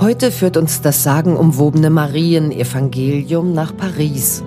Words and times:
Heute 0.00 0.30
führt 0.30 0.56
uns 0.56 0.80
das 0.80 1.02
sagenumwobene 1.02 1.90
Marienevangelium 1.90 3.52
nach 3.52 3.76
Paris. 3.76 4.42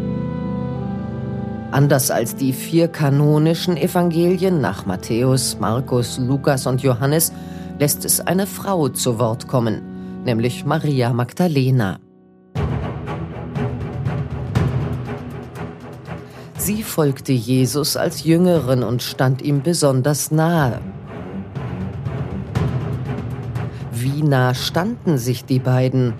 Anders 1.69 2.09
als 2.09 2.35
die 2.35 2.53
vier 2.53 2.87
kanonischen 2.87 3.77
Evangelien 3.77 4.61
nach 4.61 4.87
Matthäus, 4.87 5.59
Markus, 5.59 6.17
Lukas 6.17 6.65
und 6.65 6.81
Johannes 6.81 7.31
lässt 7.77 8.03
es 8.03 8.19
eine 8.19 8.47
Frau 8.47 8.89
zu 8.89 9.19
Wort 9.19 9.47
kommen, 9.47 10.23
nämlich 10.25 10.65
Maria 10.65 11.13
Magdalena. 11.13 11.99
Sie 16.57 16.81
folgte 16.81 17.31
Jesus 17.31 17.95
als 17.95 18.23
Jüngerin 18.23 18.81
und 18.81 19.03
stand 19.03 19.43
ihm 19.43 19.61
besonders 19.61 20.31
nahe. 20.31 20.79
Wie 24.23 24.29
nah 24.29 24.53
standen 24.53 25.17
sich 25.17 25.43
die 25.43 25.59
beiden? 25.59 26.13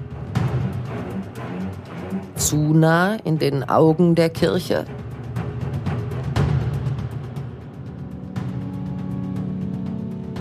Zu 2.35 2.57
nah 2.57 3.15
in 3.23 3.39
den 3.39 3.63
Augen 3.63 4.13
der 4.13 4.29
Kirche? 4.29 4.83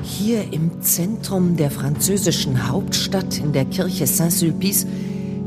Hier 0.02 0.52
im 0.52 0.82
Zentrum 0.82 1.56
der 1.56 1.70
französischen 1.70 2.68
Hauptstadt 2.68 3.38
in 3.38 3.52
der 3.52 3.66
Kirche 3.66 4.08
Saint-Sulpice 4.08 4.88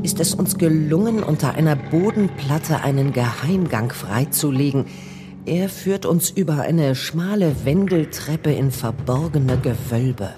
ist 0.02 0.18
es 0.18 0.34
uns 0.34 0.56
gelungen, 0.56 1.22
unter 1.22 1.52
einer 1.52 1.76
Bodenplatte 1.76 2.80
einen 2.80 3.12
Geheimgang 3.12 3.92
freizulegen. 3.92 4.86
Er 5.44 5.68
führt 5.68 6.06
uns 6.06 6.30
über 6.30 6.62
eine 6.62 6.94
schmale 6.94 7.66
Wendeltreppe 7.66 8.52
in 8.52 8.70
verborgene 8.70 9.58
Gewölbe. 9.58 10.30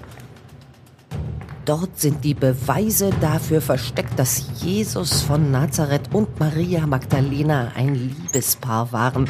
Dort 1.69 1.99
sind 1.99 2.23
die 2.23 2.33
Beweise 2.33 3.11
dafür 3.21 3.61
versteckt, 3.61 4.17
dass 4.17 4.43
Jesus 4.59 5.21
von 5.21 5.51
Nazareth 5.51 6.11
und 6.15 6.39
Maria 6.39 6.87
Magdalena 6.87 7.73
ein 7.75 7.93
Liebespaar 7.93 8.91
waren 8.91 9.29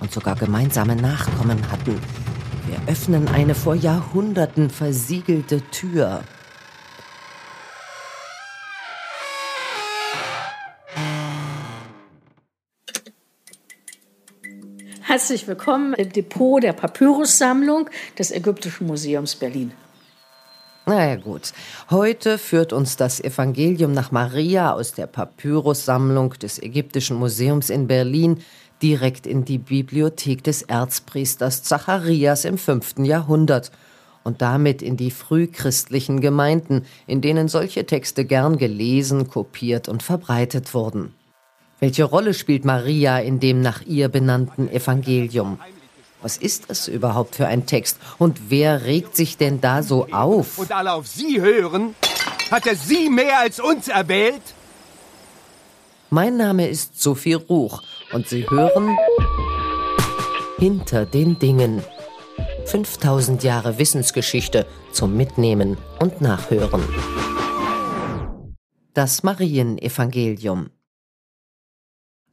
und 0.00 0.10
sogar 0.10 0.34
gemeinsame 0.34 0.96
Nachkommen 0.96 1.70
hatten. 1.70 2.00
Wir 2.68 2.90
öffnen 2.90 3.28
eine 3.28 3.54
vor 3.54 3.74
Jahrhunderten 3.74 4.70
versiegelte 4.70 5.60
Tür. 5.72 6.24
Herzlich 15.02 15.46
willkommen 15.46 15.92
im 15.92 16.10
Depot 16.10 16.62
der 16.62 16.72
Papyrussammlung 16.72 17.90
des 18.18 18.30
Ägyptischen 18.30 18.86
Museums 18.86 19.34
Berlin. 19.34 19.72
Na 20.86 21.08
ja, 21.08 21.16
gut. 21.16 21.52
Heute 21.88 22.36
führt 22.36 22.74
uns 22.74 22.96
das 22.96 23.18
Evangelium 23.18 23.92
nach 23.92 24.12
Maria 24.12 24.74
aus 24.74 24.92
der 24.92 25.06
Papyrussammlung 25.06 26.34
des 26.34 26.62
Ägyptischen 26.62 27.16
Museums 27.16 27.70
in 27.70 27.86
Berlin 27.86 28.40
direkt 28.82 29.26
in 29.26 29.46
die 29.46 29.56
Bibliothek 29.56 30.44
des 30.44 30.60
Erzpriesters 30.60 31.62
Zacharias 31.62 32.44
im 32.44 32.58
5. 32.58 32.98
Jahrhundert 32.98 33.70
und 34.24 34.42
damit 34.42 34.82
in 34.82 34.98
die 34.98 35.10
frühchristlichen 35.10 36.20
Gemeinden, 36.20 36.84
in 37.06 37.22
denen 37.22 37.48
solche 37.48 37.86
Texte 37.86 38.26
gern 38.26 38.58
gelesen, 38.58 39.28
kopiert 39.28 39.88
und 39.88 40.02
verbreitet 40.02 40.74
wurden. 40.74 41.14
Welche 41.80 42.04
Rolle 42.04 42.34
spielt 42.34 42.66
Maria 42.66 43.18
in 43.18 43.40
dem 43.40 43.62
nach 43.62 43.82
ihr 43.86 44.08
benannten 44.08 44.70
Evangelium? 44.70 45.58
Was 46.24 46.38
ist 46.38 46.70
das 46.70 46.88
überhaupt 46.88 47.36
für 47.36 47.46
ein 47.48 47.66
Text? 47.66 47.98
Und 48.16 48.48
wer 48.48 48.86
regt 48.86 49.14
sich 49.14 49.36
denn 49.36 49.60
da 49.60 49.82
so 49.82 50.06
auf? 50.10 50.56
Und 50.56 50.72
alle 50.72 50.94
auf 50.94 51.06
Sie 51.06 51.38
hören? 51.38 51.94
Hat 52.50 52.66
er 52.66 52.76
Sie 52.76 53.10
mehr 53.10 53.40
als 53.40 53.60
uns 53.60 53.88
erwählt? 53.88 54.40
Mein 56.08 56.38
Name 56.38 56.66
ist 56.66 56.98
Sophie 56.98 57.34
Ruch 57.34 57.82
und 58.14 58.26
Sie 58.26 58.48
hören 58.48 58.96
Hinter 60.56 61.04
den 61.04 61.38
Dingen. 61.38 61.84
5000 62.64 63.42
Jahre 63.42 63.78
Wissensgeschichte 63.78 64.64
zum 64.92 65.14
Mitnehmen 65.18 65.76
und 66.00 66.22
Nachhören. 66.22 66.82
Das 68.94 69.22
Marienevangelium. 69.24 70.70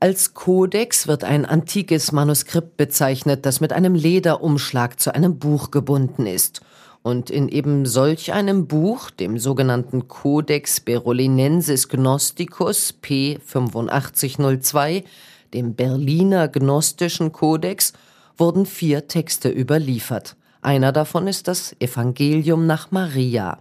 Als 0.01 0.33
Kodex 0.33 1.07
wird 1.07 1.23
ein 1.23 1.45
antikes 1.45 2.11
Manuskript 2.11 2.75
bezeichnet, 2.75 3.45
das 3.45 3.61
mit 3.61 3.71
einem 3.71 3.93
Lederumschlag 3.93 4.99
zu 4.99 5.13
einem 5.13 5.37
Buch 5.37 5.69
gebunden 5.69 6.25
ist. 6.25 6.61
Und 7.03 7.29
in 7.29 7.47
eben 7.49 7.85
solch 7.85 8.33
einem 8.33 8.65
Buch, 8.65 9.11
dem 9.11 9.37
sogenannten 9.37 10.07
Codex 10.07 10.79
Berolinensis 10.79 11.87
Gnosticus 11.87 12.93
P 12.93 13.37
8502, 13.45 15.03
dem 15.53 15.75
Berliner 15.75 16.47
Gnostischen 16.47 17.31
Kodex, 17.31 17.93
wurden 18.37 18.65
vier 18.65 19.07
Texte 19.07 19.49
überliefert. 19.49 20.35
Einer 20.63 20.91
davon 20.91 21.27
ist 21.27 21.47
das 21.47 21.75
Evangelium 21.79 22.65
nach 22.65 22.89
Maria. 22.89 23.59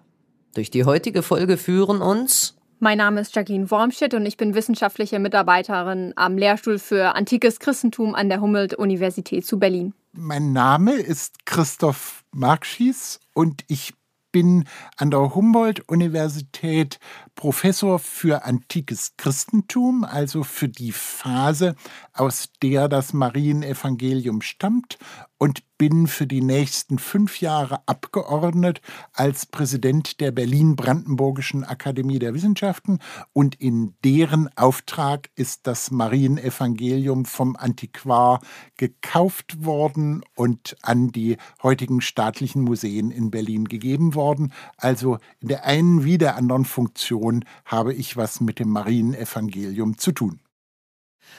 Durch 0.54 0.70
die 0.70 0.86
heutige 0.86 1.22
Folge 1.22 1.58
führen 1.58 2.00
uns 2.00 2.54
mein 2.80 2.98
Name 2.98 3.20
ist 3.20 3.34
Jacqueline 3.36 3.70
Wormstedt 3.70 4.14
und 4.14 4.26
ich 4.26 4.36
bin 4.36 4.54
wissenschaftliche 4.54 5.18
Mitarbeiterin 5.18 6.12
am 6.16 6.36
Lehrstuhl 6.36 6.78
für 6.78 7.14
Antikes 7.14 7.60
Christentum 7.60 8.14
an 8.14 8.28
der 8.28 8.40
Humboldt-Universität 8.40 9.46
zu 9.46 9.58
Berlin. 9.58 9.94
Mein 10.12 10.52
Name 10.52 10.94
ist 10.94 11.46
Christoph 11.46 12.24
Markschies 12.32 13.20
und 13.34 13.64
ich 13.68 13.94
bin 14.32 14.64
an 14.96 15.10
der 15.10 15.34
Humboldt-Universität 15.34 16.98
Professor 17.34 17.98
für 17.98 18.44
antikes 18.44 19.16
Christentum, 19.16 20.04
also 20.04 20.42
für 20.42 20.68
die 20.68 20.92
Phase, 20.92 21.74
aus 22.12 22.50
der 22.62 22.88
das 22.88 23.12
Marienevangelium 23.12 24.42
stammt 24.42 24.98
und 25.38 25.62
bin 25.78 26.06
für 26.06 26.26
die 26.26 26.42
nächsten 26.42 26.98
fünf 26.98 27.40
Jahre 27.40 27.80
abgeordnet 27.86 28.82
als 29.14 29.46
Präsident 29.46 30.20
der 30.20 30.30
Berlin-Brandenburgischen 30.32 31.64
Akademie 31.64 32.18
der 32.18 32.34
Wissenschaften 32.34 32.98
und 33.32 33.54
in 33.54 33.94
deren 34.04 34.50
Auftrag 34.58 35.30
ist 35.36 35.66
das 35.66 35.90
Marienevangelium 35.90 37.24
vom 37.24 37.56
Antiquar 37.56 38.40
gekauft 38.76 39.64
worden 39.64 40.22
und 40.34 40.76
an 40.82 41.12
die 41.12 41.38
heutigen 41.62 42.02
staatlichen 42.02 42.60
Museen 42.60 43.10
in 43.10 43.30
Berlin 43.30 43.64
gegeben 43.64 44.14
worden. 44.14 44.52
Also 44.76 45.16
in 45.38 45.48
der 45.48 45.64
einen 45.64 46.04
wie 46.04 46.18
der 46.18 46.36
anderen 46.36 46.66
Funktion 46.66 47.19
habe 47.64 47.94
ich 47.94 48.16
was 48.16 48.40
mit 48.40 48.58
dem 48.58 48.70
Marienevangelium 48.70 49.98
zu 49.98 50.12
tun. 50.12 50.40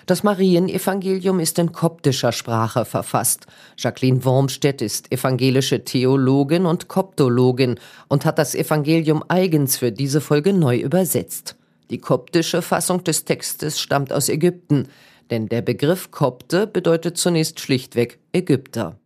Das 0.06 0.24
Marienevangelium 0.24 1.40
ist 1.40 1.60
in 1.60 1.72
koptischer 1.72 2.32
Sprache 2.32 2.86
verfasst. 2.86 3.46
Jacqueline 3.78 4.24
Wormstedt 4.26 4.82
ist 4.82 5.12
evangelische 5.12 5.84
Theologin 5.84 6.66
und 6.66 6.88
Koptologin 6.88 7.80
und 8.08 8.26
hat 8.26 8.40
das 8.40 8.56
Evangelium 8.56 9.24
eigens 9.28 9.78
für 9.78 9.92
diese 9.92 10.22
Folge 10.22 10.54
neu 10.54 10.78
übersetzt. 10.78 11.56
Die 11.90 12.00
koptische 12.00 12.62
Fassung 12.62 13.04
des 13.04 13.26
Textes 13.26 13.80
stammt 13.80 14.14
aus 14.14 14.30
Ägypten, 14.30 14.88
denn 15.30 15.48
der 15.48 15.62
Begriff 15.62 16.12
Kopte 16.12 16.68
bedeutet 16.68 17.18
zunächst 17.18 17.60
schlichtweg 17.60 18.20
Ägypter. 18.34 19.01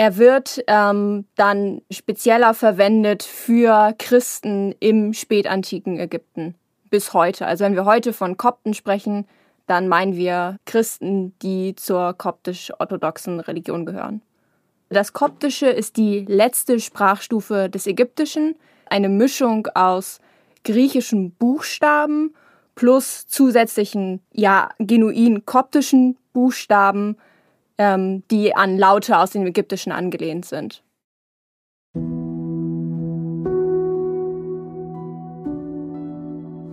Er 0.00 0.16
wird 0.16 0.64
ähm, 0.66 1.26
dann 1.36 1.82
spezieller 1.90 2.54
verwendet 2.54 3.22
für 3.22 3.94
Christen 3.98 4.74
im 4.80 5.12
spätantiken 5.12 5.98
Ägypten 5.98 6.54
bis 6.88 7.12
heute. 7.12 7.46
Also 7.46 7.66
wenn 7.66 7.74
wir 7.74 7.84
heute 7.84 8.14
von 8.14 8.38
Kopten 8.38 8.72
sprechen, 8.72 9.26
dann 9.66 9.88
meinen 9.88 10.16
wir 10.16 10.56
Christen, 10.64 11.38
die 11.40 11.74
zur 11.76 12.14
koptisch-orthodoxen 12.14 13.40
Religion 13.40 13.84
gehören. 13.84 14.22
Das 14.88 15.12
Koptische 15.12 15.66
ist 15.66 15.98
die 15.98 16.24
letzte 16.26 16.80
Sprachstufe 16.80 17.68
des 17.68 17.86
Ägyptischen, 17.86 18.54
eine 18.86 19.10
Mischung 19.10 19.66
aus 19.74 20.20
griechischen 20.64 21.32
Buchstaben 21.32 22.34
plus 22.74 23.26
zusätzlichen, 23.26 24.22
ja, 24.32 24.70
genuin 24.78 25.44
koptischen 25.44 26.16
Buchstaben, 26.32 27.18
ähm, 27.80 28.22
die 28.30 28.54
an 28.54 28.76
Laute 28.76 29.18
aus 29.18 29.30
dem 29.30 29.46
Ägyptischen 29.46 29.90
angelehnt 29.90 30.44
sind. 30.44 30.82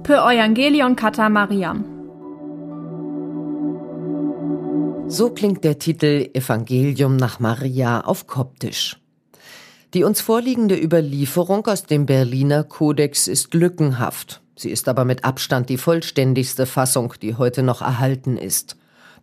Per 0.03 0.29
Evangelion 0.29 0.97
Kata 0.97 1.29
Mariam 1.29 1.85
So 5.07 5.29
klingt 5.29 5.63
der 5.63 5.79
Titel 5.79 6.29
Evangelium 6.33 7.15
nach 7.15 7.39
Maria 7.39 8.01
auf 8.01 8.27
Koptisch. 8.27 8.97
Die 9.93 10.03
uns 10.03 10.19
vorliegende 10.19 10.75
Überlieferung 10.75 11.65
aus 11.67 11.83
dem 11.83 12.05
Berliner 12.05 12.65
Kodex 12.65 13.29
ist 13.29 13.53
lückenhaft. 13.53 14.41
Sie 14.57 14.69
ist 14.69 14.89
aber 14.89 15.05
mit 15.05 15.23
Abstand 15.23 15.69
die 15.69 15.77
vollständigste 15.77 16.65
Fassung, 16.65 17.13
die 17.21 17.35
heute 17.35 17.63
noch 17.63 17.81
erhalten 17.81 18.35
ist. 18.35 18.75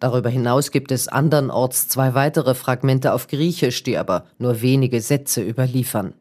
Darüber 0.04 0.28
hinaus 0.28 0.70
gibt 0.70 0.92
es 0.92 1.08
andernorts 1.08 1.88
zwei 1.88 2.12
weitere 2.12 2.54
Fragmente 2.54 3.14
auf 3.14 3.26
Griechisch, 3.26 3.84
die 3.84 3.96
aber 3.96 4.26
nur 4.36 4.60
wenige 4.60 5.00
Sätze 5.00 5.40
überliefern. 5.42 6.12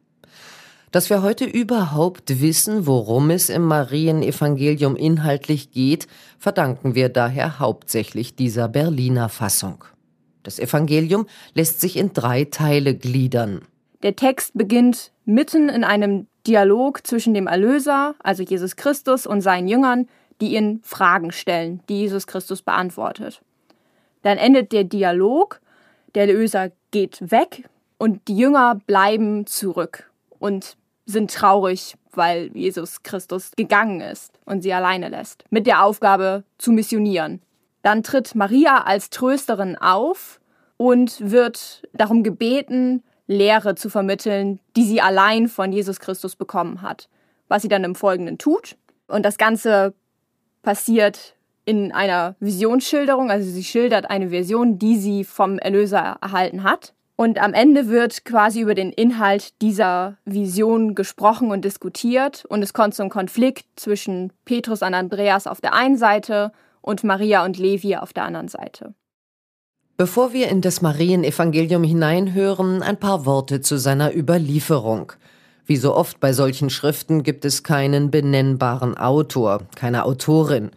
Dass 0.91 1.09
wir 1.09 1.21
heute 1.21 1.43
überhaupt 1.43 2.39
wissen, 2.39 2.87
worum 2.87 3.29
es 3.29 3.49
im 3.49 3.63
Marienevangelium 3.63 4.95
inhaltlich 4.95 5.71
geht, 5.71 6.07
verdanken 6.39 6.95
wir 6.95 7.09
daher 7.09 7.59
hauptsächlich 7.59 8.37
dieser 8.37 8.69
Berliner 8.69 9.27
Fassung. 9.27 9.83
Das 10.43 10.59
Evangelium 10.59 11.27
lässt 11.53 11.81
sich 11.81 11.97
in 11.97 12.13
drei 12.13 12.45
Teile 12.45 12.95
gliedern. 12.95 13.63
Der 14.01 14.15
Text 14.15 14.53
beginnt 14.53 15.11
mitten 15.25 15.67
in 15.67 15.83
einem 15.83 16.27
Dialog 16.47 17.05
zwischen 17.05 17.33
dem 17.33 17.47
Erlöser, 17.47 18.15
also 18.23 18.43
Jesus 18.43 18.77
Christus, 18.77 19.27
und 19.27 19.41
seinen 19.41 19.67
Jüngern, 19.67 20.07
die 20.39 20.55
ihn 20.55 20.79
Fragen 20.83 21.33
stellen, 21.33 21.81
die 21.89 21.97
Jesus 21.97 22.27
Christus 22.27 22.61
beantwortet. 22.61 23.41
Dann 24.23 24.37
endet 24.37 24.71
der 24.71 24.83
Dialog, 24.83 25.61
der 26.15 26.27
Erlöser 26.27 26.71
geht 26.91 27.31
weg 27.31 27.69
und 27.97 28.27
die 28.27 28.37
Jünger 28.37 28.81
bleiben 28.87 29.45
zurück 29.45 30.11
und 30.39 30.75
sind 31.05 31.31
traurig, 31.31 31.95
weil 32.11 32.49
Jesus 32.53 33.03
Christus 33.03 33.51
gegangen 33.55 34.01
ist 34.01 34.39
und 34.45 34.61
sie 34.61 34.73
alleine 34.73 35.09
lässt, 35.09 35.43
mit 35.49 35.67
der 35.67 35.83
Aufgabe 35.83 36.43
zu 36.57 36.71
missionieren. 36.71 37.41
Dann 37.81 38.03
tritt 38.03 38.35
Maria 38.35 38.83
als 38.83 39.09
Trösterin 39.09 39.77
auf 39.77 40.39
und 40.77 41.31
wird 41.31 41.83
darum 41.93 42.23
gebeten, 42.23 43.03
Lehre 43.27 43.75
zu 43.75 43.89
vermitteln, 43.89 44.59
die 44.75 44.83
sie 44.83 45.01
allein 45.01 45.47
von 45.47 45.71
Jesus 45.71 45.99
Christus 45.99 46.35
bekommen 46.35 46.81
hat. 46.81 47.09
Was 47.47 47.61
sie 47.61 47.67
dann 47.67 47.83
im 47.83 47.95
Folgenden 47.95 48.37
tut. 48.37 48.77
Und 49.07 49.23
das 49.23 49.37
Ganze 49.37 49.93
passiert 50.61 51.35
in 51.65 51.91
einer 51.91 52.35
Visionsschilderung, 52.39 53.31
also 53.31 53.49
sie 53.49 53.63
schildert 53.63 54.09
eine 54.09 54.31
Vision, 54.31 54.79
die 54.79 54.97
sie 54.97 55.23
vom 55.23 55.59
Erlöser 55.59 56.17
erhalten 56.21 56.63
hat. 56.63 56.93
Und 57.15 57.39
am 57.39 57.53
Ende 57.53 57.89
wird 57.89 58.25
quasi 58.25 58.61
über 58.61 58.73
den 58.73 58.91
Inhalt 58.91 59.61
dieser 59.61 60.17
Vision 60.25 60.95
gesprochen 60.95 61.51
und 61.51 61.63
diskutiert. 61.63 62.43
Und 62.45 62.63
es 62.63 62.73
kommt 62.73 62.95
zum 62.95 63.09
Konflikt 63.09 63.65
zwischen 63.75 64.33
Petrus 64.45 64.81
und 64.81 64.93
Andreas 64.93 65.45
auf 65.45 65.61
der 65.61 65.73
einen 65.73 65.97
Seite 65.97 66.51
und 66.81 67.03
Maria 67.03 67.45
und 67.45 67.57
Levi 67.57 67.95
auf 67.95 68.13
der 68.13 68.23
anderen 68.25 68.47
Seite. 68.47 68.93
Bevor 69.95 70.33
wir 70.33 70.49
in 70.49 70.61
das 70.61 70.81
Marienevangelium 70.81 71.83
hineinhören, 71.83 72.81
ein 72.81 72.97
paar 72.97 73.27
Worte 73.27 73.61
zu 73.61 73.77
seiner 73.77 74.13
Überlieferung. 74.15 75.13
Wie 75.65 75.77
so 75.77 75.95
oft 75.95 76.19
bei 76.19 76.33
solchen 76.33 76.71
Schriften 76.71 77.23
gibt 77.23 77.45
es 77.45 77.63
keinen 77.63 78.09
benennbaren 78.09 78.97
Autor, 78.97 79.61
keine 79.75 80.03
Autorin. 80.03 80.71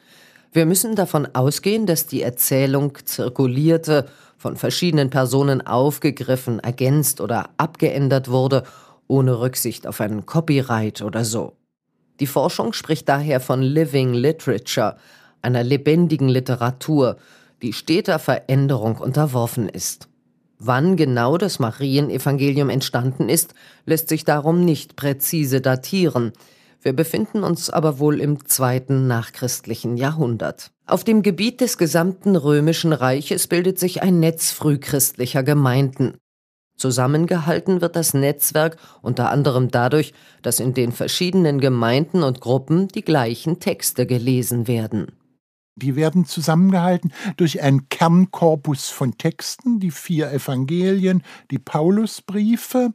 Wir 0.57 0.65
müssen 0.65 0.95
davon 0.95 1.29
ausgehen, 1.35 1.85
dass 1.85 2.07
die 2.07 2.23
Erzählung 2.23 2.97
zirkulierte 3.05 4.07
von 4.39 4.57
verschiedenen 4.57 5.11
Personen 5.11 5.61
aufgegriffen, 5.61 6.61
ergänzt 6.61 7.21
oder 7.21 7.51
abgeändert 7.59 8.31
wurde, 8.31 8.63
ohne 9.07 9.39
Rücksicht 9.39 9.87
auf 9.87 10.01
einen 10.01 10.25
Copyright 10.25 11.03
oder 11.03 11.27
so. 11.27 11.59
Die 12.21 12.27
Forschung 12.27 12.73
spricht 12.73 13.07
daher 13.11 13.41
von 13.41 13.61
Living 13.61 14.15
Literature, 14.15 14.97
einer 15.43 15.63
lebendigen 15.63 16.31
Literatur, 16.31 17.19
die 17.61 17.75
steter 17.75 18.19
Veränderung 18.19 18.97
unterworfen 18.97 19.69
ist. 19.69 20.09
Wann 20.59 20.97
genau 20.97 21.37
das 21.37 21.59
Marienevangelium 21.59 22.71
entstanden 22.71 23.29
ist, 23.29 23.53
lässt 23.85 24.09
sich 24.09 24.25
darum 24.25 24.65
nicht 24.65 24.97
präzise 24.97 25.61
datieren. 25.61 26.33
Wir 26.83 26.93
befinden 26.93 27.43
uns 27.43 27.71
aber 27.71 27.99
wohl 27.99 28.21
im 28.21 28.47
zweiten 28.47 29.07
nachchristlichen 29.07 29.97
Jahrhundert. 29.97 30.71
Auf 30.87 31.03
dem 31.03 31.23
Gebiet 31.23 31.61
des 31.61 31.79
gesamten 31.79 32.37
römischen 32.37 32.93
Reiches 32.93 33.49
bildet 33.49 33.79
sich 33.79 34.03
ein 34.03 34.21
Netz 34.21 34.53
frühchristlicher 34.53 35.43
Gemeinden. 35.43 36.19
Zusammengehalten 36.77 37.81
wird 37.81 37.97
das 37.97 38.15
Netzwerk 38.15 38.77
unter 39.03 39.31
anderem 39.31 39.71
dadurch, 39.71 40.13
dass 40.43 40.61
in 40.61 40.75
den 40.75 40.93
verschiedenen 40.93 41.59
Gemeinden 41.59 42.23
und 42.23 42.41
Gruppen 42.41 42.89
die 42.89 43.03
gleichen 43.03 43.59
Texte 43.61 44.07
gelesen 44.07 44.69
werden. 44.69 45.13
Die 45.79 45.95
werden 45.95 46.25
zusammengehalten 46.25 47.13
durch 47.37 47.61
einen 47.61 47.91
Kernkorpus 47.91 48.89
von 48.89 49.19
Texten, 49.19 49.79
die 49.79 49.91
vier 49.91 50.33
Evangelien, 50.33 51.23
die 51.51 51.59
Paulusbriefe. 51.59 52.95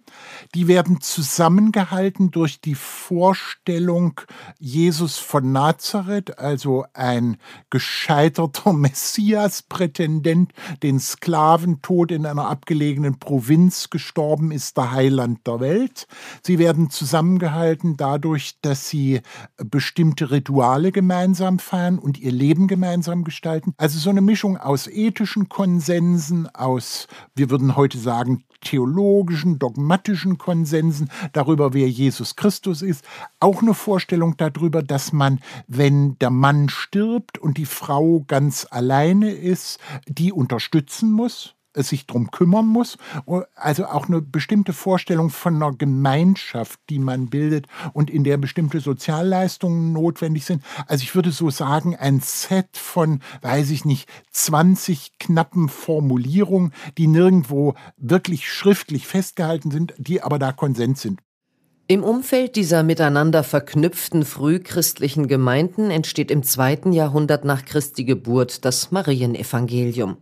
Die 0.55 0.67
werden 0.67 0.99
zusammengehalten 0.99 2.31
durch 2.31 2.59
die 2.59 2.73
Vorstellung 2.73 4.19
Jesus 4.57 5.19
von 5.19 5.51
Nazareth, 5.51 6.39
also 6.39 6.83
ein 6.93 7.37
gescheiterter 7.69 8.73
Messias-Prätendent, 8.73 10.51
den 10.81 10.99
Sklaventod 10.99 12.11
in 12.11 12.25
einer 12.25 12.47
abgelegenen 12.47 13.19
Provinz 13.19 13.91
gestorben 13.91 14.49
ist, 14.51 14.77
der 14.77 14.89
Heiland 14.89 15.45
der 15.45 15.59
Welt. 15.59 16.07
Sie 16.41 16.57
werden 16.57 16.89
zusammengehalten 16.89 17.95
dadurch, 17.95 18.55
dass 18.63 18.89
sie 18.89 19.21
bestimmte 19.57 20.31
Rituale 20.31 20.91
gemeinsam 20.91 21.59
feiern 21.59 21.99
und 21.99 22.17
ihr 22.17 22.31
Leben 22.31 22.70
gemeinsam 22.71 23.25
gestalten. 23.25 23.73
Also 23.75 23.99
so 23.99 24.09
eine 24.09 24.21
Mischung 24.21 24.55
aus 24.55 24.87
ethischen 24.87 25.49
Konsensen, 25.49 26.47
aus, 26.55 27.09
wir 27.35 27.49
würden 27.49 27.75
heute 27.75 27.97
sagen, 27.97 28.45
theologischen, 28.61 29.59
dogmatischen 29.59 30.37
Konsensen 30.37 31.11
darüber, 31.33 31.73
wer 31.73 31.89
Jesus 31.89 32.37
Christus 32.37 32.81
ist. 32.81 33.03
Auch 33.41 33.61
eine 33.61 33.73
Vorstellung 33.73 34.37
darüber, 34.37 34.81
dass 34.81 35.11
man, 35.11 35.41
wenn 35.67 36.17
der 36.19 36.29
Mann 36.29 36.69
stirbt 36.69 37.37
und 37.39 37.57
die 37.57 37.65
Frau 37.65 38.23
ganz 38.25 38.65
alleine 38.69 39.31
ist, 39.31 39.79
die 40.07 40.31
unterstützen 40.31 41.11
muss 41.11 41.55
sich 41.75 42.05
darum 42.05 42.31
kümmern 42.31 42.65
muss. 42.65 42.97
Also 43.55 43.85
auch 43.85 44.07
eine 44.07 44.21
bestimmte 44.21 44.73
Vorstellung 44.73 45.29
von 45.29 45.55
einer 45.55 45.73
Gemeinschaft, 45.73 46.79
die 46.89 46.99
man 46.99 47.29
bildet 47.29 47.67
und 47.93 48.09
in 48.09 48.23
der 48.23 48.37
bestimmte 48.37 48.79
Sozialleistungen 48.79 49.93
notwendig 49.93 50.45
sind. 50.45 50.63
Also 50.87 51.03
ich 51.03 51.15
würde 51.15 51.31
so 51.31 51.49
sagen, 51.49 51.95
ein 51.95 52.19
Set 52.19 52.77
von, 52.77 53.21
weiß 53.41 53.69
ich 53.71 53.85
nicht, 53.85 54.09
20 54.31 55.19
knappen 55.19 55.69
Formulierungen, 55.69 56.73
die 56.97 57.07
nirgendwo 57.07 57.75
wirklich 57.97 58.51
schriftlich 58.51 59.07
festgehalten 59.07 59.71
sind, 59.71 59.93
die 59.97 60.21
aber 60.21 60.39
da 60.39 60.51
Konsens 60.51 61.01
sind. 61.01 61.21
Im 61.87 62.03
Umfeld 62.03 62.55
dieser 62.55 62.83
miteinander 62.83 63.43
verknüpften 63.43 64.23
frühchristlichen 64.23 65.27
Gemeinden 65.27 65.91
entsteht 65.91 66.31
im 66.31 66.41
zweiten 66.41 66.93
Jahrhundert 66.93 67.43
nach 67.43 67.65
Christi 67.65 68.05
Geburt 68.05 68.63
das 68.63 68.91
Marienevangelium. 68.91 70.15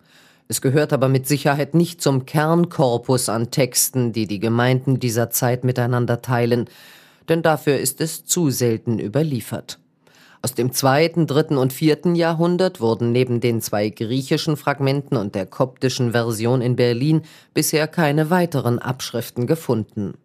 Es 0.51 0.61
gehört 0.61 0.93
aber 0.93 1.09
mit 1.09 1.27
Sicherheit 1.27 1.75
nicht 1.75 2.01
zum 2.01 2.25
Kernkorpus 2.25 3.29
an 3.29 3.51
Texten, 3.51 4.13
die 4.13 4.25
die 4.25 4.39
Gemeinden 4.39 4.99
dieser 4.99 5.29
Zeit 5.29 5.63
miteinander 5.63 6.23
teilen, 6.23 6.67
denn 7.29 7.43
dafür 7.43 7.77
ist 7.77 8.01
es 8.01 8.25
zu 8.25 8.49
selten 8.49 8.97
überliefert. 8.97 9.77
Aus 10.41 10.55
dem 10.55 10.73
zweiten, 10.73 11.27
dritten 11.27 11.57
und 11.57 11.71
vierten 11.71 12.15
Jahrhundert 12.15 12.81
wurden 12.81 13.11
neben 13.11 13.41
den 13.41 13.61
zwei 13.61 13.89
griechischen 13.89 14.57
Fragmenten 14.57 15.17
und 15.17 15.35
der 15.35 15.45
koptischen 15.45 16.13
Version 16.13 16.61
in 16.61 16.75
Berlin 16.75 17.21
bisher 17.53 17.87
keine 17.87 18.31
weiteren 18.31 18.79
Abschriften 18.79 19.45
gefunden. 19.45 20.15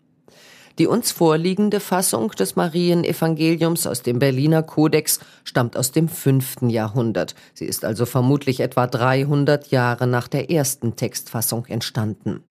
Die 0.78 0.88
uns 0.88 1.12
vorliegende 1.12 1.78
Fassung 1.78 2.32
des 2.32 2.56
Marienevangeliums 2.56 3.86
aus 3.86 4.02
dem 4.02 4.18
Berliner 4.18 4.62
Kodex 4.62 5.20
stammt 5.44 5.76
aus 5.76 5.92
dem 5.92 6.08
fünften 6.08 6.68
Jahrhundert. 6.68 7.36
Sie 7.54 7.66
ist 7.66 7.84
also 7.84 8.06
vermutlich 8.06 8.60
etwa 8.60 8.86
300 8.86 9.68
Jahre 9.68 10.06
nach 10.08 10.26
der 10.26 10.50
ersten 10.50 10.96
Textfassung 10.96 11.66
entstanden. 11.66 12.42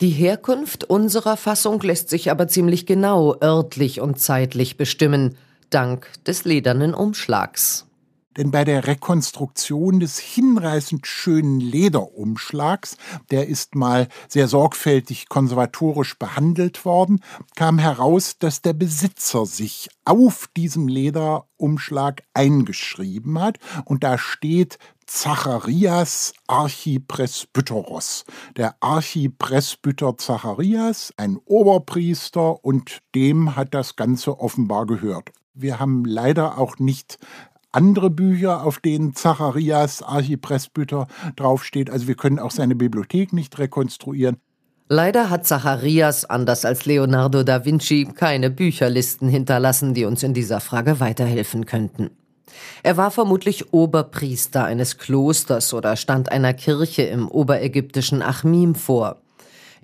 Die 0.00 0.10
Herkunft 0.10 0.84
unserer 0.84 1.36
Fassung 1.36 1.80
lässt 1.82 2.08
sich 2.08 2.30
aber 2.30 2.48
ziemlich 2.48 2.86
genau 2.86 3.36
örtlich 3.40 4.00
und 4.00 4.18
zeitlich 4.18 4.76
bestimmen, 4.76 5.36
dank 5.68 6.08
des 6.24 6.44
ledernen 6.44 6.94
Umschlags. 6.94 7.89
Denn 8.36 8.52
bei 8.52 8.64
der 8.64 8.86
Rekonstruktion 8.86 9.98
des 9.98 10.18
hinreißend 10.18 11.06
schönen 11.06 11.58
Lederumschlags, 11.58 12.96
der 13.32 13.48
ist 13.48 13.74
mal 13.74 14.08
sehr 14.28 14.46
sorgfältig 14.46 15.28
konservatorisch 15.28 16.16
behandelt 16.16 16.84
worden, 16.84 17.20
kam 17.56 17.78
heraus, 17.78 18.38
dass 18.38 18.62
der 18.62 18.72
Besitzer 18.72 19.46
sich 19.46 19.88
auf 20.04 20.48
diesem 20.56 20.86
Lederumschlag 20.86 22.22
eingeschrieben 22.32 23.40
hat 23.40 23.58
und 23.84 24.04
da 24.04 24.16
steht 24.16 24.78
Zacharias 25.06 26.32
Archipresbyteros. 26.46 28.24
Der 28.56 28.76
Archipresbyter 28.78 30.16
Zacharias, 30.16 31.12
ein 31.16 31.36
Oberpriester 31.46 32.64
und 32.64 33.00
dem 33.16 33.56
hat 33.56 33.74
das 33.74 33.96
Ganze 33.96 34.38
offenbar 34.38 34.86
gehört. 34.86 35.32
Wir 35.52 35.80
haben 35.80 36.04
leider 36.04 36.58
auch 36.58 36.78
nicht 36.78 37.18
andere 37.72 38.10
Bücher, 38.10 38.64
auf 38.64 38.78
denen 38.78 39.14
Zacharias 39.14 40.02
Archipresbyter 40.02 41.06
draufsteht. 41.36 41.90
Also 41.90 42.08
wir 42.08 42.14
können 42.14 42.38
auch 42.38 42.50
seine 42.50 42.74
Bibliothek 42.74 43.32
nicht 43.32 43.58
rekonstruieren. 43.58 44.36
Leider 44.88 45.30
hat 45.30 45.46
Zacharias, 45.46 46.24
anders 46.24 46.64
als 46.64 46.84
Leonardo 46.84 47.44
da 47.44 47.64
Vinci, 47.64 48.08
keine 48.12 48.50
Bücherlisten 48.50 49.28
hinterlassen, 49.28 49.94
die 49.94 50.04
uns 50.04 50.24
in 50.24 50.34
dieser 50.34 50.58
Frage 50.58 50.98
weiterhelfen 50.98 51.64
könnten. 51.64 52.10
Er 52.82 52.96
war 52.96 53.12
vermutlich 53.12 53.72
Oberpriester 53.72 54.64
eines 54.64 54.98
Klosters 54.98 55.72
oder 55.72 55.94
stand 55.94 56.32
einer 56.32 56.54
Kirche 56.54 57.02
im 57.02 57.28
oberägyptischen 57.28 58.20
Achmim 58.20 58.74
vor. 58.74 59.18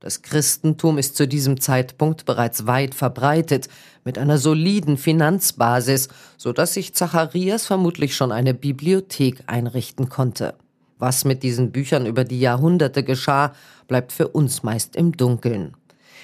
Das 0.00 0.22
Christentum 0.22 0.98
ist 0.98 1.16
zu 1.16 1.26
diesem 1.26 1.60
Zeitpunkt 1.60 2.24
bereits 2.24 2.66
weit 2.66 2.94
verbreitet, 2.94 3.68
mit 4.06 4.18
einer 4.18 4.38
soliden 4.38 4.96
Finanzbasis, 4.96 6.08
so 6.38 6.52
dass 6.52 6.75
sich 6.75 6.94
Zacharias 6.94 7.66
vermutlich 7.66 8.14
schon 8.14 8.30
eine 8.30 8.54
Bibliothek 8.54 9.42
einrichten 9.48 10.08
konnte. 10.08 10.54
Was 10.96 11.25
mit 11.25 11.42
diesen 11.42 11.72
Büchern 11.72 12.06
über 12.06 12.25
die 12.25 12.40
Jahrhunderte 12.40 13.02
geschah, 13.02 13.52
bleibt 13.88 14.12
für 14.12 14.28
uns 14.28 14.62
meist 14.62 14.94
im 14.94 15.16
Dunkeln. 15.16 15.76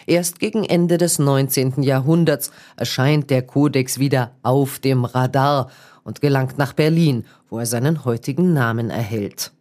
Erst 0.07 0.39
gegen 0.39 0.65
Ende 0.65 0.97
des 0.97 1.19
19. 1.19 1.83
Jahrhunderts 1.83 2.53
erscheint 2.77 3.31
der 3.31 3.43
Kodex 3.43 3.99
wieder 3.99 4.37
auf 4.43 4.79
dem 4.79 5.05
Radar 5.05 5.69
und 6.05 6.21
gelangt 6.21 6.59
nach 6.59 6.73
Berlin, 6.73 7.25
wo 7.51 7.59
er 7.59 7.67
seinen 7.67 8.05
heutigen 8.05 8.53
Namen 8.53 8.91
erhält. 8.91 9.53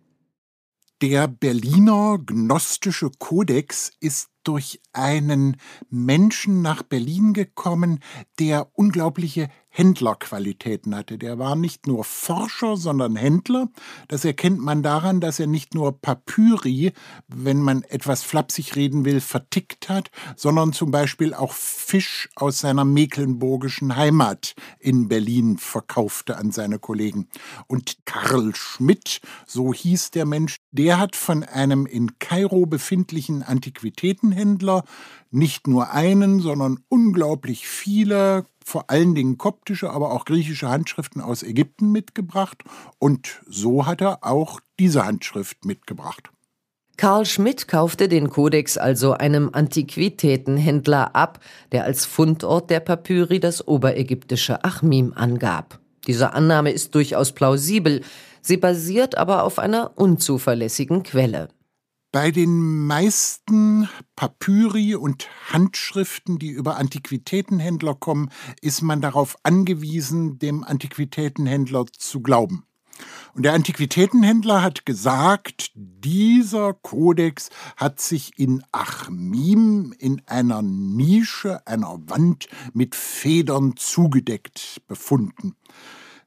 Der 1.01 1.27
Berliner 1.27 2.19
Gnostische 2.23 3.09
Kodex 3.17 3.91
ist 3.99 4.30
durch 4.43 4.81
einen 4.93 5.57
Menschen 5.89 6.61
nach 6.61 6.83
Berlin 6.83 7.33
gekommen, 7.33 7.99
der 8.39 8.69
unglaubliche 8.73 9.49
Händlerqualitäten 9.73 10.93
hatte. 10.93 11.17
Der 11.17 11.39
war 11.39 11.55
nicht 11.55 11.87
nur 11.87 12.03
Forscher, 12.03 12.75
sondern 12.75 13.15
Händler. 13.15 13.69
Das 14.09 14.25
erkennt 14.25 14.59
man 14.59 14.83
daran, 14.83 15.21
dass 15.21 15.39
er 15.39 15.47
nicht 15.47 15.73
nur 15.73 15.99
Papyri, 15.99 16.91
wenn 17.29 17.61
man 17.61 17.83
etwas 17.83 18.21
flapsig 18.21 18.75
reden 18.75 19.05
will, 19.05 19.21
vertickt 19.21 19.87
hat, 19.87 20.11
sondern 20.35 20.73
zum 20.73 20.91
Beispiel 20.91 21.33
auch 21.33 21.53
Fisch 21.53 22.29
aus 22.35 22.59
seiner 22.59 22.83
mecklenburgischen 22.83 23.95
Heimat 23.95 24.55
in 24.77 25.07
Berlin 25.07 25.57
verkaufte 25.57 26.37
an 26.37 26.51
seine 26.51 26.77
Kollegen. 26.77 27.29
Und 27.67 27.97
Karl 28.05 28.53
Schmidt, 28.53 29.21
so 29.47 29.73
hieß 29.73 30.11
der 30.11 30.25
Mensch, 30.25 30.57
der 30.71 30.99
hat 30.99 31.15
von 31.15 31.43
einem 31.43 31.85
in 31.85 32.19
Kairo 32.19 32.65
befindlichen 32.65 33.41
Antiquitätenhändler 33.41 34.83
nicht 35.31 35.67
nur 35.67 35.91
einen, 35.91 36.39
sondern 36.39 36.83
unglaublich 36.89 37.67
viele 37.67 38.45
vor 38.63 38.89
allen 38.89 39.15
Dingen 39.15 39.37
koptische, 39.37 39.89
aber 39.89 40.11
auch 40.11 40.25
griechische 40.25 40.69
Handschriften 40.69 41.21
aus 41.21 41.43
Ägypten 41.43 41.91
mitgebracht 41.91 42.63
und 42.99 43.41
so 43.47 43.85
hat 43.85 44.01
er 44.01 44.19
auch 44.23 44.59
diese 44.79 45.05
Handschrift 45.05 45.65
mitgebracht. 45.65 46.29
Karl 46.97 47.25
Schmidt 47.25 47.67
kaufte 47.67 48.07
den 48.07 48.29
Kodex 48.29 48.77
also 48.77 49.13
einem 49.13 49.49
Antiquitätenhändler 49.51 51.15
ab, 51.15 51.39
der 51.71 51.85
als 51.85 52.05
Fundort 52.05 52.69
der 52.69 52.79
Papyri 52.79 53.39
das 53.39 53.67
oberägyptische 53.67 54.63
Achmim 54.63 55.13
angab. 55.15 55.79
Diese 56.05 56.33
Annahme 56.33 56.71
ist 56.71 56.93
durchaus 56.93 57.31
plausibel, 57.31 58.01
sie 58.41 58.57
basiert 58.57 59.17
aber 59.17 59.43
auf 59.43 59.57
einer 59.57 59.97
unzuverlässigen 59.97 61.01
Quelle. 61.01 61.49
Bei 62.13 62.29
den 62.29 62.87
meisten 62.87 63.87
Papyri 64.17 64.95
und 64.95 65.29
Handschriften, 65.49 66.39
die 66.39 66.49
über 66.49 66.75
Antiquitätenhändler 66.75 67.95
kommen, 67.95 68.29
ist 68.59 68.81
man 68.81 68.99
darauf 68.99 69.37
angewiesen, 69.43 70.37
dem 70.37 70.65
Antiquitätenhändler 70.65 71.85
zu 71.97 72.19
glauben. 72.19 72.65
Und 73.33 73.43
der 73.43 73.53
Antiquitätenhändler 73.53 74.61
hat 74.61 74.85
gesagt, 74.85 75.71
dieser 75.73 76.73
Kodex 76.73 77.49
hat 77.77 78.01
sich 78.01 78.37
in 78.37 78.61
Achmim 78.73 79.95
in 79.97 80.21
einer 80.25 80.61
Nische 80.61 81.65
einer 81.65 81.97
Wand 82.07 82.49
mit 82.73 82.93
Federn 82.93 83.77
zugedeckt 83.77 84.81
befunden. 84.85 85.55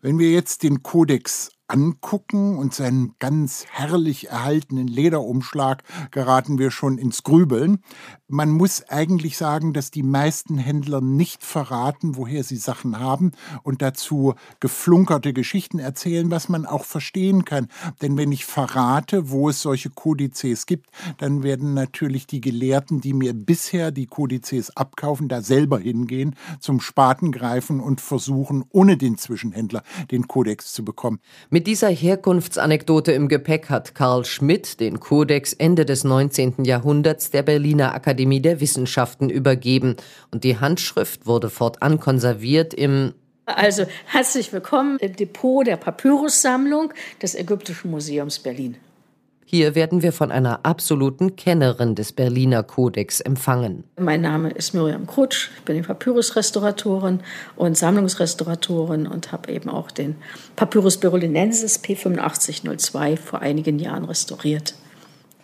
Wenn 0.00 0.18
wir 0.18 0.30
jetzt 0.30 0.62
den 0.62 0.82
Kodex 0.82 1.50
angucken 1.66 2.59
und 2.59 2.75
seinen 2.75 3.14
ganz 3.18 3.64
herrlich 3.71 4.28
erhaltenen 4.28 4.87
Lederumschlag 4.87 5.83
geraten 6.11 6.59
wir 6.59 6.71
schon 6.71 6.99
ins 6.99 7.23
Grübeln. 7.23 7.78
Man 8.28 8.50
muss 8.50 8.83
eigentlich 8.88 9.38
sagen, 9.38 9.73
dass 9.73 9.90
die 9.90 10.02
meisten 10.02 10.59
Händler 10.59 11.00
nicht 11.00 11.42
verraten, 11.42 12.16
woher 12.16 12.44
sie 12.44 12.56
Sachen 12.56 12.99
haben 12.99 13.33
und 13.62 13.80
dazu 13.80 14.35
geflunkerte 14.61 15.33
Geschichten 15.33 15.78
erzählen, 15.78 16.30
was 16.30 16.49
man 16.49 16.66
auch 16.66 16.85
verstehen 16.85 17.44
kann. 17.44 17.68
Denn 18.02 18.16
wenn 18.18 18.33
ich 18.33 18.44
verrate, 18.44 19.30
wo 19.30 19.49
es 19.49 19.62
solche 19.62 19.90
Kodizes 19.90 20.66
gibt, 20.66 20.90
dann 21.18 21.42
werden 21.42 21.73
natürlich 21.73 22.26
die 22.26 22.40
Gelehrten, 22.40 23.00
die 23.00 23.14
mir 23.14 23.33
bisher 23.33 23.90
die 23.90 24.06
Kodizes 24.06 24.76
abkaufen, 24.76 25.28
da 25.28 25.40
selber 25.40 25.78
hingehen, 25.78 26.37
zum 26.61 26.80
Spaten 26.80 27.33
greifen 27.33 27.80
und 27.80 28.00
versuchen, 28.00 28.64
ohne 28.71 28.97
den 28.97 29.16
Zwischenhändler 29.16 29.83
den 30.11 30.28
Kodex 30.28 30.73
zu 30.73 30.85
bekommen. 30.85 31.21
Mit 31.54 31.68
dieser 31.68 31.88
Herkunftsanekdote 31.88 33.12
im 33.12 33.28
Gepäck 33.28 33.70
hat 33.70 33.94
Karl 33.94 34.25
Schmidt 34.25 34.80
den 34.80 34.99
Kodex 34.99 35.52
Ende 35.52 35.84
des 35.84 36.02
19. 36.02 36.64
Jahrhunderts 36.64 37.30
der 37.30 37.44
Berliner 37.44 37.94
Akademie 37.94 38.40
der 38.40 38.58
Wissenschaften 38.58 39.30
übergeben 39.30 39.94
und 40.32 40.42
die 40.42 40.58
Handschrift 40.58 41.28
wurde 41.28 41.50
fortan 41.50 42.00
konserviert 42.00 42.75
im 42.75 43.14
also 43.46 43.87
herzlich 44.06 44.52
willkommen 44.52 44.99
im 44.99 45.14
Depot 45.14 45.64
der 45.64 45.76
Papyrussammlung 45.76 46.92
des 47.23 47.37
Ägyptischen 47.37 47.92
Museums 47.92 48.40
Berlin. 48.40 48.76
Hier 49.46 49.74
werden 49.74 50.02
wir 50.02 50.12
von 50.12 50.32
einer 50.32 50.64
absoluten 50.64 51.36
Kennerin 51.36 51.94
des 51.94 52.12
Berliner 52.12 52.62
Kodex 52.62 53.20
empfangen. 53.20 53.84
Mein 53.98 54.22
Name 54.22 54.50
ist 54.50 54.72
Miriam 54.72 55.06
Krutsch, 55.06 55.50
ich 55.58 55.64
bin 55.64 55.82
Papyrusrestauratorin 55.82 57.20
und 57.54 57.76
Sammlungsrestauratorin 57.76 59.06
und 59.06 59.32
habe 59.32 59.52
eben 59.52 59.68
auch 59.68 59.90
den 59.90 60.16
Papyrus 60.56 60.98
berulinensis 60.98 61.78
P8502 61.84 63.16
vor 63.18 63.40
einigen 63.40 63.78
Jahren 63.78 64.04
restauriert. 64.04 64.74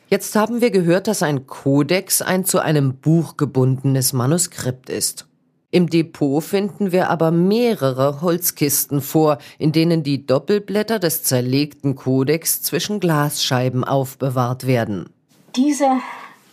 Jetzt 0.08 0.34
haben 0.34 0.60
wir 0.60 0.72
gehört, 0.72 1.06
dass 1.06 1.22
ein 1.22 1.46
Kodex 1.46 2.20
ein 2.20 2.44
zu 2.44 2.58
einem 2.58 2.94
Buch 2.94 3.36
gebundenes 3.36 4.12
Manuskript 4.12 4.90
ist. 4.90 5.26
Im 5.72 5.88
Depot 5.88 6.42
finden 6.42 6.90
wir 6.90 7.10
aber 7.10 7.30
mehrere 7.30 8.22
Holzkisten 8.22 9.00
vor, 9.00 9.38
in 9.58 9.70
denen 9.70 10.02
die 10.02 10.26
Doppelblätter 10.26 10.98
des 10.98 11.22
zerlegten 11.22 11.94
Kodex 11.94 12.62
zwischen 12.62 12.98
Glasscheiben 12.98 13.84
aufbewahrt 13.84 14.66
werden. 14.66 15.10
Dieser 15.54 16.00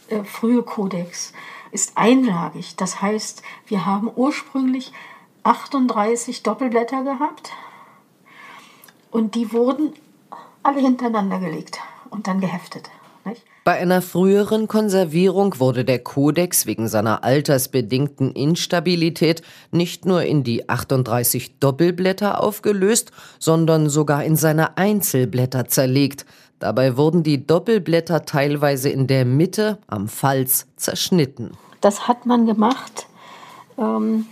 äh, 0.09 0.23
frühe 0.23 0.61
Kodex 0.61 1.33
ist 1.71 1.93
einlagig. 1.95 2.75
Das 2.75 3.01
heißt, 3.01 3.41
wir 3.65 3.87
haben 3.87 4.09
ursprünglich 4.15 4.91
38 5.43 6.43
Doppelblätter 6.43 7.03
gehabt 7.03 7.51
und 9.09 9.33
die 9.33 9.51
wurden 9.51 9.93
alle 10.61 10.79
hintereinander 10.79 11.39
gelegt 11.39 11.79
und 12.09 12.27
dann 12.27 12.39
geheftet. 12.39 12.89
Bei 13.67 13.79
einer 13.79 14.01
früheren 14.01 14.69
Konservierung 14.69 15.59
wurde 15.59 15.83
der 15.83 15.99
Kodex 15.99 16.67
wegen 16.67 16.87
seiner 16.87 17.25
altersbedingten 17.25 18.31
Instabilität 18.31 19.41
nicht 19.71 20.05
nur 20.05 20.23
in 20.23 20.45
die 20.45 20.69
38 20.69 21.59
Doppelblätter 21.59 22.41
aufgelöst, 22.41 23.11
sondern 23.39 23.89
sogar 23.89 24.23
in 24.23 24.37
seine 24.37 24.77
Einzelblätter 24.77 25.67
zerlegt. 25.67 26.25
Dabei 26.59 26.95
wurden 26.95 27.23
die 27.23 27.45
Doppelblätter 27.45 28.23
teilweise 28.23 28.87
in 28.87 29.05
der 29.05 29.25
Mitte 29.25 29.79
am 29.87 30.07
Falz 30.07 30.67
zerschnitten. 30.77 31.51
Das 31.81 32.07
hat 32.07 32.25
man 32.25 32.45
gemacht, 32.45 33.07
ähm, 33.77 34.27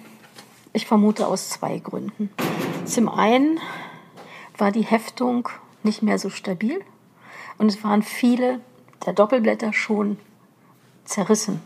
ich 0.72 0.86
vermute 0.86 1.27
aus 1.27 1.50
zwei 1.50 1.80
Gründen. 1.80 2.30
Zum 2.86 3.10
einen 3.10 3.60
war 4.58 4.72
die 4.72 4.86
Heftung 4.86 5.50
nicht 5.84 6.04
mehr 6.04 6.20
so 6.20 6.30
stabil 6.30 6.80
und 7.58 7.68
es 7.68 7.84
waren 7.84 8.01
viele 8.01 8.62
der 9.05 9.13
Doppelblätter 9.13 9.74
schon 9.74 10.17
zerrissen. 11.03 11.62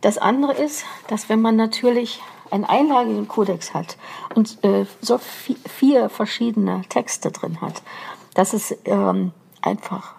Das 0.00 0.18
andere 0.18 0.52
ist, 0.54 0.84
dass 1.06 1.28
wenn 1.28 1.40
man 1.40 1.56
natürlich 1.56 2.20
einen 2.50 2.64
einlagigen 2.64 3.28
Kodex 3.28 3.72
hat 3.72 3.96
und 4.34 4.62
äh, 4.64 4.84
so 5.00 5.18
vier 5.18 6.08
verschiedene 6.08 6.82
Texte 6.88 7.30
drin 7.30 7.60
hat, 7.60 7.82
dass 8.34 8.52
es 8.52 8.76
ähm, 8.84 9.32
einfach, 9.62 10.14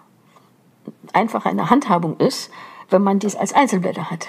einfach 1.12 1.46
eine 1.46 1.70
Handhabung 1.70 2.18
ist, 2.18 2.50
wenn 2.90 3.04
man 3.04 3.20
dies 3.20 3.36
als 3.36 3.54
Einzelblätter 3.54 4.10
hat. 4.10 4.28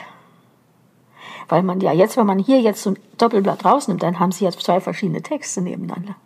Weil 1.48 1.62
man 1.62 1.80
ja 1.80 1.92
jetzt, 1.92 2.16
wenn 2.16 2.26
man 2.26 2.38
hier 2.38 2.60
jetzt 2.60 2.82
so 2.82 2.90
ein 2.90 2.98
Doppelblatt 3.16 3.64
rausnimmt, 3.64 4.02
dann 4.02 4.18
haben 4.18 4.32
Sie 4.32 4.44
jetzt 4.44 4.60
zwei 4.60 4.80
verschiedene 4.80 5.22
Texte 5.22 5.60
nebeneinander. 5.60 6.16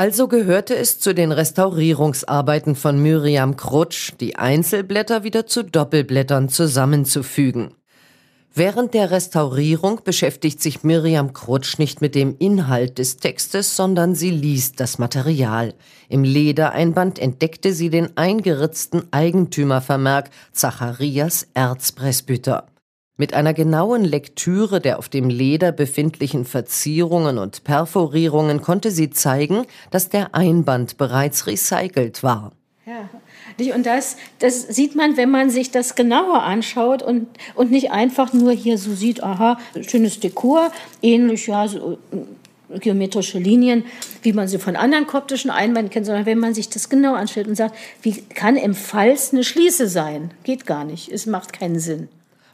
Also 0.00 0.28
gehörte 0.28 0.74
es 0.74 0.98
zu 0.98 1.14
den 1.14 1.30
Restaurierungsarbeiten 1.30 2.74
von 2.74 3.02
Miriam 3.02 3.58
Krutsch, 3.58 4.12
die 4.18 4.34
Einzelblätter 4.36 5.24
wieder 5.24 5.44
zu 5.44 5.62
Doppelblättern 5.62 6.48
zusammenzufügen. 6.48 7.74
Während 8.54 8.94
der 8.94 9.10
Restaurierung 9.10 10.00
beschäftigt 10.02 10.62
sich 10.62 10.84
Miriam 10.84 11.34
Krutsch 11.34 11.78
nicht 11.78 12.00
mit 12.00 12.14
dem 12.14 12.34
Inhalt 12.38 12.96
des 12.96 13.18
Textes, 13.18 13.76
sondern 13.76 14.14
sie 14.14 14.30
liest 14.30 14.80
das 14.80 14.96
Material. 14.98 15.74
Im 16.08 16.24
Ledereinband 16.24 17.18
entdeckte 17.18 17.74
sie 17.74 17.90
den 17.90 18.16
eingeritzten 18.16 19.02
Eigentümervermerk 19.10 20.30
Zacharias 20.54 21.46
Erzpresbyter. 21.52 22.68
Mit 23.20 23.34
einer 23.34 23.52
genauen 23.52 24.02
Lektüre 24.02 24.80
der 24.80 24.98
auf 24.98 25.10
dem 25.10 25.28
Leder 25.28 25.72
befindlichen 25.72 26.46
Verzierungen 26.46 27.36
und 27.36 27.64
Perforierungen 27.64 28.62
konnte 28.62 28.90
sie 28.90 29.10
zeigen, 29.10 29.66
dass 29.90 30.08
der 30.08 30.34
Einband 30.34 30.96
bereits 30.96 31.46
recycelt 31.46 32.22
war. 32.22 32.52
Ja, 32.86 33.74
Und 33.74 33.84
das, 33.84 34.16
das 34.38 34.62
sieht 34.68 34.96
man, 34.96 35.18
wenn 35.18 35.30
man 35.30 35.50
sich 35.50 35.70
das 35.70 35.96
genauer 35.96 36.44
anschaut 36.44 37.02
und, 37.02 37.26
und 37.56 37.70
nicht 37.70 37.90
einfach 37.90 38.32
nur 38.32 38.52
hier 38.52 38.78
so 38.78 38.94
sieht, 38.94 39.22
aha, 39.22 39.58
schönes 39.86 40.18
Dekor, 40.20 40.72
ähnlich, 41.02 41.46
ja, 41.46 41.68
so 41.68 41.98
äh, 42.72 42.78
geometrische 42.78 43.38
Linien, 43.38 43.84
wie 44.22 44.32
man 44.32 44.48
sie 44.48 44.58
von 44.58 44.76
anderen 44.76 45.06
koptischen 45.06 45.50
Einwänden 45.50 45.90
kennt, 45.90 46.06
sondern 46.06 46.24
wenn 46.24 46.38
man 46.38 46.54
sich 46.54 46.70
das 46.70 46.88
genau 46.88 47.12
anschaut 47.12 47.48
und 47.48 47.54
sagt, 47.54 47.76
wie 48.00 48.22
kann 48.22 48.56
im 48.56 48.72
Falz 48.72 49.34
eine 49.34 49.44
Schließe 49.44 49.88
sein? 49.88 50.30
Geht 50.42 50.64
gar 50.64 50.84
nicht. 50.84 51.12
Es 51.12 51.26
macht 51.26 51.52
keinen 51.52 51.80
Sinn. 51.80 52.08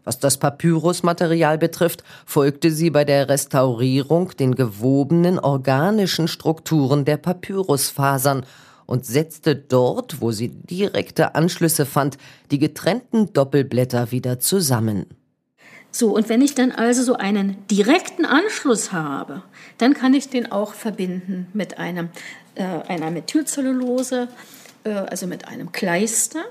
Was 0.06 0.20
das 0.20 0.38
Papyrusmaterial 0.38 1.58
betrifft, 1.58 2.04
folgte 2.24 2.70
sie 2.70 2.90
bei 2.90 3.04
der 3.04 3.28
Restaurierung 3.28 4.30
den 4.36 4.54
gewobenen 4.54 5.40
organischen 5.40 6.28
Strukturen 6.28 7.04
der 7.04 7.16
Papyrusfasern 7.16 8.46
und 8.86 9.04
setzte 9.04 9.56
dort, 9.56 10.20
wo 10.20 10.30
sie 10.30 10.48
direkte 10.48 11.34
Anschlüsse 11.34 11.86
fand, 11.86 12.18
die 12.52 12.60
getrennten 12.60 13.32
Doppelblätter 13.32 14.12
wieder 14.12 14.38
zusammen. 14.38 15.06
So, 15.90 16.14
und 16.14 16.28
wenn 16.28 16.40
ich 16.40 16.54
dann 16.54 16.70
also 16.70 17.02
so 17.02 17.14
einen 17.14 17.66
direkten 17.66 18.26
Anschluss 18.26 18.92
habe, 18.92 19.42
dann 19.78 19.92
kann 19.92 20.14
ich 20.14 20.28
den 20.28 20.52
auch 20.52 20.74
verbinden 20.74 21.48
mit 21.52 21.78
einem, 21.78 22.10
äh, 22.54 22.62
einer 22.62 23.10
Methylcellulose, 23.10 24.28
äh, 24.84 24.90
also 24.90 25.26
mit 25.26 25.48
einem 25.48 25.72
Kleister. 25.72 26.44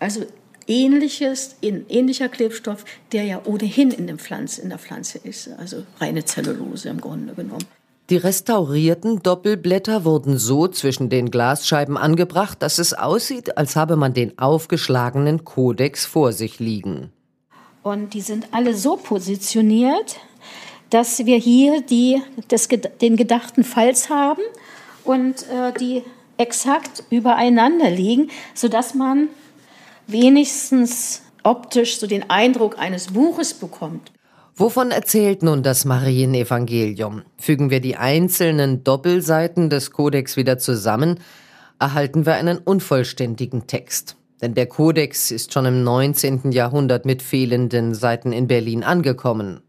Also 0.00 0.26
ähnliches, 0.72 1.56
in, 1.60 1.84
ähnlicher 1.88 2.28
Klebstoff, 2.28 2.84
der 3.12 3.24
ja 3.24 3.42
ohnehin 3.44 3.90
in, 3.90 4.06
dem 4.06 4.18
Pflanz, 4.18 4.58
in 4.58 4.70
der 4.70 4.78
Pflanze 4.78 5.18
ist, 5.18 5.50
also 5.58 5.84
reine 6.00 6.24
Zellulose 6.24 6.88
im 6.88 7.00
Grunde 7.00 7.34
genommen. 7.34 7.64
Die 8.10 8.16
restaurierten 8.16 9.22
Doppelblätter 9.22 10.04
wurden 10.04 10.36
so 10.36 10.68
zwischen 10.68 11.08
den 11.08 11.30
Glasscheiben 11.30 11.96
angebracht, 11.96 12.62
dass 12.62 12.78
es 12.78 12.94
aussieht, 12.94 13.56
als 13.56 13.76
habe 13.76 13.96
man 13.96 14.12
den 14.12 14.38
aufgeschlagenen 14.38 15.44
Kodex 15.44 16.04
vor 16.04 16.32
sich 16.32 16.58
liegen. 16.58 17.12
Und 17.82 18.14
die 18.14 18.20
sind 18.20 18.48
alle 18.52 18.74
so 18.74 18.96
positioniert, 18.96 20.16
dass 20.90 21.24
wir 21.26 21.36
hier 21.36 21.80
die, 21.82 22.20
das, 22.48 22.68
den 22.68 23.16
gedachten 23.16 23.64
Falz 23.64 24.10
haben 24.10 24.42
und 25.04 25.46
äh, 25.48 25.72
die 25.78 26.02
exakt 26.36 27.04
übereinander 27.10 27.90
liegen, 27.90 28.30
sodass 28.54 28.94
man 28.94 29.28
wenigstens 30.12 31.22
optisch 31.42 31.98
so 31.98 32.06
den 32.06 32.30
Eindruck 32.30 32.78
eines 32.78 33.08
Buches 33.08 33.54
bekommt. 33.54 34.12
Wovon 34.54 34.90
erzählt 34.90 35.42
nun 35.42 35.62
das 35.62 35.84
Marienevangelium? 35.84 37.22
Fügen 37.38 37.70
wir 37.70 37.80
die 37.80 37.96
einzelnen 37.96 38.84
Doppelseiten 38.84 39.70
des 39.70 39.90
Kodex 39.90 40.36
wieder 40.36 40.58
zusammen, 40.58 41.18
erhalten 41.80 42.26
wir 42.26 42.34
einen 42.34 42.58
unvollständigen 42.58 43.66
Text. 43.66 44.16
Denn 44.42 44.54
der 44.54 44.66
Kodex 44.66 45.30
ist 45.30 45.52
schon 45.52 45.64
im 45.64 45.82
19. 45.84 46.52
Jahrhundert 46.52 47.06
mit 47.06 47.22
fehlenden 47.22 47.94
Seiten 47.94 48.32
in 48.32 48.46
Berlin 48.46 48.84
angekommen. 48.84 49.62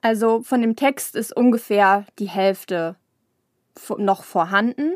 Also 0.00 0.42
von 0.42 0.60
dem 0.60 0.76
Text 0.76 1.16
ist 1.16 1.36
ungefähr 1.36 2.04
die 2.18 2.28
Hälfte 2.28 2.96
noch 3.96 4.22
vorhanden. 4.22 4.94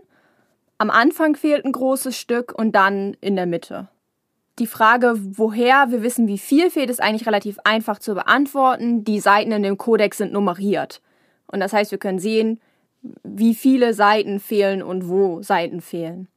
Am 0.79 0.91
Anfang 0.91 1.35
fehlt 1.37 1.65
ein 1.65 1.73
großes 1.73 2.17
Stück 2.17 2.53
und 2.57 2.73
dann 2.73 3.17
in 3.21 3.35
der 3.35 3.47
Mitte. 3.47 3.89
Die 4.59 4.67
Frage, 4.67 5.15
woher 5.17 5.91
wir 5.91 6.03
wissen, 6.03 6.29
wie 6.29 6.39
viel 6.39 6.71
fehlt, 6.71 6.91
ist 6.91 7.03
eigentlich 7.03 7.27
relativ 7.27 7.59
einfach 7.65 7.99
zu 7.99 8.15
beantworten. 8.15 9.03
Die 9.05 9.21
Seiten 9.21 9.53
in 9.53 9.63
dem 9.63 9.79
Kodex 9.79 10.19
sind 10.19 10.33
nummeriert. 10.33 11.01
Und 11.47 11.61
das 11.61 11.73
heißt, 11.73 11.91
wir 11.91 11.99
können 11.99 12.19
sehen, 12.19 12.61
wie 13.25 13.55
viele 13.55 13.95
Seiten 13.95 14.41
fehlen 14.41 14.83
und 14.83 15.09
wo 15.09 15.43
Seiten 15.43 15.81
fehlen. 15.81 16.29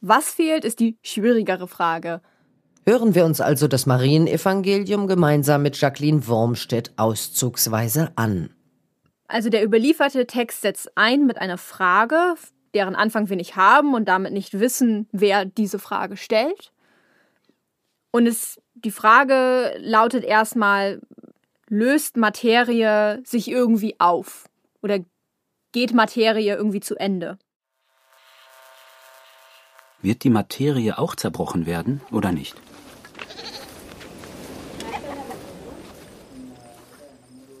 Was 0.00 0.30
fehlt, 0.30 0.64
ist 0.64 0.78
die 0.78 0.98
schwierigere 1.02 1.68
Frage. 1.68 2.20
Hören 2.86 3.14
wir 3.14 3.24
uns 3.24 3.40
also 3.40 3.66
das 3.66 3.86
Marienevangelium 3.86 5.08
gemeinsam 5.08 5.62
mit 5.62 5.80
Jacqueline 5.80 6.28
Wormstedt 6.28 6.92
auszugsweise 6.96 8.12
an. 8.14 8.50
Also 9.26 9.48
der 9.48 9.64
überlieferte 9.64 10.26
Text 10.26 10.60
setzt 10.60 10.96
ein 10.96 11.26
mit 11.26 11.38
einer 11.38 11.58
Frage, 11.58 12.34
deren 12.74 12.94
Anfang 12.94 13.28
wir 13.28 13.36
nicht 13.36 13.56
haben 13.56 13.94
und 13.94 14.06
damit 14.06 14.32
nicht 14.32 14.60
wissen, 14.60 15.08
wer 15.10 15.44
diese 15.44 15.80
Frage 15.80 16.16
stellt. 16.16 16.72
Und 18.16 18.26
es, 18.26 18.58
die 18.72 18.92
Frage 18.92 19.74
lautet 19.76 20.24
erstmal, 20.24 21.02
löst 21.68 22.16
Materie 22.16 23.20
sich 23.26 23.46
irgendwie 23.50 24.00
auf? 24.00 24.46
Oder 24.80 25.00
geht 25.72 25.92
Materie 25.92 26.56
irgendwie 26.56 26.80
zu 26.80 26.96
Ende? 26.96 27.36
Wird 30.00 30.24
die 30.24 30.30
Materie 30.30 30.96
auch 30.96 31.14
zerbrochen 31.14 31.66
werden 31.66 32.00
oder 32.10 32.32
nicht? 32.32 32.56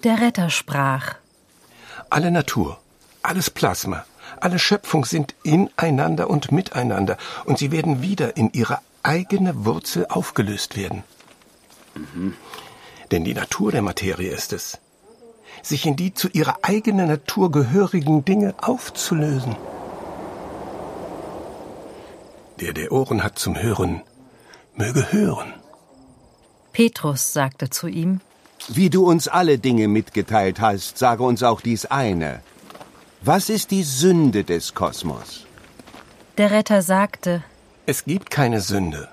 Der 0.04 0.22
Retter 0.22 0.48
sprach. 0.48 1.16
Alle 2.08 2.30
Natur, 2.30 2.80
alles 3.22 3.50
Plasma, 3.50 4.06
alle 4.40 4.58
Schöpfung 4.58 5.04
sind 5.04 5.34
ineinander 5.42 6.30
und 6.30 6.50
miteinander, 6.50 7.18
und 7.44 7.58
sie 7.58 7.72
werden 7.72 8.00
wieder 8.00 8.38
in 8.38 8.50
ihre 8.54 8.78
eigene 9.06 9.64
Wurzel 9.64 10.06
aufgelöst 10.06 10.76
werden. 10.76 11.04
Mhm. 11.94 12.34
Denn 13.10 13.24
die 13.24 13.34
Natur 13.34 13.72
der 13.72 13.82
Materie 13.82 14.30
ist 14.30 14.52
es, 14.52 14.78
sich 15.62 15.86
in 15.86 15.96
die 15.96 16.12
zu 16.12 16.28
ihrer 16.28 16.58
eigenen 16.62 17.08
Natur 17.08 17.50
gehörigen 17.50 18.24
Dinge 18.24 18.54
aufzulösen. 18.60 19.56
Der, 22.60 22.72
der 22.72 22.90
Ohren 22.90 23.22
hat 23.22 23.38
zum 23.38 23.56
Hören, 23.56 24.02
möge 24.74 25.12
hören. 25.12 25.54
Petrus 26.72 27.32
sagte 27.32 27.70
zu 27.70 27.86
ihm, 27.86 28.20
Wie 28.68 28.90
du 28.90 29.06
uns 29.06 29.28
alle 29.28 29.58
Dinge 29.58 29.88
mitgeteilt 29.88 30.60
hast, 30.60 30.98
sage 30.98 31.22
uns 31.22 31.42
auch 31.42 31.60
dies 31.60 31.86
eine. 31.86 32.42
Was 33.22 33.48
ist 33.48 33.70
die 33.70 33.82
Sünde 33.82 34.44
des 34.44 34.74
Kosmos? 34.74 35.46
Der 36.38 36.50
Retter 36.50 36.82
sagte, 36.82 37.42
es 37.86 38.04
gibt 38.04 38.30
keine 38.30 38.60
Sünde. 38.60 39.08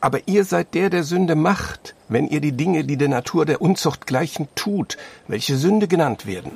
Aber 0.00 0.20
ihr 0.26 0.44
seid 0.44 0.74
der, 0.74 0.90
der 0.90 1.02
Sünde 1.02 1.34
macht, 1.34 1.94
wenn 2.08 2.28
ihr 2.28 2.40
die 2.40 2.52
Dinge, 2.52 2.84
die 2.84 2.96
der 2.96 3.08
Natur 3.08 3.44
der 3.44 3.60
Unzucht 3.60 4.06
gleichen, 4.06 4.48
tut, 4.54 4.96
welche 5.26 5.56
Sünde 5.56 5.88
genannt 5.88 6.26
werden. 6.26 6.52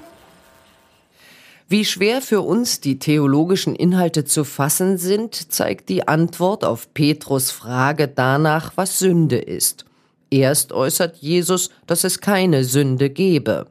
Wie 1.66 1.84
schwer 1.84 2.20
für 2.20 2.42
uns 2.42 2.80
die 2.80 2.98
theologischen 2.98 3.74
Inhalte 3.74 4.24
zu 4.24 4.44
fassen 4.44 4.98
sind, 4.98 5.50
zeigt 5.52 5.88
die 5.88 6.06
Antwort 6.06 6.64
auf 6.64 6.92
Petrus 6.92 7.50
Frage 7.50 8.06
danach, 8.06 8.72
was 8.76 8.98
Sünde 8.98 9.38
ist. 9.38 9.86
Erst 10.30 10.72
äußert 10.72 11.16
Jesus, 11.16 11.70
dass 11.86 12.04
es 12.04 12.20
keine 12.20 12.64
Sünde 12.64 13.08
gebe. 13.08 13.66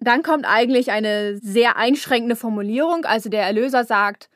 Dann 0.00 0.22
kommt 0.22 0.46
eigentlich 0.46 0.90
eine 0.90 1.38
sehr 1.38 1.76
einschränkende 1.76 2.36
Formulierung, 2.36 3.04
also 3.04 3.28
der 3.28 3.42
Erlöser 3.42 3.84
sagt, 3.84 4.30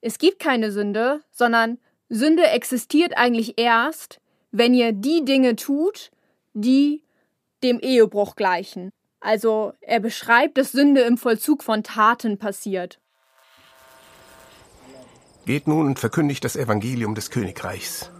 es 0.00 0.18
gibt 0.18 0.38
keine 0.38 0.70
Sünde, 0.70 1.22
sondern 1.30 1.78
Sünde 2.08 2.46
existiert 2.46 3.16
eigentlich 3.16 3.58
erst, 3.58 4.20
wenn 4.50 4.74
ihr 4.74 4.92
die 4.92 5.24
Dinge 5.24 5.56
tut, 5.56 6.10
die 6.54 7.02
dem 7.62 7.80
Ehebruch 7.80 8.36
gleichen. 8.36 8.90
Also 9.20 9.72
er 9.80 10.00
beschreibt, 10.00 10.58
dass 10.58 10.72
Sünde 10.72 11.02
im 11.02 11.18
Vollzug 11.18 11.62
von 11.62 11.82
Taten 11.82 12.38
passiert. 12.38 13.00
Geht 15.44 15.66
nun 15.66 15.86
und 15.86 15.98
verkündigt 15.98 16.44
das 16.44 16.56
Evangelium 16.56 17.14
des 17.14 17.30
Königreichs. 17.30 18.10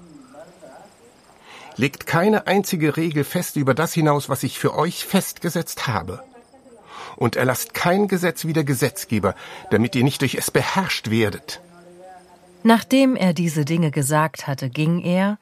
Legt 1.77 2.07
keine 2.07 2.49
einzige 2.49 2.97
Regel 2.97 3.23
fest 3.23 3.57
über 3.57 3.75
das 3.75 3.93
hinaus, 3.93 4.29
was 4.29 4.43
ich 4.43 4.59
für 4.59 4.75
euch 4.75 5.05
festgesetzt 5.05 5.87
habe. 5.87 6.25
Und 7.17 7.37
erlasst 7.37 7.75
kein 7.75 8.09
Gesetz 8.09 8.45
wie 8.45 8.53
der 8.53 8.65
Gesetzgeber, 8.65 9.35
damit 9.71 9.95
ihr 9.95 10.03
nicht 10.03 10.23
durch 10.23 10.35
es 10.35 10.51
beherrscht 10.51 11.11
werdet. 11.11 11.61
Nachdem 12.63 13.17
er 13.17 13.33
diese 13.35 13.65
Dinge 13.65 13.91
gesagt 13.91 14.47
hatte, 14.47 14.69
ging 14.69 15.01
er, 15.01 15.39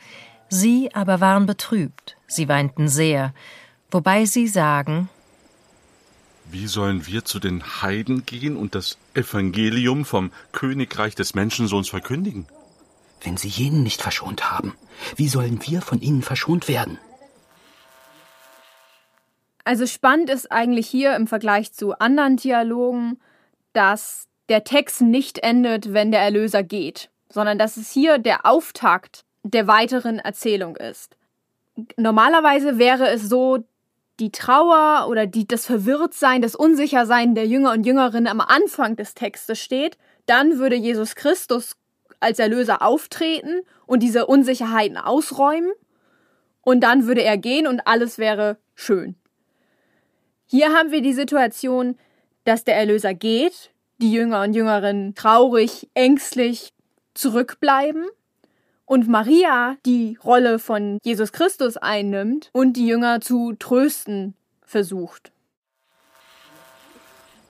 sie 0.48 0.94
aber 0.94 1.20
waren 1.20 1.46
betrübt, 1.46 2.16
sie 2.26 2.48
weinten 2.48 2.88
sehr, 2.88 3.35
wobei 3.90 4.26
sie 4.26 4.46
sagen, 4.46 5.09
wie 6.50 6.68
sollen 6.68 7.07
wir 7.07 7.24
zu 7.24 7.40
den 7.40 7.83
Heiden 7.83 8.24
gehen 8.24 8.57
und 8.57 8.76
das 8.76 8.98
Evangelium 9.14 10.05
vom 10.05 10.31
Königreich 10.52 11.16
des 11.16 11.35
Menschensohns 11.35 11.88
verkündigen? 11.88 12.46
Wenn 13.22 13.37
sie 13.37 13.48
jenen 13.48 13.83
nicht 13.83 14.00
verschont 14.00 14.50
haben, 14.50 14.74
wie 15.16 15.29
sollen 15.29 15.61
wir 15.66 15.83
von 15.83 16.00
ihnen 16.00 16.22
verschont 16.22 16.68
werden? 16.68 16.98
Also 19.64 19.87
spannend 19.87 20.31
ist 20.31 20.52
eigentlich 20.52 20.87
hier 20.87 21.16
im 21.16 21.26
Vergleich 21.26 21.72
zu 21.72 21.98
anderen 21.98 22.37
Dialogen, 22.37 23.18
dass 23.72 24.29
der 24.49 24.65
Text 24.65 25.01
nicht 25.01 25.39
endet, 25.39 25.93
wenn 25.93 26.11
der 26.11 26.21
Erlöser 26.21 26.63
geht, 26.63 27.11
sondern 27.29 27.59
dass 27.59 27.77
es 27.77 27.91
hier 27.91 28.19
der 28.19 28.47
Auftakt 28.47 29.25
der 29.43 29.67
weiteren 29.67 30.19
Erzählung 30.19 30.77
ist. 30.77 31.17
Normalerweise 31.97 32.79
wäre 32.79 33.09
es 33.09 33.29
so, 33.29 33.65
die 34.19 34.33
Trauer 34.33 35.09
oder 35.09 35.27
die, 35.27 35.47
das 35.47 35.67
Verwirrtsein, 35.67 36.41
das 36.41 36.55
Unsichersein 36.55 37.35
der 37.35 37.47
Jünger 37.47 37.73
und 37.73 37.85
Jüngerinnen 37.85 38.29
am 38.29 38.41
Anfang 38.41 38.97
des 38.97 39.15
Textes 39.15 39.61
steht, 39.61 39.99
dann 40.25 40.59
würde 40.59 40.77
Jesus 40.77 41.15
Christus 41.15 41.77
als 42.21 42.39
Erlöser 42.39 42.83
auftreten 42.83 43.61
und 43.85 44.03
diese 44.03 44.27
Unsicherheiten 44.27 44.97
ausräumen. 44.97 45.71
Und 46.63 46.81
dann 46.81 47.07
würde 47.07 47.23
er 47.23 47.37
gehen 47.37 47.67
und 47.67 47.87
alles 47.87 48.19
wäre 48.19 48.57
schön. 48.75 49.15
Hier 50.47 50.73
haben 50.73 50.91
wir 50.91 51.03
die 51.03 51.13
Situation, 51.13 51.97
dass 52.45 52.65
der 52.65 52.77
Erlöser 52.77 53.15
geht, 53.15 53.71
die 53.99 54.13
Jünger 54.13 54.43
und 54.43 54.55
Jüngerinnen 54.55 55.15
traurig, 55.15 55.89
ängstlich 55.95 56.73
zurückbleiben 57.15 58.07
und 58.85 59.09
Maria 59.09 59.77
die 59.85 60.19
Rolle 60.23 60.59
von 60.59 60.99
Jesus 61.03 61.33
Christus 61.33 61.77
einnimmt 61.77 62.51
und 62.53 62.75
die 62.75 62.87
Jünger 62.87 63.21
zu 63.21 63.55
trösten 63.55 64.35
versucht. 64.63 65.33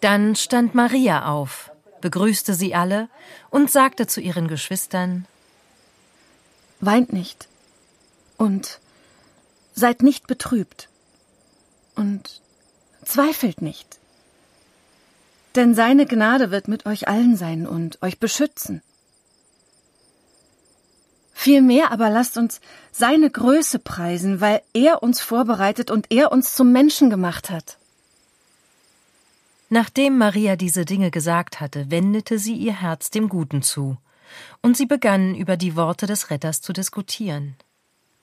Dann 0.01 0.37
stand 0.37 0.75
Maria 0.75 1.27
auf, 1.27 1.73
begrüßte 2.01 2.55
sie 2.55 2.75
alle 2.75 3.09
und 3.51 3.71
sagte 3.71 4.07
zu 4.07 4.21
ihren 4.21 4.49
Geschwistern 4.49 5.27
Weint 6.79 7.13
nicht 7.13 7.49
und 8.37 8.81
seid 9.75 10.03
nicht 10.03 10.27
betrübt 10.27 10.89
und 11.95 12.43
zweifelt 13.03 13.63
nicht. 13.63 13.99
Denn 15.57 15.75
seine 15.75 16.05
Gnade 16.07 16.51
wird 16.51 16.69
mit 16.69 16.85
euch 16.85 17.09
allen 17.09 17.37
sein 17.37 17.67
und 17.67 18.03
euch 18.03 18.21
beschützen. 18.21 18.83
Vielmehr 21.33 21.93
aber 21.93 22.11
lasst 22.11 22.37
uns 22.37 22.61
seine 22.93 23.31
Größe 23.31 23.79
preisen, 23.79 24.41
weil 24.41 24.61
er 24.75 25.03
uns 25.03 25.21
vorbereitet 25.21 25.91
und 25.91 26.07
er 26.11 26.31
uns 26.31 26.55
zum 26.55 26.73
Menschen 26.73 27.09
gemacht 27.09 27.51
hat. 27.51 27.79
Nachdem 29.69 30.19
Maria 30.19 30.57
diese 30.57 30.85
Dinge 30.85 31.11
gesagt 31.11 31.61
hatte, 31.61 31.91
wendete 31.91 32.39
sie 32.39 32.55
ihr 32.55 32.81
Herz 32.81 33.11
dem 33.11 33.29
Guten 33.29 33.63
zu, 33.63 33.97
und 34.61 34.77
sie 34.77 34.87
begannen 34.87 35.35
über 35.35 35.57
die 35.57 35.75
Worte 35.75 36.07
des 36.07 36.31
Retters 36.31 36.61
zu 36.61 36.73
diskutieren. 36.73 37.57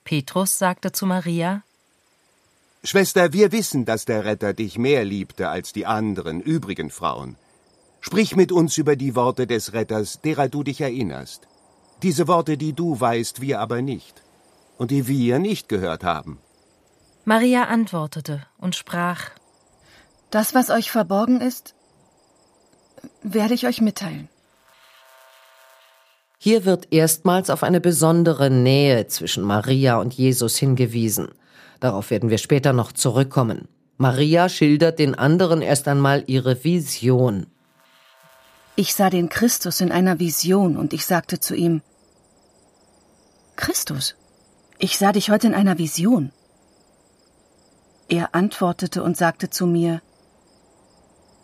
Petrus 0.04 0.58
sagte 0.58 0.92
zu 0.92 1.04
Maria 1.06 1.62
Schwester, 2.86 3.32
wir 3.32 3.50
wissen, 3.50 3.86
dass 3.86 4.04
der 4.04 4.26
Retter 4.26 4.52
dich 4.52 4.76
mehr 4.76 5.06
liebte 5.06 5.48
als 5.48 5.72
die 5.72 5.86
anderen 5.86 6.42
übrigen 6.42 6.90
Frauen. 6.90 7.36
Sprich 8.02 8.36
mit 8.36 8.52
uns 8.52 8.76
über 8.76 8.94
die 8.94 9.14
Worte 9.16 9.46
des 9.46 9.72
Retters, 9.72 10.20
derer 10.20 10.50
du 10.50 10.62
dich 10.62 10.82
erinnerst. 10.82 11.48
Diese 12.02 12.28
Worte, 12.28 12.58
die 12.58 12.74
du 12.74 13.00
weißt, 13.00 13.40
wir 13.40 13.60
aber 13.60 13.80
nicht, 13.80 14.22
und 14.76 14.90
die 14.90 15.08
wir 15.08 15.38
nicht 15.38 15.70
gehört 15.70 16.04
haben. 16.04 16.38
Maria 17.24 17.64
antwortete 17.64 18.46
und 18.58 18.74
sprach 18.76 19.30
Das, 20.30 20.54
was 20.54 20.68
euch 20.68 20.90
verborgen 20.90 21.40
ist, 21.40 21.74
werde 23.22 23.54
ich 23.54 23.66
euch 23.66 23.80
mitteilen. 23.80 24.28
Hier 26.36 26.66
wird 26.66 26.92
erstmals 26.92 27.48
auf 27.48 27.62
eine 27.62 27.80
besondere 27.80 28.50
Nähe 28.50 29.06
zwischen 29.06 29.42
Maria 29.42 29.96
und 29.96 30.12
Jesus 30.12 30.58
hingewiesen. 30.58 31.28
Darauf 31.84 32.08
werden 32.08 32.30
wir 32.30 32.38
später 32.38 32.72
noch 32.72 32.92
zurückkommen. 32.92 33.68
Maria 33.98 34.48
schildert 34.48 34.98
den 34.98 35.14
anderen 35.14 35.60
erst 35.60 35.86
einmal 35.86 36.24
ihre 36.28 36.64
Vision. 36.64 37.46
Ich 38.74 38.94
sah 38.94 39.10
den 39.10 39.28
Christus 39.28 39.82
in 39.82 39.92
einer 39.92 40.18
Vision 40.18 40.78
und 40.78 40.94
ich 40.94 41.04
sagte 41.04 41.40
zu 41.40 41.54
ihm, 41.54 41.82
Christus, 43.56 44.14
ich 44.78 44.96
sah 44.96 45.12
dich 45.12 45.28
heute 45.28 45.48
in 45.48 45.52
einer 45.52 45.76
Vision. 45.76 46.32
Er 48.08 48.34
antwortete 48.34 49.02
und 49.02 49.18
sagte 49.18 49.50
zu 49.50 49.66
mir, 49.66 50.00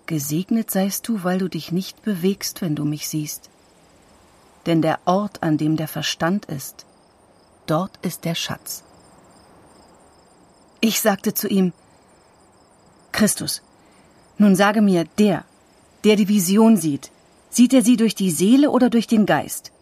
Gesegnet 0.06 0.70
seist 0.70 1.06
du, 1.06 1.22
weil 1.22 1.36
du 1.36 1.48
dich 1.48 1.70
nicht 1.70 2.00
bewegst, 2.02 2.62
wenn 2.62 2.74
du 2.74 2.86
mich 2.86 3.10
siehst. 3.10 3.50
Denn 4.64 4.80
der 4.80 5.00
Ort, 5.04 5.42
an 5.42 5.58
dem 5.58 5.76
der 5.76 5.88
Verstand 5.88 6.46
ist, 6.46 6.86
dort 7.66 7.98
ist 8.00 8.24
der 8.24 8.34
Schatz. 8.34 8.84
Ich 10.80 11.00
sagte 11.00 11.34
zu 11.34 11.46
ihm, 11.48 11.72
Christus, 13.12 13.62
nun 14.38 14.56
sage 14.56 14.80
mir, 14.80 15.04
der, 15.18 15.44
der 16.04 16.16
die 16.16 16.28
Vision 16.28 16.78
sieht, 16.78 17.10
sieht 17.50 17.74
er 17.74 17.82
sie 17.82 17.96
durch 17.96 18.14
die 18.14 18.30
Seele 18.30 18.70
oder 18.70 18.88
durch 18.88 19.06
den 19.06 19.26
Geist? 19.26 19.72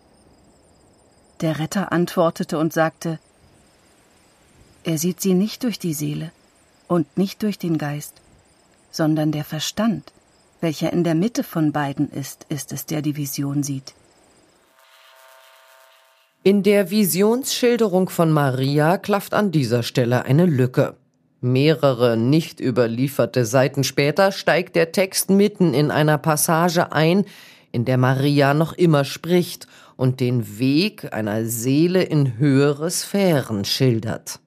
Der 1.41 1.61
Retter 1.61 1.93
antwortete 1.93 2.59
und 2.59 2.73
sagte, 2.73 3.21
er 4.83 4.99
sieht 4.99 5.21
sie 5.21 5.35
nicht 5.35 5.63
durch 5.63 5.79
die 5.79 5.95
Seele 5.95 6.33
und 6.89 7.17
nicht 7.17 7.43
durch 7.45 7.59
den 7.59 7.79
Geist, 7.79 8.15
sondern 8.91 9.31
der 9.31 9.45
Verstand, 9.45 10.13
welcher 10.61 10.93
in 10.93 11.05
der 11.05 11.15
Mitte 11.15 11.45
von 11.45 11.71
beiden 11.71 12.11
ist, 12.11 12.45
ist 12.49 12.73
es, 12.73 12.87
der 12.87 13.03
die 13.03 13.17
Vision 13.17 13.63
sieht. 13.63 13.95
In 16.49 16.63
der 16.63 16.91
Visionsschilderung 16.91 18.09
von 18.09 18.33
Maria 18.33 18.97
klafft 18.97 19.35
an 19.35 19.51
dieser 19.51 19.83
Stelle 19.83 20.25
eine 20.25 20.47
Lücke. 20.47 20.97
Mehrere 21.43 22.17
nicht 22.17 22.59
überlieferte 22.59 23.45
Seiten 23.45 23.85
später 23.85 24.33
steigt 24.33 24.75
der 24.75 24.91
Text 24.91 25.29
mitten 25.29 25.75
in 25.75 25.91
einer 25.91 26.17
Passage 26.17 26.91
ein, 26.91 27.27
in 27.71 27.85
der 27.85 27.99
Maria 27.99 28.55
noch 28.55 28.73
immer 28.73 29.05
spricht 29.05 29.67
und 29.97 30.21
den 30.21 30.59
Weg 30.59 31.13
einer 31.13 31.45
Seele 31.45 32.03
in 32.03 32.39
höhere 32.39 32.91
Sphären 32.91 33.67
schildert. 33.67 34.41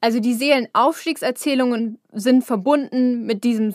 Also 0.00 0.20
die 0.20 0.34
Seelenaufstiegserzählungen 0.34 1.98
sind 2.12 2.44
verbunden 2.44 3.26
mit 3.26 3.42
diesem 3.42 3.74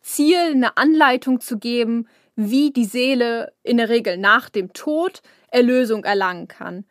Ziel, 0.00 0.52
eine 0.52 0.76
Anleitung 0.76 1.40
zu 1.40 1.58
geben, 1.58 2.06
wie 2.36 2.70
die 2.70 2.84
Seele 2.84 3.52
in 3.64 3.78
der 3.78 3.88
Regel 3.88 4.16
nach 4.16 4.48
dem 4.48 4.72
Tod 4.74 5.22
Erlösung 5.56 6.04
erlangen 6.04 6.48
kann. 6.48 6.84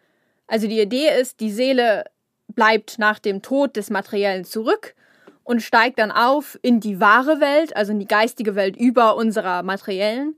Also 0.47 0.67
die 0.67 0.81
Idee 0.81 1.09
ist, 1.21 1.39
die 1.39 1.51
Seele 1.51 2.05
bleibt 2.47 2.97
nach 2.97 3.19
dem 3.19 3.41
Tod 3.41 3.75
des 3.75 3.89
Materiellen 3.89 4.43
zurück 4.43 4.95
und 5.43 5.61
steigt 5.61 5.99
dann 5.99 6.11
auf 6.11 6.57
in 6.63 6.79
die 6.79 6.99
wahre 6.99 7.39
Welt, 7.39 7.75
also 7.75 7.91
in 7.91 7.99
die 7.99 8.07
geistige 8.07 8.55
Welt 8.55 8.75
über 8.75 9.15
unserer 9.15 9.61
materiellen 9.61 10.35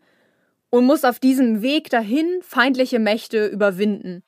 und 0.69 0.85
muss 0.85 1.05
auf 1.05 1.19
diesem 1.19 1.61
Weg 1.61 1.89
dahin 1.89 2.41
feindliche 2.41 2.99
Mächte 2.99 3.47
überwinden. 3.47 4.23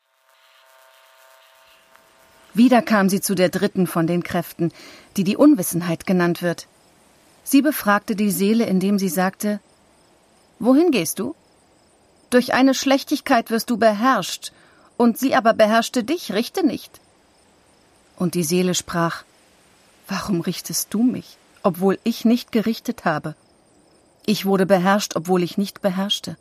Wieder 2.53 2.81
kam 2.81 3.09
sie 3.09 3.21
zu 3.21 3.35
der 3.35 3.49
dritten 3.49 3.85
von 3.85 4.07
den 4.07 4.23
Kräften, 4.23 4.71
die 5.17 5.23
die 5.23 5.37
Unwissenheit 5.37 6.05
genannt 6.05 6.41
wird. 6.41 6.67
Sie 7.43 7.61
befragte 7.61 8.15
die 8.15 8.31
Seele, 8.31 8.65
indem 8.65 8.97
sie 8.97 9.09
sagte 9.09 9.59
Wohin 10.59 10.91
gehst 10.91 11.19
du? 11.19 11.35
Durch 12.29 12.53
eine 12.53 12.73
Schlechtigkeit 12.73 13.49
wirst 13.49 13.69
du 13.69 13.77
beherrscht, 13.77 14.51
und 14.97 15.17
sie 15.17 15.33
aber 15.33 15.53
beherrschte 15.53 16.03
dich, 16.03 16.33
richte 16.33 16.65
nicht. 16.65 16.99
Und 18.17 18.35
die 18.35 18.43
Seele 18.43 18.75
sprach 18.75 19.23
Warum 20.07 20.41
richtest 20.41 20.93
du 20.93 21.03
mich, 21.03 21.37
obwohl 21.63 21.99
ich 22.03 22.25
nicht 22.25 22.51
gerichtet 22.51 23.05
habe? 23.05 23.35
Ich 24.25 24.45
wurde 24.45 24.65
beherrscht, 24.65 25.15
obwohl 25.15 25.41
ich 25.43 25.57
nicht 25.57 25.81
beherrschte. 25.81 26.35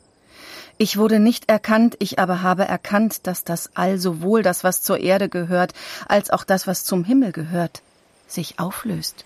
Ich 0.77 0.97
wurde 0.97 1.19
nicht 1.19 1.49
erkannt, 1.49 1.95
ich 1.99 2.19
aber 2.19 2.41
habe 2.41 2.65
erkannt, 2.65 3.27
dass 3.27 3.43
das 3.43 3.69
All 3.75 3.97
sowohl 3.97 4.43
das, 4.43 4.63
was 4.63 4.81
zur 4.81 4.99
Erde 4.99 5.29
gehört, 5.29 5.73
als 6.07 6.29
auch 6.29 6.43
das, 6.43 6.67
was 6.67 6.83
zum 6.83 7.03
Himmel 7.03 7.31
gehört, 7.31 7.81
sich 8.27 8.59
auflöst. 8.59 9.25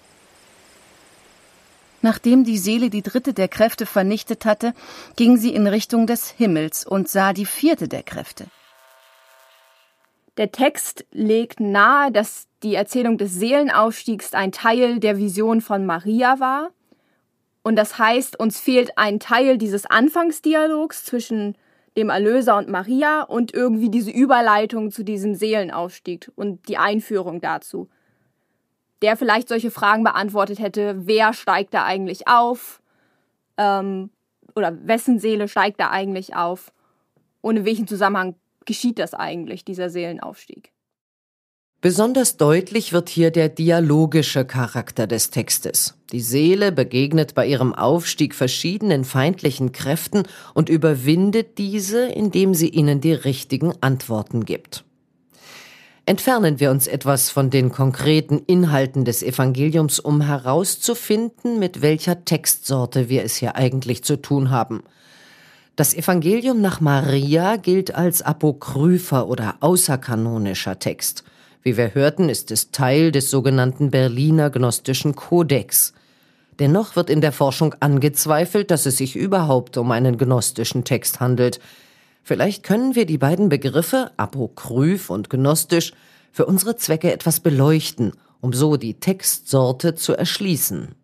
Nachdem 2.03 2.43
die 2.43 2.59
Seele 2.59 2.91
die 2.91 3.01
dritte 3.01 3.33
der 3.33 3.47
Kräfte 3.47 3.87
vernichtet 3.87 4.45
hatte, 4.45 4.75
ging 5.15 5.37
sie 5.37 5.55
in 5.55 5.65
Richtung 5.65 6.05
des 6.05 6.29
Himmels 6.29 6.85
und 6.85 7.09
sah 7.09 7.33
die 7.33 7.47
vierte 7.47 7.87
der 7.87 8.03
Kräfte. 8.03 8.45
Der 10.37 10.51
Text 10.51 11.05
legt 11.11 11.59
nahe, 11.59 12.11
dass 12.11 12.47
die 12.61 12.75
Erzählung 12.75 13.17
des 13.17 13.33
Seelenaufstiegs 13.33 14.33
ein 14.33 14.51
Teil 14.51 14.99
der 14.99 15.17
Vision 15.17 15.61
von 15.61 15.87
Maria 15.87 16.39
war 16.39 16.69
und 17.63 17.77
das 17.77 17.97
heißt, 17.97 18.37
uns 18.39 18.59
fehlt 18.59 18.97
ein 18.97 19.19
Teil 19.19 19.57
dieses 19.57 19.85
Anfangsdialogs 19.85 21.05
zwischen 21.05 21.55
dem 21.95 22.09
Erlöser 22.09 22.57
und 22.57 22.67
Maria 22.67 23.21
und 23.21 23.53
irgendwie 23.53 23.89
diese 23.89 24.11
Überleitung 24.11 24.91
zu 24.91 25.03
diesem 25.03 25.35
Seelenaufstieg 25.35 26.29
und 26.35 26.67
die 26.67 26.77
Einführung 26.77 27.39
dazu. 27.39 27.89
Der 29.03 29.17
vielleicht 29.17 29.49
solche 29.49 29.69
Fragen 29.69 30.05
beantwortet 30.05 30.59
hätte, 30.59 30.95
wer 31.05 31.33
steigt 31.33 31.73
da 31.73 31.83
eigentlich 31.83 32.29
auf? 32.29 32.81
Ähm, 33.57 34.11
oder 34.55 34.77
wessen 34.87 35.19
Seele 35.19 35.49
steigt 35.49 35.81
da 35.81 35.89
eigentlich 35.89 36.37
auf? 36.37 36.71
Und 37.41 37.57
in 37.57 37.65
welchem 37.65 37.85
Zusammenhang 37.85 38.35
geschieht 38.63 38.99
das 38.99 39.13
eigentlich, 39.13 39.65
dieser 39.65 39.89
Seelenaufstieg? 39.89 40.71
Besonders 41.81 42.37
deutlich 42.37 42.93
wird 42.93 43.09
hier 43.09 43.29
der 43.29 43.49
dialogische 43.49 44.45
Charakter 44.45 45.05
des 45.05 45.31
Textes. 45.31 45.97
Die 46.13 46.21
Seele 46.21 46.71
begegnet 46.71 47.35
bei 47.35 47.45
ihrem 47.45 47.75
Aufstieg 47.75 48.33
verschiedenen 48.33 49.03
feindlichen 49.03 49.73
Kräften 49.73 50.23
und 50.53 50.69
überwindet 50.69 51.57
diese, 51.57 52.05
indem 52.05 52.53
sie 52.53 52.69
ihnen 52.69 53.01
die 53.01 53.11
richtigen 53.11 53.73
Antworten 53.81 54.45
gibt. 54.45 54.85
Entfernen 56.05 56.59
wir 56.59 56.69
uns 56.69 56.87
etwas 56.87 57.29
von 57.29 57.49
den 57.49 57.71
konkreten 57.71 58.39
Inhalten 58.39 59.05
des 59.05 59.23
Evangeliums, 59.23 60.01
um 60.01 60.19
herauszufinden, 60.19 61.59
mit 61.59 61.81
welcher 61.81 62.25
Textsorte 62.25 63.07
wir 63.07 63.23
es 63.23 63.35
hier 63.35 63.55
eigentlich 63.55 64.03
zu 64.03 64.17
tun 64.17 64.49
haben. 64.49 64.83
Das 65.77 65.93
Evangelium 65.93 66.59
nach 66.59 66.81
Maria 66.81 67.55
gilt 67.55 67.95
als 67.95 68.21
apokrypher 68.21 69.29
oder 69.29 69.55
außerkanonischer 69.61 70.77
Text. 70.77 71.23
Wie 71.61 71.77
wir 71.77 71.95
hörten, 71.95 72.27
ist 72.27 72.51
es 72.51 72.71
Teil 72.71 73.13
des 73.13 73.31
sogenannten 73.31 73.89
Berliner 73.89 74.49
Gnostischen 74.49 75.15
Kodex. 75.15 75.93
Dennoch 76.59 76.97
wird 76.97 77.09
in 77.09 77.21
der 77.21 77.31
Forschung 77.31 77.75
angezweifelt, 77.79 78.71
dass 78.71 78.85
es 78.85 78.97
sich 78.97 79.15
überhaupt 79.15 79.77
um 79.77 79.89
einen 79.91 80.17
gnostischen 80.17 80.83
Text 80.83 81.21
handelt. 81.21 81.61
Vielleicht 82.25 82.63
können 82.63 82.95
wir 82.95 83.05
die 83.05 83.17
beiden 83.17 83.49
Begriffe 83.49 84.11
apokryph 84.15 85.09
und 85.09 85.29
gnostisch 85.29 85.91
für 86.31 86.45
unsere 86.45 86.77
Zwecke 86.77 87.11
etwas 87.11 87.41
beleuchten, 87.41 88.13
um 88.39 88.53
so 88.53 88.77
die 88.77 88.93
Textsorte 88.93 89.93
zu 89.93 90.13
erschließen. 90.13 90.95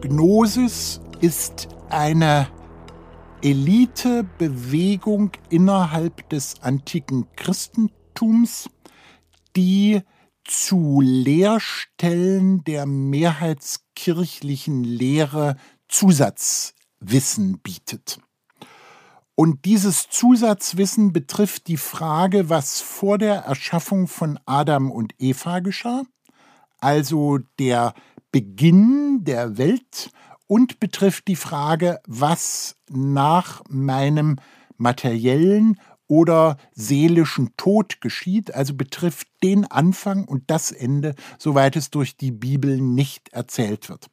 Gnosis 0.00 1.00
ist 1.20 1.68
eine 1.90 2.48
Elitebewegung 3.42 5.32
innerhalb 5.50 6.28
des 6.30 6.62
antiken 6.62 7.26
Christentums, 7.36 8.68
die 9.56 10.02
zu 10.44 11.00
Lehrstellen 11.00 12.64
der 12.64 12.86
mehrheitskirchlichen 12.86 14.84
Lehre 14.84 15.56
Zusatzwissen 15.88 17.58
bietet. 17.58 18.20
Und 19.34 19.66
dieses 19.66 20.08
Zusatzwissen 20.08 21.12
betrifft 21.12 21.68
die 21.68 21.76
Frage, 21.76 22.48
was 22.48 22.80
vor 22.80 23.18
der 23.18 23.40
Erschaffung 23.40 24.08
von 24.08 24.38
Adam 24.46 24.90
und 24.90 25.12
Eva 25.18 25.60
geschah, 25.60 26.04
also 26.78 27.38
der 27.58 27.92
Beginn 28.32 29.24
der 29.24 29.58
Welt 29.58 30.10
und 30.46 30.80
betrifft 30.80 31.28
die 31.28 31.36
Frage, 31.36 32.00
was 32.06 32.76
nach 32.88 33.62
meinem 33.68 34.36
materiellen 34.76 35.80
oder 36.08 36.56
seelischen 36.72 37.50
Tod 37.56 38.00
geschieht, 38.00 38.54
also 38.54 38.74
betrifft 38.74 39.28
den 39.42 39.64
Anfang 39.64 40.24
und 40.24 40.44
das 40.50 40.70
Ende, 40.70 41.14
soweit 41.38 41.76
es 41.76 41.90
durch 41.90 42.16
die 42.16 42.30
Bibel 42.30 42.80
nicht 42.80 43.30
erzählt 43.30 43.88
wird. 43.88 44.06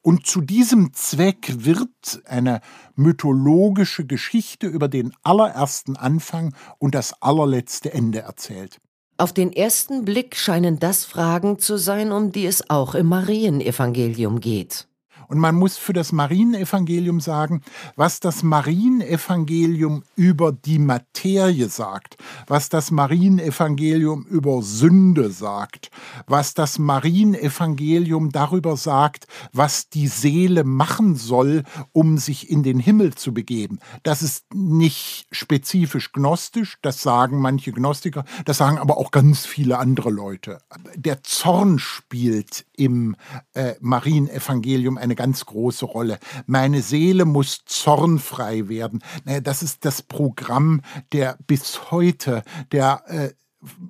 Und 0.00 0.26
zu 0.26 0.42
diesem 0.42 0.92
Zweck 0.92 1.64
wird 1.64 2.22
eine 2.26 2.60
mythologische 2.94 4.04
Geschichte 4.04 4.66
über 4.66 4.86
den 4.86 5.14
allerersten 5.22 5.96
Anfang 5.96 6.54
und 6.78 6.94
das 6.94 7.22
allerletzte 7.22 7.92
Ende 7.94 8.20
erzählt. 8.20 8.80
Auf 9.16 9.32
den 9.32 9.52
ersten 9.52 10.04
Blick 10.04 10.36
scheinen 10.36 10.78
das 10.78 11.04
Fragen 11.04 11.58
zu 11.58 11.78
sein, 11.78 12.12
um 12.12 12.32
die 12.32 12.46
es 12.46 12.68
auch 12.68 12.94
im 12.94 13.06
Marienevangelium 13.06 14.40
geht. 14.40 14.88
Und 15.28 15.38
man 15.38 15.54
muss 15.54 15.76
für 15.76 15.92
das 15.92 16.12
Marienevangelium 16.12 17.20
sagen, 17.20 17.62
was 17.96 18.20
das 18.20 18.42
Marienevangelium 18.42 20.02
über 20.16 20.52
die 20.52 20.78
Materie 20.78 21.68
sagt, 21.68 22.16
was 22.46 22.68
das 22.68 22.90
Marienevangelium 22.90 24.24
über 24.24 24.62
Sünde 24.62 25.30
sagt, 25.30 25.90
was 26.26 26.54
das 26.54 26.78
Marienevangelium 26.78 28.30
darüber 28.30 28.76
sagt, 28.76 29.26
was 29.52 29.88
die 29.88 30.08
Seele 30.08 30.64
machen 30.64 31.16
soll, 31.16 31.64
um 31.92 32.18
sich 32.18 32.50
in 32.50 32.62
den 32.62 32.78
Himmel 32.78 33.14
zu 33.14 33.32
begeben. 33.34 33.78
Das 34.02 34.22
ist 34.22 34.44
nicht 34.54 35.26
spezifisch 35.30 36.12
gnostisch, 36.12 36.78
das 36.82 37.02
sagen 37.02 37.40
manche 37.40 37.72
Gnostiker, 37.72 38.24
das 38.44 38.58
sagen 38.58 38.78
aber 38.78 38.96
auch 38.96 39.10
ganz 39.10 39.46
viele 39.46 39.78
andere 39.78 40.10
Leute. 40.10 40.60
Der 40.96 41.22
Zorn 41.22 41.78
spielt 41.78 42.66
im 42.76 43.16
äh, 43.54 43.74
Marienevangelium 43.80 44.98
eine 44.98 45.14
ganz 45.14 45.44
große 45.46 45.84
Rolle. 45.84 46.18
Meine 46.46 46.82
Seele 46.82 47.24
muss 47.24 47.64
zornfrei 47.64 48.68
werden. 48.68 49.02
Naja, 49.24 49.40
das 49.40 49.62
ist 49.62 49.84
das 49.84 50.02
Programm 50.02 50.80
der 51.12 51.38
bis 51.46 51.90
heute 51.90 52.42
der 52.72 53.02
äh, 53.06 53.30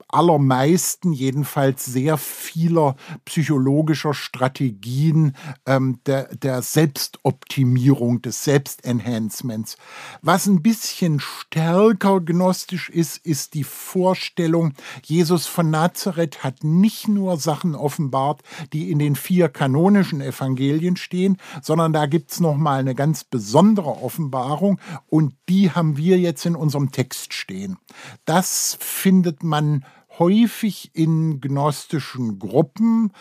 allermeisten, 0.08 1.12
jedenfalls 1.12 1.84
sehr 1.84 2.18
vieler 2.18 2.96
psychologischer 3.24 4.14
Strategien 4.14 5.34
ähm, 5.66 5.98
der, 6.06 6.34
der 6.36 6.62
Selbstoptimierung, 6.62 8.22
des 8.22 8.44
Selbstenhancements. 8.44 9.76
Was 10.22 10.46
ein 10.46 10.62
bisschen 10.62 11.20
stärker 11.20 12.20
gnostisch 12.20 12.88
ist, 12.90 13.18
ist 13.18 13.54
die 13.54 13.64
Vorstellung, 13.64 14.74
Jesus 15.02 15.46
von 15.46 15.70
Nazareth 15.70 16.44
hat 16.44 16.62
nicht 16.62 17.08
nur 17.08 17.36
Sachen 17.38 17.74
offenbart, 17.74 18.42
die 18.72 18.90
in 18.90 18.98
den 18.98 19.16
vier 19.16 19.48
kanonischen 19.48 20.20
Evangelien 20.20 20.96
stehen, 20.96 21.38
sondern 21.62 21.92
da 21.92 22.06
gibt 22.06 22.30
es 22.30 22.40
nochmal 22.40 22.80
eine 22.80 22.94
ganz 22.94 23.24
besondere 23.24 24.02
Offenbarung 24.02 24.78
und 25.08 25.34
die 25.48 25.70
haben 25.70 25.96
wir 25.96 26.18
jetzt 26.18 26.46
in 26.46 26.56
unserem 26.56 26.92
Text 26.92 27.34
stehen. 27.34 27.76
Das 28.24 28.76
findet 28.80 29.42
man 29.42 29.63
man 29.64 29.84
häufig 30.18 30.90
in 30.94 31.40
gnostischen 31.40 32.38
Gruppen. 32.38 33.12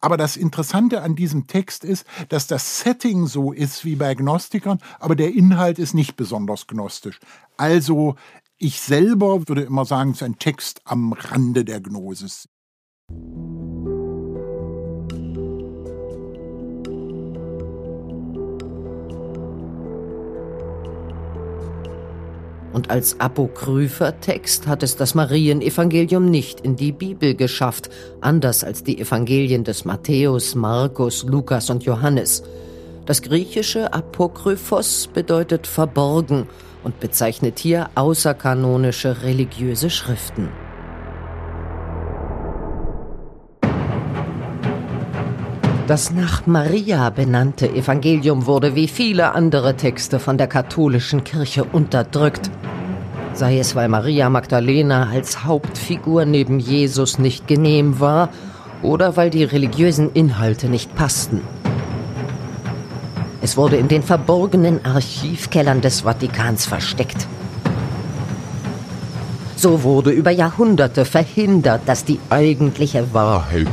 Aber 0.00 0.16
das 0.16 0.36
Interessante 0.36 1.02
an 1.02 1.14
diesem 1.14 1.46
Text 1.46 1.84
ist, 1.84 2.06
dass 2.28 2.46
das 2.46 2.80
Setting 2.80 3.26
so 3.26 3.52
ist 3.52 3.84
wie 3.84 3.96
bei 3.96 4.14
Gnostikern, 4.14 4.78
aber 4.98 5.14
der 5.14 5.34
Inhalt 5.34 5.78
ist 5.78 5.94
nicht 5.94 6.16
besonders 6.16 6.66
gnostisch. 6.66 7.18
Also 7.56 8.14
ich 8.56 8.80
selber 8.80 9.48
würde 9.48 9.62
immer 9.62 9.84
sagen, 9.84 10.10
es 10.10 10.18
ist 10.18 10.22
ein 10.22 10.38
Text 10.38 10.82
am 10.84 11.12
Rande 11.12 11.64
der 11.64 11.80
Gnosis. 11.80 12.48
Und 22.72 22.90
als 22.90 23.18
apokrypher 23.18 24.20
Text 24.20 24.66
hat 24.66 24.82
es 24.82 24.96
das 24.96 25.14
Marienevangelium 25.14 26.30
nicht 26.30 26.60
in 26.60 26.76
die 26.76 26.92
Bibel 26.92 27.34
geschafft, 27.34 27.90
anders 28.20 28.62
als 28.62 28.84
die 28.84 29.00
Evangelien 29.00 29.64
des 29.64 29.84
Matthäus, 29.84 30.54
Markus, 30.54 31.24
Lukas 31.24 31.68
und 31.70 31.84
Johannes. 31.84 32.44
Das 33.06 33.22
griechische 33.22 33.92
Apokryphos 33.92 35.08
bedeutet 35.12 35.66
verborgen 35.66 36.46
und 36.84 37.00
bezeichnet 37.00 37.58
hier 37.58 37.90
außerkanonische 37.96 39.22
religiöse 39.22 39.90
Schriften. 39.90 40.48
Das 45.90 46.12
nach 46.12 46.46
Maria 46.46 47.10
benannte 47.10 47.68
Evangelium 47.68 48.46
wurde 48.46 48.76
wie 48.76 48.86
viele 48.86 49.34
andere 49.34 49.74
Texte 49.74 50.20
von 50.20 50.38
der 50.38 50.46
katholischen 50.46 51.24
Kirche 51.24 51.64
unterdrückt. 51.64 52.48
Sei 53.34 53.58
es, 53.58 53.74
weil 53.74 53.88
Maria 53.88 54.30
Magdalena 54.30 55.08
als 55.10 55.42
Hauptfigur 55.42 56.26
neben 56.26 56.60
Jesus 56.60 57.18
nicht 57.18 57.48
genehm 57.48 57.98
war 57.98 58.28
oder 58.82 59.16
weil 59.16 59.30
die 59.30 59.42
religiösen 59.42 60.12
Inhalte 60.12 60.68
nicht 60.68 60.94
passten. 60.94 61.40
Es 63.42 63.56
wurde 63.56 63.74
in 63.74 63.88
den 63.88 64.04
verborgenen 64.04 64.84
Archivkellern 64.84 65.80
des 65.80 66.02
Vatikans 66.02 66.66
versteckt. 66.66 67.26
So 69.56 69.82
wurde 69.82 70.12
über 70.12 70.30
Jahrhunderte 70.30 71.04
verhindert, 71.04 71.80
dass 71.86 72.04
die 72.04 72.20
eigentliche 72.30 73.12
Wahrheit 73.12 73.66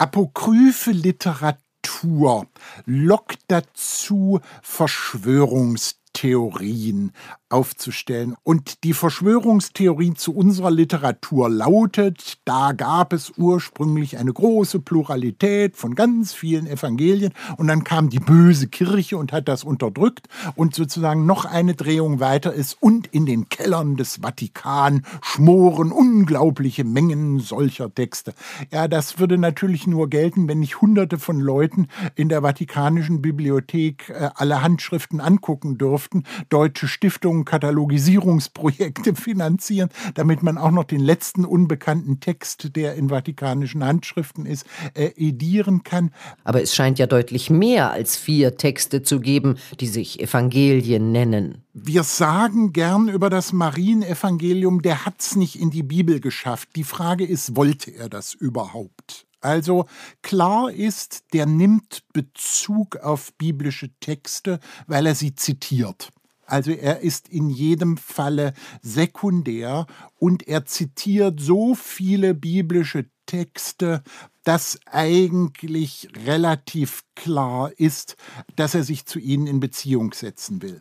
Apokryphe 0.00 0.92
Literatur 0.92 2.46
lockt 2.86 3.40
dazu, 3.48 4.38
Verschwörungstheorien 4.62 7.12
aufzustellen. 7.48 8.34
Und 8.42 8.82
die 8.82 8.92
Verschwörungstheorie 8.92 10.14
zu 10.14 10.34
unserer 10.34 10.70
Literatur 10.70 11.48
lautet, 11.48 12.38
da 12.44 12.72
gab 12.72 13.12
es 13.12 13.32
ursprünglich 13.36 14.18
eine 14.18 14.32
große 14.32 14.80
Pluralität 14.80 15.76
von 15.76 15.94
ganz 15.94 16.32
vielen 16.32 16.66
Evangelien 16.66 17.32
und 17.56 17.68
dann 17.68 17.84
kam 17.84 18.10
die 18.10 18.18
böse 18.18 18.66
Kirche 18.66 19.16
und 19.16 19.32
hat 19.32 19.48
das 19.48 19.62
unterdrückt 19.62 20.26
und 20.56 20.74
sozusagen 20.74 21.24
noch 21.24 21.44
eine 21.44 21.74
Drehung 21.74 22.18
weiter 22.18 22.52
ist 22.52 22.76
und 22.80 23.06
in 23.06 23.26
den 23.26 23.48
Kellern 23.48 23.96
des 23.96 24.20
Vatikan 24.22 25.04
schmoren 25.22 25.92
unglaubliche 25.92 26.84
Mengen 26.84 27.38
solcher 27.38 27.94
Texte. 27.94 28.34
Ja, 28.72 28.88
das 28.88 29.20
würde 29.20 29.38
natürlich 29.38 29.86
nur 29.86 30.10
gelten, 30.10 30.48
wenn 30.48 30.62
ich 30.62 30.80
hunderte 30.80 31.18
von 31.18 31.38
Leuten 31.38 31.86
in 32.16 32.28
der 32.28 32.42
Vatikanischen 32.42 33.22
Bibliothek 33.22 34.08
äh, 34.08 34.30
alle 34.34 34.62
Handschriften 34.62 35.20
angucken 35.20 35.78
dürfte 35.78 36.08
Handschriften, 36.08 36.24
deutsche 36.48 36.88
Stiftungen 36.88 37.37
Katalogisierungsprojekte 37.44 39.14
finanzieren, 39.14 39.88
damit 40.14 40.42
man 40.42 40.58
auch 40.58 40.70
noch 40.70 40.84
den 40.84 41.00
letzten 41.00 41.44
unbekannten 41.44 42.20
Text, 42.20 42.76
der 42.76 42.94
in 42.94 43.08
vatikanischen 43.08 43.84
Handschriften 43.84 44.46
ist, 44.46 44.66
äh, 44.94 45.10
edieren 45.16 45.82
kann. 45.82 46.10
Aber 46.44 46.62
es 46.62 46.74
scheint 46.74 46.98
ja 46.98 47.06
deutlich 47.06 47.50
mehr 47.50 47.90
als 47.90 48.16
vier 48.16 48.56
Texte 48.56 49.02
zu 49.02 49.20
geben, 49.20 49.56
die 49.80 49.88
sich 49.88 50.20
Evangelien 50.20 51.12
nennen. 51.12 51.62
Wir 51.72 52.02
sagen 52.02 52.72
gern 52.72 53.08
über 53.08 53.30
das 53.30 53.52
Marienevangelium, 53.52 54.82
der 54.82 55.04
hat's 55.04 55.36
nicht 55.36 55.60
in 55.60 55.70
die 55.70 55.82
Bibel 55.82 56.20
geschafft. 56.20 56.70
Die 56.76 56.84
Frage 56.84 57.24
ist, 57.24 57.56
wollte 57.56 57.90
er 57.90 58.08
das 58.08 58.34
überhaupt? 58.34 59.28
Also 59.40 59.86
klar 60.22 60.70
ist, 60.70 61.32
der 61.32 61.46
nimmt 61.46 62.02
Bezug 62.12 62.96
auf 62.96 63.32
biblische 63.34 63.90
Texte, 64.00 64.58
weil 64.86 65.06
er 65.06 65.14
sie 65.14 65.34
zitiert. 65.34 66.10
Also 66.48 66.70
er 66.70 67.00
ist 67.00 67.28
in 67.28 67.50
jedem 67.50 67.98
Falle 67.98 68.54
sekundär 68.80 69.86
und 70.18 70.48
er 70.48 70.64
zitiert 70.64 71.40
so 71.40 71.74
viele 71.74 72.32
biblische 72.32 73.04
Texte, 73.26 74.02
dass 74.44 74.80
eigentlich 74.86 76.08
relativ 76.24 77.04
klar 77.14 77.70
ist, 77.76 78.16
dass 78.56 78.74
er 78.74 78.82
sich 78.82 79.04
zu 79.04 79.18
ihnen 79.18 79.46
in 79.46 79.60
Beziehung 79.60 80.14
setzen 80.14 80.62
will. 80.62 80.80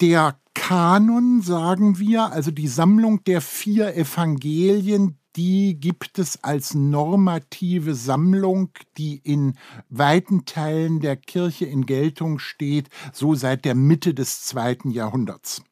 Der 0.00 0.40
Kanon, 0.54 1.42
sagen 1.42 1.98
wir, 1.98 2.32
also 2.32 2.50
die 2.50 2.66
Sammlung 2.66 3.22
der 3.24 3.42
vier 3.42 3.94
Evangelien, 3.94 5.17
die 5.38 5.78
gibt 5.78 6.18
es 6.18 6.42
als 6.42 6.74
normative 6.74 7.94
Sammlung, 7.94 8.70
die 8.96 9.20
in 9.22 9.54
weiten 9.88 10.46
Teilen 10.46 10.98
der 10.98 11.16
Kirche 11.16 11.64
in 11.64 11.86
Geltung 11.86 12.40
steht, 12.40 12.88
so 13.12 13.36
seit 13.36 13.64
der 13.64 13.76
Mitte 13.76 14.14
des 14.14 14.42
zweiten 14.42 14.90
Jahrhunderts. 14.90 15.62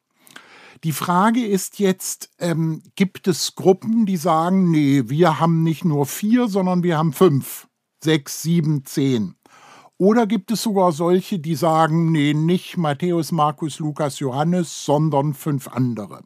Die 0.85 0.93
Frage 0.93 1.45
ist 1.45 1.79
jetzt, 1.79 2.29
ähm, 2.39 2.81
gibt 2.95 3.27
es 3.27 3.55
Gruppen, 3.55 4.05
die 4.05 4.15
sagen, 4.15 4.71
nee, 4.71 5.03
wir 5.07 5.41
haben 5.41 5.63
nicht 5.63 5.83
nur 5.83 6.05
vier, 6.05 6.47
sondern 6.47 6.81
wir 6.81 6.97
haben 6.97 7.11
fünf, 7.11 7.67
sechs, 8.01 8.41
sieben, 8.41 8.85
zehn. 8.85 9.35
Oder 9.97 10.27
gibt 10.27 10.49
es 10.49 10.63
sogar 10.63 10.93
solche, 10.93 11.39
die 11.39 11.55
sagen, 11.55 12.13
nee, 12.13 12.33
nicht 12.33 12.77
Matthäus, 12.77 13.33
Markus, 13.33 13.79
Lukas, 13.79 14.19
Johannes, 14.19 14.85
sondern 14.85 15.33
fünf 15.33 15.67
andere? 15.67 16.21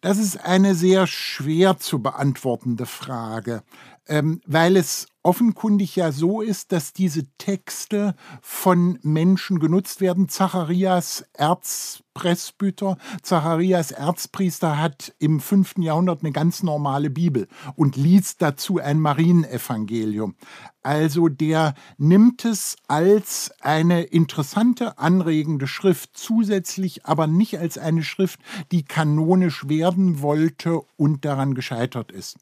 Das 0.00 0.16
ist 0.18 0.38
eine 0.42 0.74
sehr 0.74 1.06
schwer 1.06 1.78
zu 1.78 2.00
beantwortende 2.00 2.86
Frage, 2.86 3.62
ähm, 4.08 4.40
weil 4.46 4.76
es 4.76 5.06
offenkundig 5.22 5.96
ja 5.96 6.12
so 6.12 6.40
ist, 6.40 6.72
dass 6.72 6.92
diese 6.92 7.26
Texte 7.36 8.14
von 8.40 8.98
Menschen 9.02 9.58
genutzt 9.58 10.00
werden. 10.00 10.28
Zacharias 10.28 11.24
Erzpresbyter, 11.34 12.96
Zacharias 13.22 13.90
Erzpriester 13.90 14.78
hat 14.78 15.14
im 15.18 15.40
fünften 15.40 15.82
Jahrhundert 15.82 16.22
eine 16.22 16.32
ganz 16.32 16.62
normale 16.62 17.10
Bibel 17.10 17.48
und 17.76 17.96
liest 17.96 18.40
dazu 18.40 18.78
ein 18.78 18.98
Marienevangelium. 18.98 20.36
Also 20.82 21.28
der 21.28 21.74
nimmt 21.98 22.46
es 22.46 22.76
als 22.88 23.52
eine 23.60 24.02
interessante, 24.02 24.98
anregende 24.98 25.66
Schrift, 25.66 26.10
zusätzlich 26.14 27.04
aber 27.04 27.26
nicht 27.26 27.58
als 27.58 27.76
eine 27.76 28.02
Schrift, 28.02 28.40
die 28.72 28.84
kanonisch 28.84 29.68
werden 29.68 30.22
wollte 30.22 30.80
und 30.96 31.26
daran 31.26 31.54
gescheitert 31.54 32.10
ist. 32.10 32.38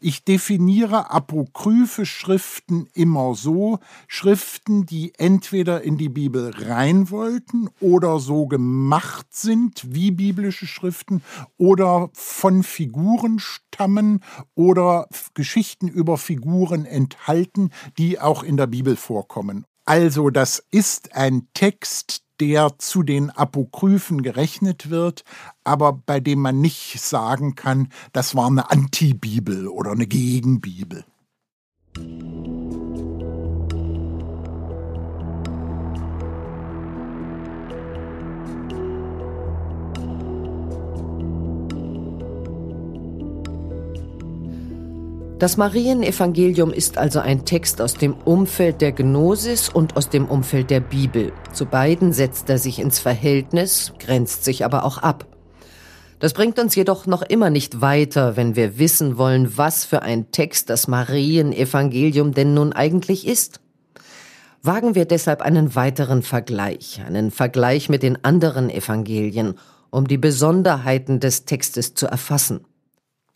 Ich 0.00 0.22
definiere 0.24 1.10
apokryphe 1.10 2.04
Schriften 2.18 2.88
immer 2.94 3.36
so, 3.36 3.78
Schriften, 4.08 4.86
die 4.86 5.12
entweder 5.18 5.82
in 5.82 5.98
die 5.98 6.08
Bibel 6.08 6.50
rein 6.52 7.10
wollten 7.10 7.68
oder 7.78 8.18
so 8.18 8.48
gemacht 8.48 9.28
sind 9.30 9.94
wie 9.94 10.10
biblische 10.10 10.66
Schriften 10.66 11.22
oder 11.58 12.10
von 12.14 12.64
Figuren 12.64 13.38
stammen 13.38 14.18
oder 14.56 15.06
Geschichten 15.34 15.86
über 15.86 16.18
Figuren 16.18 16.86
enthalten, 16.86 17.70
die 17.98 18.18
auch 18.18 18.42
in 18.42 18.56
der 18.56 18.66
Bibel 18.66 18.96
vorkommen. 18.96 19.64
Also 19.84 20.30
das 20.30 20.64
ist 20.72 21.14
ein 21.14 21.46
Text, 21.54 22.24
der 22.40 22.78
zu 22.78 23.04
den 23.04 23.30
Apokryphen 23.30 24.22
gerechnet 24.22 24.90
wird, 24.90 25.22
aber 25.62 25.92
bei 25.92 26.18
dem 26.18 26.40
man 26.40 26.60
nicht 26.60 27.00
sagen 27.00 27.54
kann, 27.54 27.90
das 28.12 28.34
war 28.34 28.48
eine 28.48 28.72
Antibibel 28.72 29.68
oder 29.68 29.92
eine 29.92 30.08
Gegenbibel. 30.08 31.04
Das 45.38 45.56
Marienevangelium 45.56 46.72
ist 46.72 46.98
also 46.98 47.20
ein 47.20 47.44
Text 47.44 47.80
aus 47.80 47.94
dem 47.94 48.14
Umfeld 48.24 48.80
der 48.80 48.90
Gnosis 48.90 49.68
und 49.68 49.96
aus 49.96 50.08
dem 50.08 50.26
Umfeld 50.26 50.68
der 50.68 50.80
Bibel. 50.80 51.32
Zu 51.52 51.64
beiden 51.66 52.12
setzt 52.12 52.50
er 52.50 52.58
sich 52.58 52.80
ins 52.80 52.98
Verhältnis, 52.98 53.92
grenzt 54.00 54.42
sich 54.44 54.64
aber 54.64 54.84
auch 54.84 54.98
ab. 54.98 55.37
Das 56.20 56.32
bringt 56.32 56.58
uns 56.58 56.74
jedoch 56.74 57.06
noch 57.06 57.22
immer 57.22 57.48
nicht 57.48 57.80
weiter, 57.80 58.36
wenn 58.36 58.56
wir 58.56 58.78
wissen 58.78 59.18
wollen, 59.18 59.56
was 59.56 59.84
für 59.84 60.02
ein 60.02 60.32
Text 60.32 60.68
das 60.68 60.88
Marienevangelium 60.88 62.34
denn 62.34 62.54
nun 62.54 62.72
eigentlich 62.72 63.26
ist. 63.26 63.60
Wagen 64.60 64.96
wir 64.96 65.04
deshalb 65.04 65.42
einen 65.42 65.76
weiteren 65.76 66.22
Vergleich, 66.22 67.00
einen 67.06 67.30
Vergleich 67.30 67.88
mit 67.88 68.02
den 68.02 68.24
anderen 68.24 68.68
Evangelien, 68.68 69.54
um 69.90 70.08
die 70.08 70.18
Besonderheiten 70.18 71.20
des 71.20 71.44
Textes 71.44 71.94
zu 71.94 72.06
erfassen. 72.08 72.66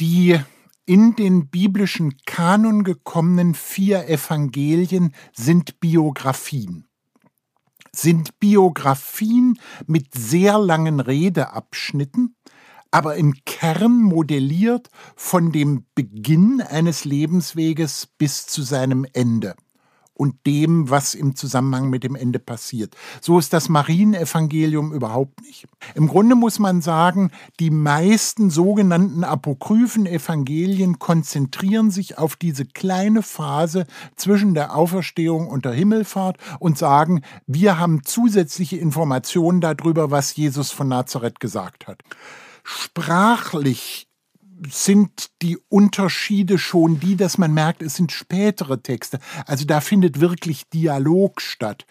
Die 0.00 0.40
in 0.84 1.14
den 1.14 1.48
biblischen 1.48 2.16
Kanon 2.26 2.82
gekommenen 2.82 3.54
vier 3.54 4.08
Evangelien 4.08 5.14
sind 5.32 5.78
Biografien. 5.78 6.88
Sind 7.94 8.40
Biografien 8.40 9.60
mit 9.86 10.12
sehr 10.14 10.58
langen 10.58 10.98
Redeabschnitten, 10.98 12.34
aber 12.92 13.16
im 13.16 13.34
Kern 13.44 14.00
modelliert 14.00 14.90
von 15.16 15.50
dem 15.50 15.86
Beginn 15.96 16.60
eines 16.60 17.04
Lebensweges 17.04 18.06
bis 18.18 18.46
zu 18.46 18.62
seinem 18.62 19.04
Ende 19.12 19.56
und 20.14 20.46
dem, 20.46 20.90
was 20.90 21.14
im 21.14 21.34
Zusammenhang 21.34 21.88
mit 21.88 22.04
dem 22.04 22.14
Ende 22.14 22.38
passiert. 22.38 22.94
So 23.20 23.38
ist 23.38 23.52
das 23.54 23.70
Marienevangelium 23.70 24.92
überhaupt 24.92 25.40
nicht. 25.40 25.66
Im 25.94 26.06
Grunde 26.06 26.36
muss 26.36 26.58
man 26.58 26.82
sagen, 26.82 27.30
die 27.58 27.70
meisten 27.70 28.50
sogenannten 28.50 29.24
apokryphen 29.24 30.06
Evangelien 30.06 30.98
konzentrieren 30.98 31.90
sich 31.90 32.18
auf 32.18 32.36
diese 32.36 32.66
kleine 32.66 33.22
Phase 33.22 33.86
zwischen 34.14 34.52
der 34.54 34.76
Auferstehung 34.76 35.48
und 35.48 35.64
der 35.64 35.72
Himmelfahrt 35.72 36.36
und 36.60 36.76
sagen, 36.76 37.22
wir 37.46 37.78
haben 37.78 38.04
zusätzliche 38.04 38.76
Informationen 38.76 39.62
darüber, 39.62 40.10
was 40.10 40.36
Jesus 40.36 40.70
von 40.70 40.88
Nazareth 40.88 41.40
gesagt 41.40 41.86
hat. 41.86 42.02
Sprachlich 42.62 44.08
sind 44.68 45.30
die 45.42 45.58
Unterschiede 45.68 46.58
schon 46.58 47.00
die, 47.00 47.16
dass 47.16 47.38
man 47.38 47.52
merkt, 47.52 47.82
es 47.82 47.96
sind 47.96 48.12
spätere 48.12 48.80
Texte. 48.80 49.18
Also 49.46 49.64
da 49.64 49.80
findet 49.80 50.20
wirklich 50.20 50.68
Dialog 50.70 51.40
statt 51.40 51.86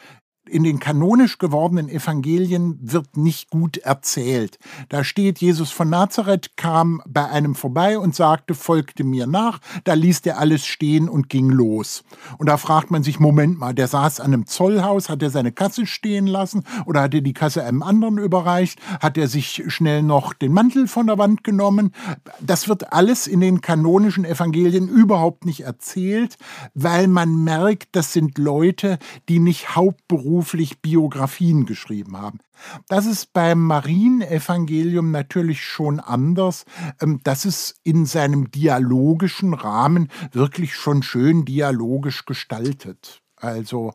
in 0.51 0.63
den 0.63 0.79
kanonisch 0.79 1.37
gewordenen 1.37 1.87
Evangelien 1.87 2.77
wird 2.81 3.15
nicht 3.15 3.49
gut 3.49 3.77
erzählt. 3.77 4.59
Da 4.89 5.03
steht, 5.03 5.39
Jesus 5.39 5.71
von 5.71 5.89
Nazareth 5.89 6.57
kam 6.57 7.01
bei 7.07 7.25
einem 7.29 7.55
vorbei 7.55 7.97
und 7.97 8.13
sagte, 8.13 8.53
folgte 8.53 9.05
mir 9.05 9.27
nach. 9.27 9.59
Da 9.85 9.93
ließ 9.93 10.21
er 10.25 10.39
alles 10.39 10.65
stehen 10.65 11.07
und 11.07 11.29
ging 11.29 11.49
los. 11.49 12.03
Und 12.37 12.47
da 12.47 12.57
fragt 12.57 12.91
man 12.91 13.01
sich, 13.01 13.19
Moment 13.19 13.59
mal, 13.59 13.73
der 13.73 13.87
saß 13.87 14.19
an 14.19 14.33
einem 14.33 14.45
Zollhaus, 14.45 15.09
hat 15.09 15.23
er 15.23 15.29
seine 15.29 15.53
Kasse 15.53 15.85
stehen 15.85 16.27
lassen 16.27 16.63
oder 16.85 17.03
hat 17.03 17.13
er 17.13 17.21
die 17.21 17.33
Kasse 17.33 17.63
einem 17.63 17.81
anderen 17.81 18.17
überreicht? 18.17 18.79
Hat 18.99 19.17
er 19.17 19.29
sich 19.29 19.63
schnell 19.67 20.03
noch 20.03 20.33
den 20.33 20.51
Mantel 20.51 20.87
von 20.87 21.07
der 21.07 21.17
Wand 21.17 21.45
genommen? 21.45 21.93
Das 22.41 22.67
wird 22.67 22.91
alles 22.91 23.25
in 23.25 23.39
den 23.39 23.61
kanonischen 23.61 24.25
Evangelien 24.25 24.89
überhaupt 24.89 25.45
nicht 25.45 25.61
erzählt, 25.61 26.37
weil 26.73 27.07
man 27.07 27.43
merkt, 27.45 27.95
das 27.95 28.11
sind 28.11 28.37
Leute, 28.37 28.99
die 29.29 29.39
nicht 29.39 29.77
hauptberuflich 29.77 30.40
beruflich 30.41 30.81
Biografien 30.81 31.67
geschrieben 31.67 32.17
haben. 32.17 32.39
Das 32.87 33.05
ist 33.05 33.31
beim 33.31 33.63
Marienevangelium 33.63 35.11
natürlich 35.11 35.63
schon 35.63 35.99
anders. 35.99 36.65
Ähm, 36.99 37.19
das 37.23 37.45
ist 37.45 37.75
in 37.83 38.07
seinem 38.07 38.49
dialogischen 38.49 39.53
Rahmen 39.53 40.07
wirklich 40.31 40.73
schon 40.73 41.03
schön 41.03 41.45
dialogisch 41.45 42.25
gestaltet. 42.25 43.21
Also 43.35 43.93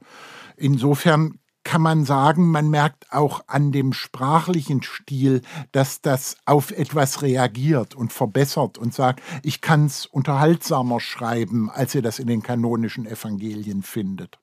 insofern 0.56 1.40
kann 1.64 1.82
man 1.82 2.04
sagen, 2.04 2.46
man 2.48 2.70
merkt 2.70 3.12
auch 3.12 3.40
an 3.48 3.72
dem 3.72 3.92
sprachlichen 3.92 4.84
Stil, 4.84 5.42
dass 5.72 6.00
das 6.00 6.36
auf 6.44 6.70
etwas 6.70 7.22
reagiert 7.22 7.96
und 7.96 8.12
verbessert 8.12 8.78
und 8.78 8.94
sagt, 8.94 9.20
ich 9.42 9.60
kann 9.60 9.86
es 9.86 10.06
unterhaltsamer 10.06 11.00
schreiben, 11.00 11.70
als 11.70 11.92
ihr 11.96 12.02
das 12.02 12.20
in 12.20 12.28
den 12.28 12.44
kanonischen 12.44 13.04
Evangelien 13.04 13.82
findet. 13.82 14.38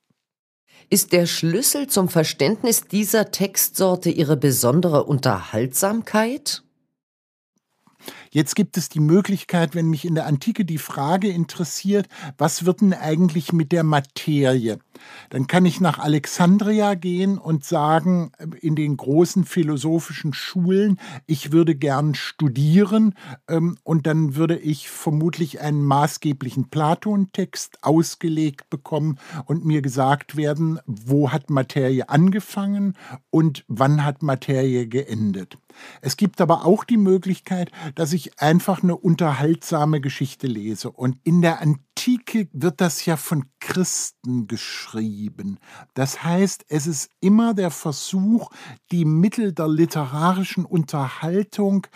Ist 0.90 1.12
der 1.12 1.26
Schlüssel 1.26 1.88
zum 1.88 2.10
Verständnis 2.10 2.88
dieser 2.88 3.32
Textsorte 3.32 4.10
ihre 4.10 4.38
besondere 4.38 5.04
Unterhaltsamkeit? 5.04 6.64
Jetzt 8.34 8.56
gibt 8.56 8.78
es 8.78 8.90
die 8.90 9.00
Möglichkeit, 9.00 9.76
wenn 9.76 9.92
mich 9.92 10.06
in 10.06 10.16
der 10.16 10.26
Antike 10.26 10.66
die 10.66 10.80
Frage 10.80 11.28
interessiert, 11.28 12.08
was 12.40 12.66
wird 12.66 12.82
denn 12.82 12.96
eigentlich 12.96 13.54
mit 13.54 13.72
der 13.72 13.84
Materie? 13.84 14.80
Dann 15.30 15.46
kann 15.46 15.68
ich 15.68 15.80
nach 15.80 16.00
Alexandria 16.00 16.96
gehen 16.96 17.38
und 17.38 17.64
sagen, 17.64 18.32
in 18.60 18.76
den 18.76 18.98
großen 18.98 19.46
philosophischen 19.46 20.34
Schulen, 20.34 21.00
ich 21.28 21.52
würde 21.52 21.76
gern 21.76 22.16
studieren 22.16 23.14
ähm, 23.48 23.78
und 23.84 24.08
dann 24.08 24.36
würde 24.36 24.58
ich 24.58 24.90
vermutlich 24.90 25.62
einen 25.62 25.84
maßgeblichen 25.84 26.72
Platon-Text 26.72 27.84
ausgelegt 27.84 28.68
bekommen 28.72 29.20
und 29.46 29.64
mir 29.64 29.84
gesagt 29.84 30.38
werden, 30.38 30.80
wo 30.88 31.32
hat 31.32 31.52
Materie 31.52 32.10
angefangen 32.10 32.98
und 33.30 33.64
wann 33.68 34.04
hat 34.04 34.24
Materie 34.24 34.88
geendet. 34.88 35.60
Es 36.02 36.18
gibt 36.18 36.42
aber 36.42 36.66
auch 36.66 36.84
die 36.84 36.98
Möglichkeit, 36.98 37.72
dass 37.96 38.14
ich 38.14 38.40
einfach 38.40 38.84
eine 38.84 38.96
unterhaltsame 38.96 40.02
Geschichte 40.02 40.48
lese. 40.48 40.92
Und 40.92 41.18
in 41.24 41.42
der 41.42 41.62
Antike 41.62 42.48
wird 42.52 42.82
das 42.82 43.06
ja 43.06 43.18
von 43.18 43.46
Christen 43.60 44.48
geschrieben. 44.48 45.60
Das 45.94 46.24
heißt, 46.24 46.66
es 46.68 46.88
ist 46.88 47.10
immer 47.20 47.54
der 47.54 47.72
Versuch, 47.72 48.50
die 48.92 49.06
Mittel 49.06 49.54
der 49.54 49.68
literarischen 49.68 50.66
Unterhaltung 50.66 51.88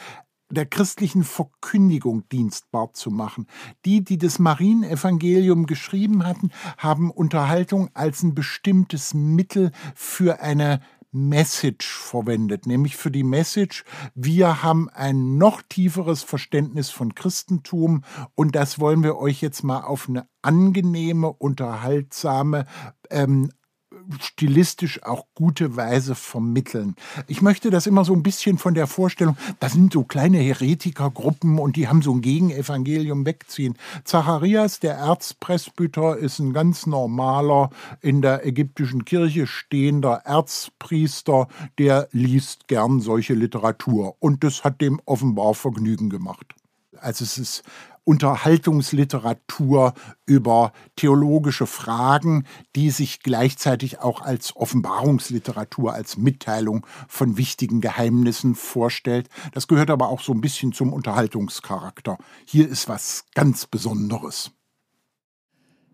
der 0.50 0.66
christlichen 0.66 1.24
Verkündigung 1.24 2.28
dienstbar 2.30 2.94
zu 2.94 3.12
machen. 3.12 3.48
Die, 3.86 4.04
die 4.04 4.18
das 4.18 4.40
Marienevangelium 4.40 5.66
geschrieben 5.66 6.26
hatten, 6.26 6.52
haben 6.78 7.12
Unterhaltung 7.12 7.90
als 7.94 8.24
ein 8.24 8.34
bestimmtes 8.34 9.14
Mittel 9.14 9.72
für 9.96 10.40
eine 10.42 10.82
Message 11.12 11.88
verwendet, 11.88 12.66
nämlich 12.66 12.98
für 12.98 13.12
die 13.12 13.24
Message, 13.24 13.86
wir 14.14 14.64
haben 14.64 14.90
ein 14.90 15.38
noch 15.38 15.62
tieferes 15.62 16.24
Verständnis 16.24 16.90
von 16.90 17.16
Christentum 17.16 18.04
und 18.36 18.56
das 18.56 18.80
wollen 18.80 19.04
wir 19.04 19.18
euch 19.18 19.42
jetzt 19.42 19.64
mal 19.64 19.82
auf 19.82 20.10
eine 20.10 20.28
angenehme, 20.42 21.32
unterhaltsame, 21.32 22.66
ähm, 23.10 23.50
stilistisch 24.20 25.04
auch 25.04 25.26
gute 25.36 25.76
Weise 25.76 26.16
vermitteln. 26.16 26.96
Ich 27.28 27.42
möchte 27.42 27.70
das 27.70 27.88
immer 27.88 28.06
so 28.06 28.14
ein 28.14 28.24
bisschen 28.24 28.58
von 28.58 28.74
der 28.74 28.88
Vorstellung, 28.88 29.38
das 29.60 29.74
sind 29.74 29.94
so 29.94 30.04
kleine 30.04 30.38
Heretikergruppen 30.38 31.60
und 31.60 31.76
die 31.76 31.88
haben 31.88 32.02
so 32.02 32.14
ein 32.14 32.22
Gegenevangelium 32.22 33.26
wegziehen. 33.26 33.78
Zacharias, 34.04 34.80
der 34.80 34.96
Erzpresbyter, 34.96 36.18
ist 36.18 36.40
ein 36.40 36.54
ganz 36.54 36.86
normaler, 36.86 37.70
in 38.02 38.22
der 38.22 38.46
ägyptischen 38.46 39.06
Kirche 39.06 39.48
stehender 39.48 40.22
Erzpriester, 40.26 41.48
der 41.78 42.08
liest 42.12 42.68
gern 42.68 43.00
solche 43.00 43.34
Literatur 43.34 44.16
und 44.20 44.44
das 44.44 44.64
hat 44.64 44.82
dem 44.82 45.02
offenbar 45.06 45.54
Vergnügen 45.54 46.10
gemacht. 46.10 46.56
Also 47.00 47.24
es 47.24 47.38
ist 47.38 47.64
Unterhaltungsliteratur 48.08 49.94
über 50.26 50.72
theologische 50.96 51.68
Fragen, 51.68 52.46
die 52.74 52.90
sich 52.90 53.20
gleichzeitig 53.20 54.00
auch 54.00 54.22
als 54.22 54.56
Offenbarungsliteratur, 54.56 55.92
als 55.94 56.16
Mitteilung 56.16 56.88
von 57.10 57.38
wichtigen 57.38 57.82
Geheimnissen 57.82 58.56
vorstellt. 58.56 59.28
Das 59.54 59.68
gehört 59.68 59.90
aber 59.90 60.08
auch 60.08 60.22
so 60.22 60.32
ein 60.32 60.40
bisschen 60.40 60.72
zum 60.72 60.94
Unterhaltungscharakter. 60.94 62.18
Hier 62.46 62.70
ist 62.70 62.88
was 62.88 63.26
ganz 63.36 63.66
Besonderes. 63.66 64.52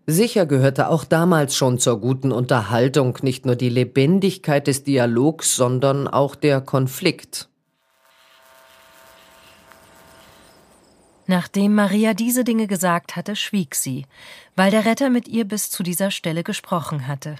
Sicher 0.06 0.46
gehörte 0.46 0.90
auch 0.90 1.02
damals 1.02 1.56
schon 1.56 1.80
zur 1.80 2.00
guten 2.00 2.30
Unterhaltung 2.30 3.18
nicht 3.22 3.44
nur 3.44 3.56
die 3.56 3.70
Lebendigkeit 3.70 4.68
des 4.68 4.84
Dialogs, 4.84 5.56
sondern 5.56 6.06
auch 6.06 6.36
der 6.36 6.60
Konflikt. 6.60 7.48
Nachdem 11.26 11.74
Maria 11.74 12.12
diese 12.12 12.44
Dinge 12.44 12.66
gesagt 12.66 13.16
hatte, 13.16 13.34
schwieg 13.34 13.74
sie, 13.74 14.06
weil 14.56 14.70
der 14.70 14.84
Retter 14.84 15.08
mit 15.08 15.26
ihr 15.26 15.46
bis 15.46 15.70
zu 15.70 15.82
dieser 15.82 16.10
Stelle 16.10 16.44
gesprochen 16.44 17.06
hatte. 17.06 17.36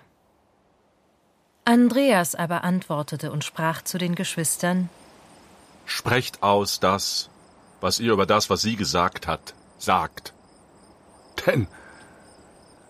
Andreas 1.67 2.35
aber 2.35 2.65
antwortete 2.65 3.31
und 3.31 3.45
sprach 3.45 3.83
zu 3.83 3.99
den 3.99 4.15
Geschwistern 4.15 4.89
Sprecht 5.87 6.43
aus 6.43 6.81
das, 6.81 7.29
was 7.81 8.01
ihr 8.01 8.13
über 8.13 8.27
das, 8.27 8.49
was 8.49 8.63
sie 8.63 8.77
gesagt 8.77 9.27
hat, 9.27 9.55
sagt. 9.79 10.33
Denn 11.47 11.69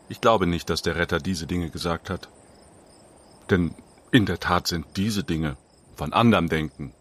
ich 0.08 0.20
glaube 0.20 0.46
nicht, 0.46 0.70
dass 0.70 0.82
der 0.82 0.96
Retter 0.96 1.18
diese 1.18 1.46
Dinge 1.46 1.70
gesagt 1.70 2.10
hat. 2.10 2.28
Denn 3.50 3.74
in 4.12 4.26
der 4.26 4.38
Tat 4.38 4.68
sind 4.68 4.86
diese 4.96 5.24
Dinge 5.24 5.56
von 5.96 6.12
anderem 6.12 6.48
Denken 6.48 6.94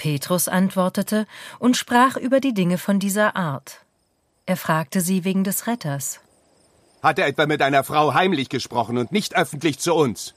Petrus 0.00 0.48
antwortete 0.48 1.26
und 1.58 1.76
sprach 1.76 2.16
über 2.16 2.40
die 2.40 2.54
Dinge 2.54 2.78
von 2.78 2.98
dieser 2.98 3.36
Art. 3.36 3.84
Er 4.46 4.56
fragte 4.56 5.02
sie 5.02 5.24
wegen 5.24 5.44
des 5.44 5.66
Retters. 5.66 6.20
Hat 7.02 7.18
er 7.18 7.26
etwa 7.26 7.44
mit 7.44 7.60
einer 7.60 7.84
Frau 7.84 8.14
heimlich 8.14 8.48
gesprochen 8.48 8.96
und 8.96 9.12
nicht 9.12 9.36
öffentlich 9.36 9.78
zu 9.78 9.92
uns? 9.92 10.32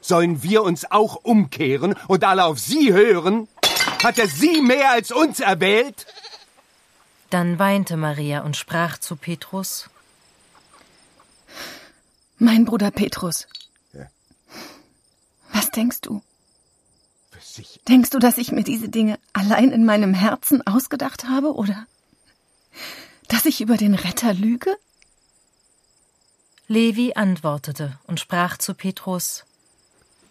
Sollen 0.00 0.42
wir 0.42 0.62
uns 0.62 0.90
auch 0.90 1.16
umkehren 1.16 1.94
und 2.08 2.24
alle 2.24 2.46
auf 2.46 2.58
sie 2.58 2.94
hören? 2.94 3.48
Hat 4.02 4.18
er 4.18 4.28
sie 4.28 4.62
mehr 4.62 4.92
als 4.92 5.12
uns 5.12 5.40
erwählt? 5.40 6.06
Dann 7.28 7.58
weinte 7.58 7.98
Maria 7.98 8.44
und 8.44 8.56
sprach 8.56 8.96
zu 8.96 9.16
Petrus. 9.16 9.90
Mein 12.38 12.64
Bruder 12.64 12.90
Petrus. 12.90 13.46
Ja. 13.92 14.06
Was 15.52 15.70
denkst 15.70 16.00
du? 16.00 16.22
Sicher. 17.56 17.80
Denkst 17.88 18.10
du, 18.10 18.18
dass 18.18 18.38
ich 18.38 18.52
mir 18.52 18.64
diese 18.64 18.88
Dinge 18.88 19.18
allein 19.32 19.70
in 19.72 19.84
meinem 19.84 20.14
Herzen 20.14 20.66
ausgedacht 20.66 21.28
habe, 21.28 21.54
oder 21.54 21.86
dass 23.28 23.46
ich 23.46 23.60
über 23.60 23.76
den 23.76 23.94
Retter 23.94 24.32
lüge? 24.34 24.76
Levi 26.68 27.12
antwortete 27.14 27.98
und 28.06 28.20
sprach 28.20 28.58
zu 28.58 28.74
Petrus 28.74 29.44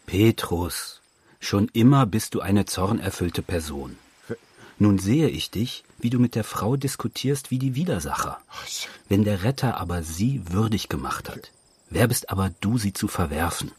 Petrus, 0.06 1.02
schon 1.40 1.70
immer 1.74 2.06
bist 2.06 2.36
du 2.36 2.42
eine 2.42 2.66
zornerfüllte 2.66 3.42
Person. 3.42 3.98
Nun 4.78 5.00
sehe 5.00 5.30
ich 5.30 5.50
dich, 5.52 5.84
wie 5.98 6.10
du 6.10 6.20
mit 6.20 6.36
der 6.36 6.44
Frau 6.44 6.76
diskutierst 6.76 7.50
wie 7.50 7.60
die 7.60 7.76
Widersacher. 7.76 8.40
Wenn 9.08 9.24
der 9.24 9.44
Retter 9.44 9.78
aber 9.78 10.04
sie 10.04 10.42
würdig 10.52 10.90
gemacht 10.90 11.30
hat, 11.30 11.52
wer 11.90 12.08
bist 12.08 12.30
aber 12.30 12.52
du, 12.60 12.78
sie 12.78 12.94
zu 12.94 13.08
verwerfen? 13.08 13.72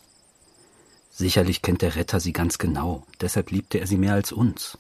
Sicherlich 1.19 1.63
kennt 1.63 1.81
der 1.81 1.97
Retter 1.97 2.21
sie 2.21 2.35
ganz 2.35 2.59
genau, 2.59 3.03
deshalb 3.23 3.51
liebte 3.51 3.81
er 3.81 3.87
sie 3.87 3.97
mehr 3.97 4.13
als 4.13 4.33
uns. 4.33 4.77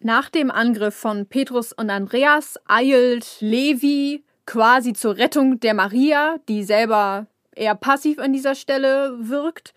Nach 0.00 0.30
dem 0.30 0.50
Angriff 0.50 0.94
von 0.94 1.26
Petrus 1.26 1.74
und 1.74 1.90
Andreas 1.90 2.58
eilt 2.66 3.36
Levi 3.40 4.24
quasi 4.46 4.94
zur 4.94 5.18
Rettung 5.18 5.60
der 5.60 5.74
Maria, 5.74 6.38
die 6.48 6.64
selber 6.64 7.26
eher 7.54 7.74
passiv 7.74 8.18
an 8.18 8.32
dieser 8.32 8.54
Stelle 8.54 9.14
wirkt, 9.20 9.74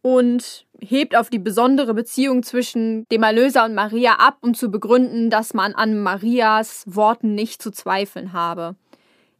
und 0.00 0.64
hebt 0.80 1.14
auf 1.14 1.28
die 1.28 1.38
besondere 1.38 1.92
Beziehung 1.92 2.42
zwischen 2.42 3.06
dem 3.10 3.24
Erlöser 3.24 3.66
und 3.66 3.74
Maria 3.74 4.14
ab, 4.14 4.38
um 4.40 4.54
zu 4.54 4.70
begründen, 4.70 5.28
dass 5.28 5.52
man 5.52 5.74
an 5.74 6.00
Marias 6.00 6.84
Worten 6.86 7.34
nicht 7.34 7.60
zu 7.60 7.72
zweifeln 7.72 8.32
habe. 8.32 8.74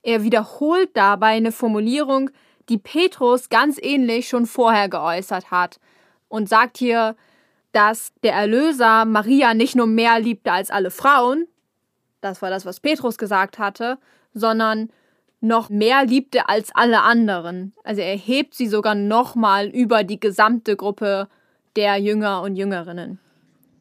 Er 0.02 0.24
wiederholt 0.24 0.90
dabei 0.92 1.28
eine 1.28 1.52
Formulierung, 1.52 2.30
die 2.68 2.78
Petrus 2.78 3.48
ganz 3.48 3.78
ähnlich 3.80 4.28
schon 4.28 4.46
vorher 4.46 4.88
geäußert 4.88 5.50
hat 5.50 5.78
und 6.28 6.48
sagt 6.48 6.78
hier, 6.78 7.16
dass 7.72 8.12
der 8.22 8.34
Erlöser 8.34 9.04
Maria 9.04 9.54
nicht 9.54 9.76
nur 9.76 9.86
mehr 9.86 10.20
liebte 10.20 10.52
als 10.52 10.70
alle 10.70 10.90
Frauen, 10.90 11.46
das 12.20 12.42
war 12.42 12.50
das, 12.50 12.66
was 12.66 12.80
Petrus 12.80 13.18
gesagt 13.18 13.58
hatte, 13.58 13.98
sondern 14.34 14.90
noch 15.40 15.68
mehr 15.70 16.04
liebte 16.04 16.48
als 16.48 16.70
alle 16.74 17.02
anderen. 17.02 17.72
Also 17.84 18.00
er 18.00 18.16
hebt 18.16 18.54
sie 18.54 18.66
sogar 18.66 18.94
nochmal 18.94 19.68
über 19.68 20.02
die 20.02 20.18
gesamte 20.18 20.76
Gruppe 20.76 21.28
der 21.76 21.96
Jünger 21.98 22.42
und 22.42 22.56
Jüngerinnen. 22.56 23.20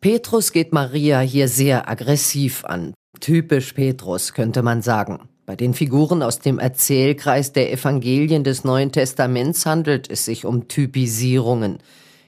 Petrus 0.02 0.52
geht 0.52 0.72
Maria 0.72 1.20
hier 1.20 1.48
sehr 1.48 1.90
aggressiv 1.90 2.64
an. 2.66 2.94
Typisch 3.20 3.74
Petrus, 3.74 4.34
könnte 4.34 4.62
man 4.62 4.84
sagen. 4.84 5.28
Bei 5.48 5.56
den 5.56 5.74
Figuren 5.74 6.24
aus 6.24 6.40
dem 6.40 6.60
Erzählkreis 6.60 7.54
der 7.54 7.72
Evangelien 7.72 8.44
des 8.44 8.66
Neuen 8.66 8.92
Testaments 8.92 9.66
handelt 9.66 10.12
es 10.12 10.26
sich 10.26 10.44
um 10.44 10.68
Typisierungen. 10.68 11.78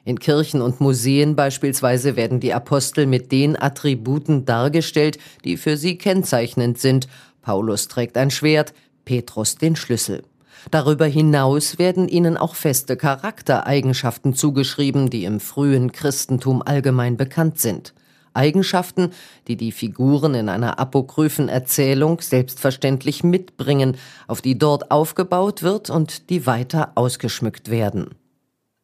In 0.05 0.20
Kirchen 0.20 0.61
und 0.61 0.80
Museen 0.80 1.36
beispielsweise 1.36 2.15
werden 2.15 2.39
die 2.39 2.53
Apostel 2.53 3.07
mit 3.07 3.34
den 3.34 3.61
Attributen 3.61 4.45
dargestellt, 4.45 5.17
die 5.43 5.57
für 5.57 5.76
sie 5.76 5.97
kennzeichnend 5.97 6.80
sind. 6.80 7.09
Paulus 7.41 7.89
trägt 7.89 8.15
ein 8.15 8.32
Schwert, 8.32 8.74
Petrus 9.03 9.55
den 9.55 9.76
Schlüssel. 9.76 10.24
Darüber 10.72 11.05
hinaus 11.05 11.78
werden 11.78 12.07
ihnen 12.07 12.38
auch 12.38 12.55
feste 12.55 12.95
Charaktereigenschaften 12.95 14.34
zugeschrieben, 14.34 15.09
die 15.09 15.26
im 15.26 15.41
frühen 15.41 15.91
Christentum 15.91 16.61
allgemein 16.61 17.17
bekannt 17.17 17.59
sind. 17.59 17.93
Eigenschaften, 18.34 19.12
die 19.48 19.56
die 19.56 19.72
Figuren 19.72 20.36
in 20.36 20.50
einer 20.50 20.80
apokryphen 20.80 21.50
Erzählung 21.50 22.22
selbstverständlich 22.22 23.24
mitbringen, 23.24 23.98
auf 24.28 24.42
die 24.42 24.58
dort 24.58 24.92
aufgebaut 24.92 25.64
wird 25.64 25.90
und 25.90 26.30
die 26.30 26.46
weiter 26.46 26.92
ausgeschmückt 26.96 27.70
werden. 27.70 28.16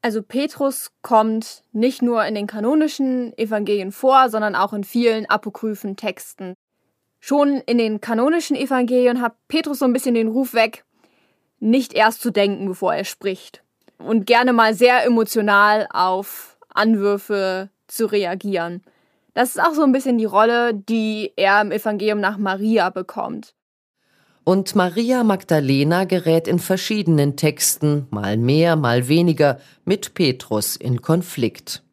Also 0.02 0.22
Petrus 0.22 0.92
kommt 1.02 1.64
nicht 1.72 2.04
nur 2.04 2.24
in 2.26 2.36
den 2.36 2.46
kanonischen 2.46 3.36
Evangelien 3.40 3.92
vor, 3.92 4.30
sondern 4.30 4.54
auch 4.54 4.72
in 4.72 4.84
vielen 4.84 5.28
apokryphen 5.28 5.96
Texten. 5.96 6.54
Schon 7.20 7.58
in 7.66 7.80
den 7.80 8.02
kanonischen 8.02 8.56
Evangelien 8.56 9.20
hat 9.20 9.34
Petrus 9.48 9.80
so 9.80 9.86
ein 9.86 9.94
bisschen 9.94 10.14
den 10.14 10.28
Ruf 10.28 10.54
weg, 10.54 10.86
nicht 11.60 11.92
erst 11.94 12.22
zu 12.22 12.30
denken, 12.30 12.68
bevor 12.68 12.94
er 12.94 13.04
spricht. 13.04 13.64
Und 13.98 14.28
gerne 14.28 14.54
mal 14.54 14.76
sehr 14.76 15.04
emotional 15.04 15.88
auf 15.92 16.60
Anwürfe 16.72 17.72
zu 17.88 18.06
reagieren. 18.06 18.84
Das 19.36 19.50
ist 19.50 19.62
auch 19.62 19.74
so 19.74 19.84
ein 19.84 19.92
bisschen 19.92 20.18
die 20.18 20.26
Rolle, 20.26 20.74
die 20.74 21.34
er 21.36 21.62
im 21.62 21.72
Evangelium 21.72 22.22
nach 22.22 22.38
Maria 22.38 22.90
bekommt. 22.90 23.54
Und 24.46 24.76
Maria 24.76 25.24
Magdalena 25.24 26.06
gerät 26.06 26.48
in 26.48 26.58
verschiedenen 26.58 27.36
Texten, 27.36 28.08
mal 28.12 28.38
mehr, 28.38 28.78
mal 28.78 29.10
weniger, 29.10 29.60
mit 29.84 30.14
Petrus 30.14 30.78
in 30.78 31.02
Konflikt. 31.02 31.84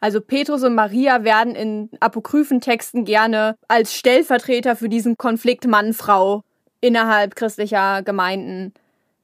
Also 0.00 0.20
Petrus 0.20 0.64
und 0.64 0.74
Maria 0.74 1.22
werden 1.22 1.54
in 1.54 1.90
apokryphen 2.00 2.60
Texten 2.60 3.04
gerne 3.04 3.56
als 3.68 3.94
Stellvertreter 3.94 4.74
für 4.74 4.88
diesen 4.88 5.16
Konflikt 5.16 5.68
Mann-Frau 5.68 6.42
innerhalb 6.80 7.36
christlicher 7.36 8.02
Gemeinden 8.02 8.72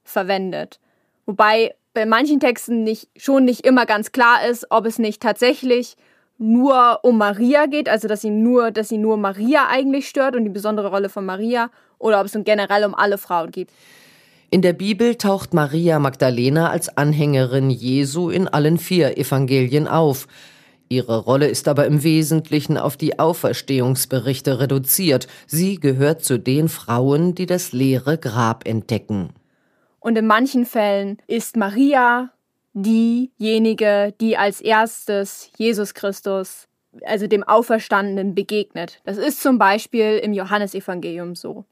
verwendet. 0.03 0.79
Wobei 1.25 1.75
bei 1.93 2.05
manchen 2.05 2.39
Texten 2.39 2.83
nicht, 2.83 3.09
schon 3.17 3.43
nicht 3.43 3.65
immer 3.65 3.85
ganz 3.85 4.13
klar 4.13 4.45
ist, 4.47 4.67
ob 4.69 4.85
es 4.85 4.99
nicht 4.99 5.21
tatsächlich 5.21 5.97
nur 6.37 6.99
um 7.03 7.17
Maria 7.17 7.65
geht, 7.65 7.89
also 7.89 8.07
dass 8.07 8.21
sie 8.21 8.29
nur, 8.29 8.71
dass 8.71 8.89
sie 8.89 8.97
nur 8.97 9.17
Maria 9.17 9.67
eigentlich 9.69 10.07
stört 10.07 10.35
und 10.35 10.43
die 10.43 10.49
besondere 10.49 10.89
Rolle 10.89 11.09
von 11.09 11.25
Maria, 11.25 11.69
oder 11.99 12.19
ob 12.19 12.27
es 12.27 12.37
generell 12.43 12.85
um 12.85 12.93
alle 12.93 13.17
Frauen 13.17 13.51
geht. 13.51 13.69
In 14.49 14.61
der 14.61 14.73
Bibel 14.73 15.15
taucht 15.15 15.53
Maria 15.53 15.99
Magdalena 15.99 16.69
als 16.69 16.95
Anhängerin 16.95 17.69
Jesu 17.69 18.29
in 18.29 18.47
allen 18.47 18.77
vier 18.77 19.17
Evangelien 19.17 19.87
auf. 19.87 20.27
Ihre 20.89 21.19
Rolle 21.19 21.47
ist 21.47 21.67
aber 21.67 21.85
im 21.85 22.03
Wesentlichen 22.03 22.77
auf 22.77 22.95
die 22.95 23.19
Auferstehungsberichte 23.19 24.61
reduziert. 24.61 25.27
Sie 25.47 25.79
gehört 25.79 26.23
zu 26.23 26.39
den 26.39 26.69
Frauen, 26.69 27.35
die 27.35 27.45
das 27.45 27.73
leere 27.73 28.17
Grab 28.17 28.65
entdecken. 28.65 29.33
Und 29.99 30.17
in 30.17 30.27
manchen 30.27 30.65
Fällen 30.65 31.17
ist 31.27 31.57
Maria 31.57 32.29
diejenige, 32.81 34.13
die 34.21 34.37
als 34.37 34.61
erstes 34.61 35.51
Jesus 35.57 35.93
Christus, 35.93 36.67
also 37.03 37.27
dem 37.27 37.43
Auferstandenen, 37.43 38.35
begegnet. 38.35 39.01
Das 39.03 39.17
ist 39.17 39.41
zum 39.41 39.57
Beispiel 39.57 40.19
im 40.19 40.33
Johannesevangelium 40.33 41.35
so. 41.35 41.65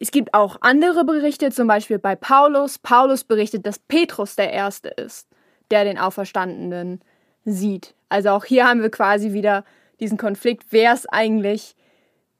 Es 0.00 0.10
gibt 0.10 0.34
auch 0.34 0.58
andere 0.60 1.04
Berichte, 1.04 1.50
zum 1.50 1.66
Beispiel 1.66 1.98
bei 1.98 2.14
Paulus. 2.14 2.78
Paulus 2.78 3.24
berichtet, 3.24 3.66
dass 3.66 3.78
Petrus 3.78 4.36
der 4.36 4.52
Erste 4.52 4.88
ist, 4.88 5.28
der 5.70 5.84
den 5.84 5.98
Auferstandenen 5.98 7.00
sieht. 7.44 7.94
Also 8.08 8.30
auch 8.30 8.44
hier 8.44 8.66
haben 8.68 8.82
wir 8.82 8.90
quasi 8.90 9.32
wieder 9.32 9.64
diesen 9.98 10.18
Konflikt, 10.18 10.66
wer 10.70 10.92
ist 10.92 11.06
eigentlich 11.12 11.74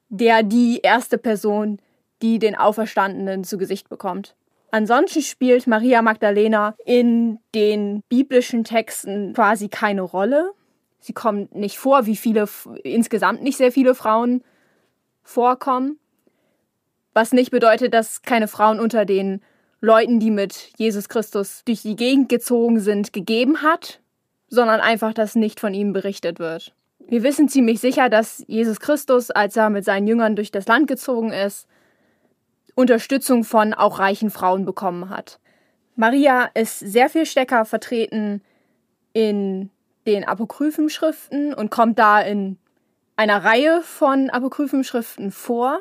der, 0.08 0.42
die 0.42 0.80
erste 0.82 1.18
Person, 1.18 1.80
die 2.22 2.38
den 2.38 2.54
Auferstandenen 2.54 3.44
zu 3.44 3.58
Gesicht 3.58 3.88
bekommt. 3.88 4.34
Ansonsten 4.70 5.22
spielt 5.22 5.66
Maria 5.66 6.02
Magdalena 6.02 6.74
in 6.84 7.38
den 7.54 8.02
biblischen 8.08 8.64
Texten 8.64 9.32
quasi 9.32 9.68
keine 9.68 10.02
Rolle. 10.02 10.52
Sie 11.00 11.12
kommt 11.12 11.54
nicht 11.54 11.78
vor, 11.78 12.06
wie 12.06 12.16
viele, 12.16 12.46
insgesamt 12.82 13.42
nicht 13.42 13.56
sehr 13.56 13.72
viele 13.72 13.94
Frauen 13.94 14.42
vorkommen. 15.22 15.98
Was 17.14 17.32
nicht 17.32 17.50
bedeutet, 17.50 17.94
dass 17.94 18.22
keine 18.22 18.48
Frauen 18.48 18.78
unter 18.78 19.04
den 19.04 19.40
Leuten, 19.80 20.20
die 20.20 20.30
mit 20.30 20.72
Jesus 20.76 21.08
Christus 21.08 21.62
durch 21.64 21.82
die 21.82 21.96
Gegend 21.96 22.28
gezogen 22.28 22.80
sind, 22.80 23.12
gegeben 23.12 23.62
hat, 23.62 24.00
sondern 24.48 24.80
einfach, 24.80 25.14
dass 25.14 25.34
nicht 25.34 25.60
von 25.60 25.72
ihm 25.72 25.92
berichtet 25.92 26.38
wird. 26.38 26.74
Wir 27.06 27.22
wissen 27.22 27.48
ziemlich 27.48 27.80
sicher, 27.80 28.10
dass 28.10 28.44
Jesus 28.48 28.80
Christus, 28.80 29.30
als 29.30 29.56
er 29.56 29.70
mit 29.70 29.84
seinen 29.84 30.06
Jüngern 30.06 30.36
durch 30.36 30.50
das 30.50 30.66
Land 30.66 30.88
gezogen 30.88 31.32
ist, 31.32 31.66
Unterstützung 32.78 33.42
von 33.42 33.74
auch 33.74 33.98
reichen 33.98 34.30
Frauen 34.30 34.64
bekommen 34.64 35.10
hat. 35.10 35.40
Maria 35.96 36.48
ist 36.54 36.78
sehr 36.78 37.10
viel 37.10 37.26
stärker 37.26 37.64
vertreten 37.64 38.40
in 39.12 39.70
den 40.06 40.22
Apokryphenschriften 40.22 41.54
und 41.54 41.72
kommt 41.72 41.98
da 41.98 42.20
in 42.20 42.56
einer 43.16 43.42
Reihe 43.42 43.82
von 43.82 44.30
Apokryphenschriften 44.30 45.32
vor. 45.32 45.80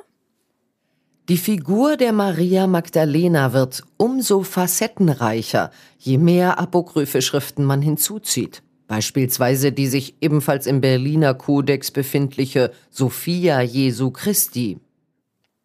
Die 1.29 1.37
Figur 1.37 1.97
der 1.97 2.13
Maria 2.13 2.65
Magdalena 2.65 3.53
wird 3.53 3.83
umso 3.97 4.41
facettenreicher, 4.41 5.69
je 5.99 6.17
mehr 6.17 6.57
apokryphe 6.57 7.21
Schriften 7.21 7.63
man 7.63 7.83
hinzuzieht. 7.83 8.63
Beispielsweise 8.87 9.71
die 9.71 9.85
sich 9.85 10.15
ebenfalls 10.21 10.65
im 10.65 10.81
Berliner 10.81 11.35
Kodex 11.35 11.91
befindliche 11.91 12.71
Sophia 12.89 13.61
Jesu 13.61 14.09
Christi. 14.09 14.79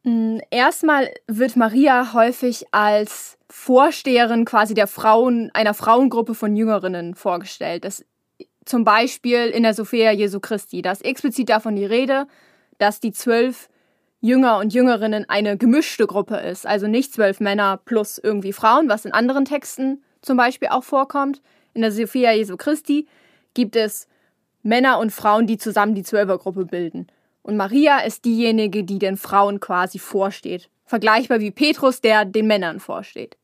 Mm, 0.05 0.39
erstmal 0.51 1.13
wird 1.29 1.57
Maria 1.57 2.13
häufig 2.13 2.67
als 2.73 3.39
Vorsteherin 3.49 4.45
quasi 4.45 4.75
der 4.75 4.87
Frauen, 4.87 5.51
einer 5.55 5.75
Frauengruppe 5.75 6.35
von 6.35 6.57
Jüngerinnen 6.57 7.15
vorgestellt. 7.15 7.85
Das 7.85 8.05
zum 8.65 8.85
Beispiel 8.85 9.49
in 9.49 9.63
der 9.63 9.75
Sophia 9.75 10.13
Jesu 10.13 10.41
Christi. 10.41 10.83
Da 10.83 10.93
ist 10.93 11.05
explizit 11.05 11.49
davon 11.49 11.77
die 11.77 11.85
Rede, 11.85 12.27
dass 12.79 13.01
die 13.01 13.13
zwölf 13.13 13.69
Jünger 14.21 14.59
und 14.59 14.73
Jüngerinnen 14.73 15.29
eine 15.29 15.57
gemischte 15.57 16.07
Gruppe 16.07 16.37
ist. 16.37 16.67
Also 16.67 16.87
nicht 16.87 17.13
zwölf 17.13 17.41
Männer 17.41 17.81
plus 17.85 18.19
irgendwie 18.19 18.53
Frauen, 18.53 18.89
was 18.89 19.05
in 19.05 19.13
anderen 19.13 19.45
Texten 19.45 20.03
zum 20.21 20.37
Beispiel 20.37 20.69
auch 20.69 20.85
vorkommt. 20.85 21.43
In 21.75 21.83
der 21.83 21.91
Sophia 21.91 22.33
Jesu 22.33 22.57
Christi 22.57 23.09
gibt 23.55 23.75
es 23.75 24.07
Männer 24.63 24.99
und 24.99 25.11
Frauen, 25.11 25.47
die 25.47 25.59
zusammen 25.59 25.95
die 25.95 26.05
Zwölfergruppe 26.05 26.67
bilden. 26.67 27.09
Und 27.43 27.57
Maria 27.57 28.01
ist 28.01 28.25
diejenige, 28.25 28.85
die 28.85 28.99
den 28.99 29.17
Frauen 29.17 29.61
quasi 29.61 29.99
vorsteht. 29.99 30.69
Vergleichbar 30.85 31.41
wie 31.41 31.51
Petrus, 31.51 32.01
der 32.01 32.25
den 32.25 32.47
Männern 32.47 32.81
vorsteht. 32.81 33.37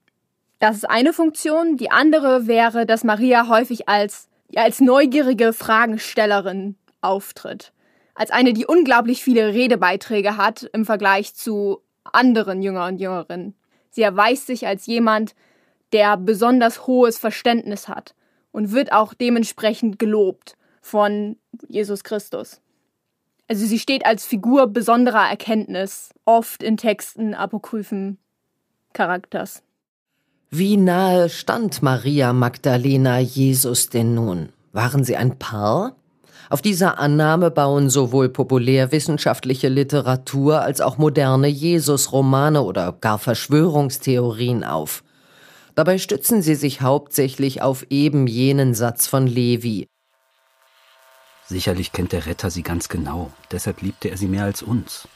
Das 0.58 0.76
ist 0.76 0.88
eine 0.88 1.12
Funktion. 1.12 1.76
Die 1.76 1.90
andere 1.90 2.46
wäre, 2.46 2.86
dass 2.86 3.04
Maria 3.04 3.48
häufig 3.48 3.88
als, 3.88 4.28
ja, 4.50 4.62
als 4.62 4.80
neugierige 4.80 5.52
Fragenstellerin 5.52 6.76
auftritt 7.00 7.72
als 8.18 8.32
eine, 8.32 8.52
die 8.52 8.66
unglaublich 8.66 9.22
viele 9.22 9.54
Redebeiträge 9.54 10.36
hat 10.36 10.68
im 10.72 10.84
Vergleich 10.84 11.34
zu 11.34 11.82
anderen 12.02 12.62
Jünger 12.62 12.86
und 12.86 12.98
Jüngerinnen. 12.98 13.54
Sie 13.90 14.02
erweist 14.02 14.48
sich 14.48 14.66
als 14.66 14.86
jemand, 14.86 15.34
der 15.92 16.16
besonders 16.16 16.86
hohes 16.86 17.16
Verständnis 17.16 17.86
hat 17.86 18.14
und 18.50 18.72
wird 18.72 18.92
auch 18.92 19.14
dementsprechend 19.14 19.98
gelobt 20.00 20.56
von 20.80 21.36
Jesus 21.68 22.02
Christus. 22.02 22.60
Also 23.48 23.66
sie 23.66 23.78
steht 23.78 24.04
als 24.04 24.26
Figur 24.26 24.66
besonderer 24.66 25.28
Erkenntnis, 25.28 26.10
oft 26.26 26.62
in 26.62 26.76
Texten 26.76 27.34
apokryphen 27.34 28.18
Charakters. 28.92 29.62
Wie 30.50 30.76
nahe 30.76 31.30
stand 31.30 31.82
Maria 31.82 32.32
Magdalena 32.32 33.18
Jesus 33.18 33.88
denn 33.88 34.14
nun? 34.14 34.50
Waren 34.72 35.02
sie 35.02 35.16
ein 35.16 35.38
Paar? 35.38 35.96
Auf 36.50 36.62
dieser 36.62 36.98
Annahme 36.98 37.50
bauen 37.50 37.90
sowohl 37.90 38.28
populärwissenschaftliche 38.28 39.68
Literatur 39.68 40.60
als 40.62 40.80
auch 40.80 40.96
moderne 40.96 41.48
Jesus-Romane 41.48 42.62
oder 42.62 42.92
gar 42.92 43.18
Verschwörungstheorien 43.18 44.64
auf. 44.64 45.04
Dabei 45.74 45.98
stützen 45.98 46.42
sie 46.42 46.54
sich 46.54 46.80
hauptsächlich 46.80 47.60
auf 47.62 47.86
eben 47.90 48.26
jenen 48.26 48.74
Satz 48.74 49.06
von 49.06 49.26
Levi. 49.26 49.86
Sicherlich 51.48 51.92
kennt 51.92 52.12
der 52.12 52.26
Retter 52.26 52.50
sie 52.50 52.62
ganz 52.62 52.90
genau, 52.90 53.32
deshalb 53.50 53.80
liebte 53.80 54.10
er 54.10 54.18
sie 54.18 54.28
mehr 54.28 54.44
als 54.44 54.62
uns. 54.62 55.08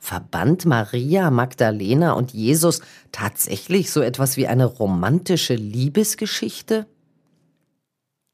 Verband 0.00 0.66
Maria, 0.66 1.30
Magdalena 1.30 2.12
und 2.12 2.32
Jesus 2.32 2.82
tatsächlich 3.12 3.92
so 3.92 4.02
etwas 4.02 4.36
wie 4.36 4.48
eine 4.48 4.66
romantische 4.66 5.54
Liebesgeschichte? 5.54 6.86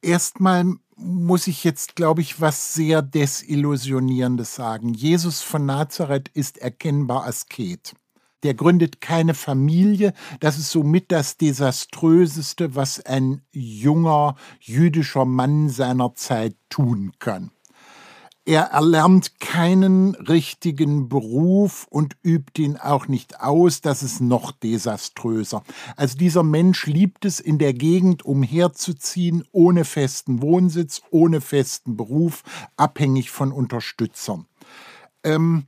Erstmal 0.00 0.64
muss 0.96 1.46
ich 1.46 1.62
jetzt, 1.62 1.96
glaube 1.96 2.22
ich, 2.22 2.40
was 2.40 2.72
sehr 2.72 3.02
Desillusionierendes 3.02 4.54
sagen. 4.54 4.94
Jesus 4.94 5.42
von 5.42 5.66
Nazareth 5.66 6.28
ist 6.32 6.58
erkennbar 6.58 7.26
Asket. 7.26 7.94
Der 8.42 8.54
gründet 8.54 9.00
keine 9.00 9.34
Familie. 9.34 10.14
Das 10.40 10.58
ist 10.58 10.70
somit 10.70 11.12
das 11.12 11.36
Desaströseste, 11.36 12.74
was 12.74 13.04
ein 13.04 13.42
junger 13.52 14.36
jüdischer 14.60 15.24
Mann 15.24 15.68
seiner 15.68 16.14
Zeit 16.14 16.56
tun 16.70 17.12
kann. 17.18 17.50
er 18.46 18.62
erlernt 18.62 19.38
keinen 19.38 20.14
richtigen 20.14 21.08
Beruf 21.08 21.86
und 21.90 22.16
übt 22.24 22.60
ihn 22.60 22.78
auch 22.78 23.06
nicht 23.06 23.40
aus. 23.40 23.80
Das 23.80 24.02
ist 24.02 24.20
noch 24.20 24.50
desaströser. 24.50 25.62
Also 25.96 26.16
dieser 26.16 26.42
Mensch 26.42 26.86
liebt 26.86 27.24
es, 27.26 27.38
in 27.38 27.58
der 27.58 27.74
Gegend 27.74 28.24
umherzuziehen, 28.24 29.44
ohne 29.52 29.84
festen 29.84 30.42
Wohnsitz, 30.42 31.02
ohne 31.10 31.40
festen 31.40 31.96
Beruf, 31.96 32.42
abhängig 32.76 33.30
von 33.30 33.52
Unterstützern. 33.52 34.46
Ähm, 35.22 35.66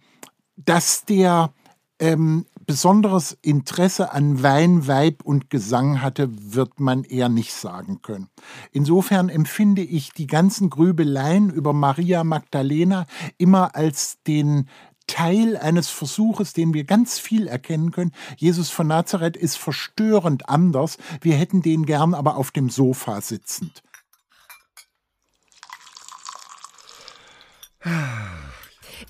dass 0.57 1.05
der 1.05 1.53
ähm, 1.99 2.47
besonderes 2.73 3.37
Interesse 3.43 4.13
an 4.13 4.43
Wein, 4.43 4.87
Weib 4.89 5.25
und 5.25 5.51
Gesang 5.51 6.01
hatte, 6.01 6.31
wird 6.55 6.81
man 6.81 7.05
eher 7.05 7.29
nicht 7.29 7.53
sagen 7.53 8.01
können. 8.01 8.29
Insofern 8.71 9.29
empfinde 9.29 9.83
ich 9.83 10.15
die 10.15 10.27
ganzen 10.27 10.71
Grübeleien 10.71 11.51
über 11.51 11.75
Maria 11.75 12.25
Magdalena 12.25 13.05
immer 13.37 13.77
als 13.77 14.23
den 14.27 14.71
Teil 15.07 15.59
eines 15.59 15.91
Versuches, 15.91 16.55
den 16.55 16.73
wir 16.73 16.85
ganz 16.85 17.19
viel 17.19 17.47
erkennen 17.47 17.91
können. 17.91 18.13
Jesus 18.39 18.71
von 18.71 18.87
Nazareth 18.87 19.37
ist 19.37 19.59
verstörend 19.59 20.49
anders. 20.49 20.97
Wir 21.21 21.37
hätten 21.37 21.61
den 21.61 21.85
gern 21.85 22.15
aber 22.15 22.39
auf 22.39 22.53
dem 22.53 22.71
Sofa 22.71 23.21
sitzend. 23.21 23.83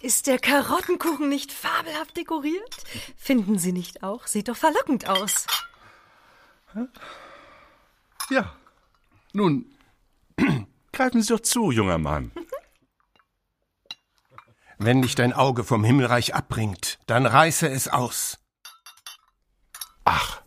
Ist 0.00 0.26
der 0.26 0.38
Karottenkuchen 0.38 1.28
nicht 1.28 1.52
fabelhaft 1.52 2.16
dekoriert? 2.16 2.76
Finden 3.16 3.58
Sie 3.58 3.72
nicht 3.72 4.02
auch? 4.02 4.26
Sieht 4.26 4.48
doch 4.48 4.56
verlockend 4.56 5.08
aus. 5.08 5.46
Ja. 8.30 8.54
Nun, 9.32 9.66
greifen 10.92 11.22
Sie 11.22 11.28
doch 11.28 11.40
zu, 11.40 11.70
junger 11.70 11.98
Mann. 11.98 12.32
Wenn 14.78 15.02
dich 15.02 15.14
dein 15.14 15.32
Auge 15.32 15.64
vom 15.64 15.84
Himmelreich 15.84 16.34
abbringt, 16.34 16.98
dann 17.06 17.26
reiße 17.26 17.68
es 17.68 17.88
aus. 17.88 18.38
Ach, 20.04 20.41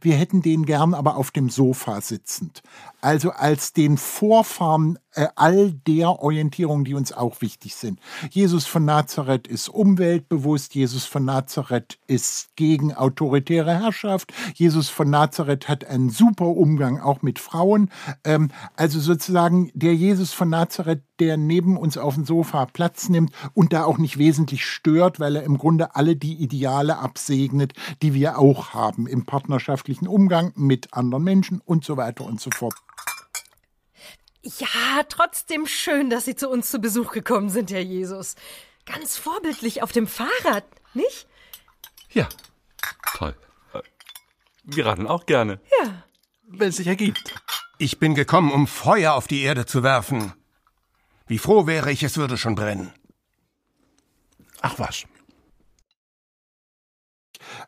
Wir 0.00 0.16
hätten 0.16 0.42
den 0.42 0.64
gern 0.64 0.94
aber 0.94 1.16
auf 1.16 1.30
dem 1.30 1.50
Sofa 1.50 2.00
sitzend. 2.00 2.62
Also 3.00 3.30
als 3.30 3.72
den 3.72 3.98
Vorfahren 3.98 4.98
äh, 5.14 5.28
all 5.36 5.72
der 5.72 6.20
Orientierung, 6.20 6.84
die 6.84 6.94
uns 6.94 7.12
auch 7.12 7.40
wichtig 7.40 7.74
sind. 7.76 8.00
Jesus 8.30 8.66
von 8.66 8.84
Nazareth 8.84 9.46
ist 9.46 9.68
umweltbewusst, 9.68 10.74
Jesus 10.74 11.04
von 11.04 11.24
Nazareth 11.24 11.98
ist 12.06 12.48
gegen 12.56 12.94
autoritäre 12.94 13.78
Herrschaft, 13.78 14.32
Jesus 14.54 14.88
von 14.88 15.10
Nazareth 15.10 15.68
hat 15.68 15.84
einen 15.84 16.10
super 16.10 16.46
Umgang 16.46 17.00
auch 17.00 17.22
mit 17.22 17.38
Frauen. 17.38 17.90
Ähm, 18.24 18.50
also 18.76 18.98
sozusagen 18.98 19.70
der 19.74 19.94
Jesus 19.94 20.32
von 20.32 20.48
Nazareth, 20.48 21.02
der 21.20 21.36
neben 21.36 21.76
uns 21.76 21.96
auf 21.96 22.14
dem 22.14 22.24
Sofa 22.24 22.66
Platz 22.66 23.08
nimmt 23.08 23.32
und 23.54 23.72
da 23.72 23.84
auch 23.84 23.98
nicht 23.98 24.18
wesentlich 24.18 24.64
stört, 24.66 25.20
weil 25.20 25.36
er 25.36 25.42
im 25.44 25.58
Grunde 25.58 25.94
alle 25.94 26.16
die 26.16 26.34
Ideale 26.34 26.98
absegnet, 26.98 27.72
die 28.02 28.14
wir 28.14 28.38
auch 28.38 28.74
haben 28.74 29.06
im 29.06 29.24
partnerschaftlichen 29.26 30.08
Umgang 30.08 30.52
mit 30.56 30.92
anderen 30.92 31.24
Menschen 31.24 31.60
und 31.64 31.84
so 31.84 31.96
weiter 31.96 32.24
und 32.24 32.40
so 32.40 32.50
fort. 32.50 32.74
Ja, 34.42 35.02
trotzdem 35.08 35.66
schön, 35.66 36.10
dass 36.10 36.26
Sie 36.26 36.34
zu 36.36 36.50
uns 36.50 36.70
zu 36.70 36.78
Besuch 36.78 37.12
gekommen 37.12 37.48
sind, 37.48 37.70
Herr 37.70 37.80
Jesus. 37.80 38.34
Ganz 38.84 39.16
vorbildlich 39.16 39.82
auf 39.82 39.92
dem 39.92 40.06
Fahrrad, 40.06 40.64
nicht? 40.92 41.26
ja. 42.10 42.28
Toll. 43.16 43.34
Äh, 43.72 43.80
Wir 44.64 44.86
radeln 44.86 45.06
auch 45.08 45.24
gerne. 45.24 45.60
Ja. 45.82 46.04
Wenn 46.46 46.68
es 46.68 46.76
sich 46.76 46.86
ergibt. 46.86 47.34
Ich 47.78 47.98
bin 47.98 48.14
gekommen, 48.14 48.52
um 48.52 48.66
Feuer 48.66 49.14
auf 49.14 49.26
die 49.26 49.40
Erde 49.42 49.64
zu 49.66 49.82
werfen. 49.82 50.34
Wie 51.26 51.38
froh 51.38 51.66
wäre 51.66 51.90
ich, 51.90 52.02
es 52.02 52.16
würde 52.16 52.36
schon 52.36 52.54
brennen. 52.54 52.92
Ach 54.60 54.78
was. 54.78 55.04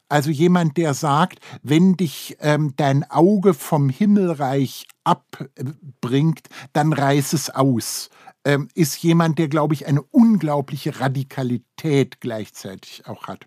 Also 0.08 0.30
jemand, 0.30 0.76
der 0.76 0.94
sagt, 0.94 1.40
wenn 1.62 1.96
dich 1.96 2.36
ähm, 2.40 2.74
dein 2.76 3.08
Auge 3.10 3.54
vom 3.54 3.88
Himmelreich 3.88 4.86
abbringt, 5.04 6.48
dann 6.72 6.92
reiß 6.92 7.32
es 7.32 7.50
aus. 7.50 8.10
Ähm, 8.46 8.68
ist 8.74 9.02
jemand, 9.02 9.40
der, 9.40 9.48
glaube 9.48 9.74
ich, 9.74 9.88
eine 9.88 10.02
unglaubliche 10.02 11.00
Radikalität 11.00 12.20
gleichzeitig 12.20 13.04
auch 13.08 13.26
hat. 13.26 13.44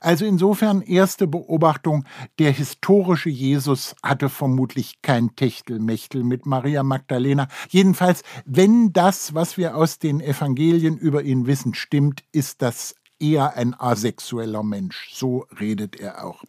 Also 0.00 0.24
insofern 0.24 0.82
erste 0.82 1.28
Beobachtung, 1.28 2.04
der 2.40 2.50
historische 2.50 3.30
Jesus 3.30 3.94
hatte 4.02 4.28
vermutlich 4.28 5.02
kein 5.02 5.36
Techtelmechtel 5.36 6.24
mit 6.24 6.46
Maria 6.46 6.82
Magdalena. 6.82 7.46
Jedenfalls, 7.68 8.24
wenn 8.44 8.92
das, 8.92 9.34
was 9.34 9.56
wir 9.56 9.76
aus 9.76 10.00
den 10.00 10.20
Evangelien 10.20 10.98
über 10.98 11.22
ihn 11.22 11.46
wissen, 11.46 11.74
stimmt, 11.74 12.24
ist 12.32 12.60
das 12.60 12.96
eher 13.20 13.56
ein 13.56 13.78
asexueller 13.78 14.64
Mensch. 14.64 15.10
So 15.14 15.46
redet 15.60 15.94
er 15.94 16.24
auch. 16.24 16.42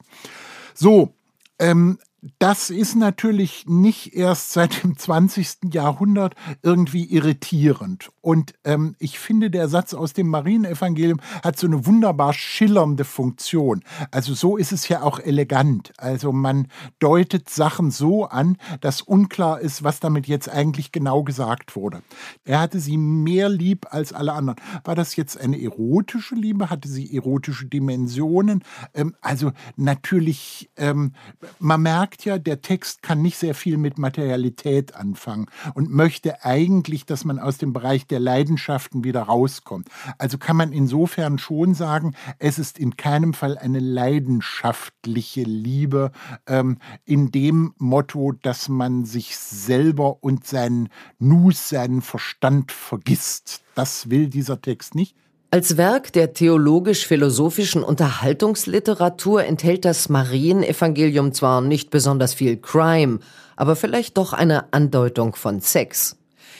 So, 0.73 1.13
ähm, 1.59 1.99
das 2.37 2.69
ist 2.69 2.95
natürlich 2.95 3.65
nicht 3.67 4.13
erst 4.13 4.53
seit 4.53 4.83
dem 4.83 4.95
20. 4.95 5.73
Jahrhundert 5.73 6.35
irgendwie 6.61 7.05
irritierend. 7.05 8.11
Und 8.21 8.53
ähm, 8.63 8.95
ich 8.99 9.17
finde, 9.17 9.49
der 9.49 9.67
Satz 9.67 9.95
aus 9.95 10.13
dem 10.13 10.27
Marienevangelium 10.27 11.19
hat 11.43 11.57
so 11.57 11.65
eine 11.65 11.87
wunderbar 11.87 12.33
schillernde 12.33 13.05
Funktion. 13.05 13.83
Also 14.11 14.35
so 14.35 14.55
ist 14.57 14.71
es 14.71 14.87
ja 14.87 15.01
auch 15.01 15.19
elegant. 15.19 15.93
Also 15.97 16.31
man 16.31 16.67
deutet 16.99 17.49
Sachen 17.49 17.89
so 17.89 18.25
an, 18.25 18.57
dass 18.81 19.01
unklar 19.01 19.59
ist, 19.59 19.83
was 19.83 19.99
damit 19.99 20.27
jetzt 20.27 20.47
eigentlich 20.47 20.91
genau 20.91 21.23
gesagt 21.23 21.75
wurde. 21.75 22.03
Er 22.45 22.59
hatte 22.59 22.79
sie 22.79 22.97
mehr 22.97 23.49
lieb 23.49 23.87
als 23.89 24.13
alle 24.13 24.33
anderen. 24.33 24.61
War 24.83 24.93
das 24.93 25.15
jetzt 25.15 25.41
eine 25.41 25.59
erotische 25.59 26.35
Liebe? 26.35 26.69
Hatte 26.69 26.87
sie 26.87 27.15
erotische 27.15 27.65
Dimensionen? 27.65 28.63
Ähm, 28.93 29.15
also 29.21 29.53
natürlich, 29.75 30.69
ähm, 30.77 31.13
man 31.57 31.81
merkt, 31.81 32.10
ja, 32.19 32.37
der 32.37 32.61
Text 32.61 33.01
kann 33.01 33.21
nicht 33.21 33.37
sehr 33.37 33.55
viel 33.55 33.77
mit 33.77 33.97
Materialität 33.97 34.95
anfangen 34.95 35.47
und 35.73 35.89
möchte 35.89 36.43
eigentlich, 36.43 37.05
dass 37.05 37.25
man 37.25 37.39
aus 37.39 37.57
dem 37.57 37.73
Bereich 37.73 38.07
der 38.07 38.19
Leidenschaften 38.19 39.03
wieder 39.03 39.23
rauskommt. 39.23 39.87
Also 40.17 40.37
kann 40.37 40.57
man 40.57 40.71
insofern 40.73 41.37
schon 41.37 41.73
sagen, 41.73 42.15
es 42.39 42.59
ist 42.59 42.79
in 42.79 42.97
keinem 42.97 43.33
Fall 43.33 43.57
eine 43.57 43.79
leidenschaftliche 43.79 45.43
Liebe 45.43 46.11
ähm, 46.47 46.77
in 47.05 47.31
dem 47.31 47.73
Motto, 47.77 48.33
dass 48.33 48.69
man 48.69 49.05
sich 49.05 49.37
selber 49.37 50.23
und 50.23 50.45
seinen 50.45 50.89
Nus, 51.19 51.69
seinen 51.69 52.01
Verstand 52.01 52.71
vergisst. 52.71 53.63
Das 53.75 54.09
will 54.09 54.27
dieser 54.27 54.61
Text 54.61 54.95
nicht. 54.95 55.15
Als 55.53 55.75
Werk 55.75 56.13
der 56.13 56.31
theologisch-philosophischen 56.31 57.83
Unterhaltungsliteratur 57.83 59.43
enthält 59.43 59.83
das 59.83 60.07
Marienevangelium 60.07 61.33
zwar 61.33 61.59
nicht 61.59 61.89
besonders 61.89 62.33
viel 62.33 62.55
Crime, 62.55 63.19
aber 63.57 63.75
vielleicht 63.75 64.15
doch 64.17 64.31
eine 64.31 64.71
Andeutung 64.71 65.35
von 65.35 65.59
Sex. 65.59 66.15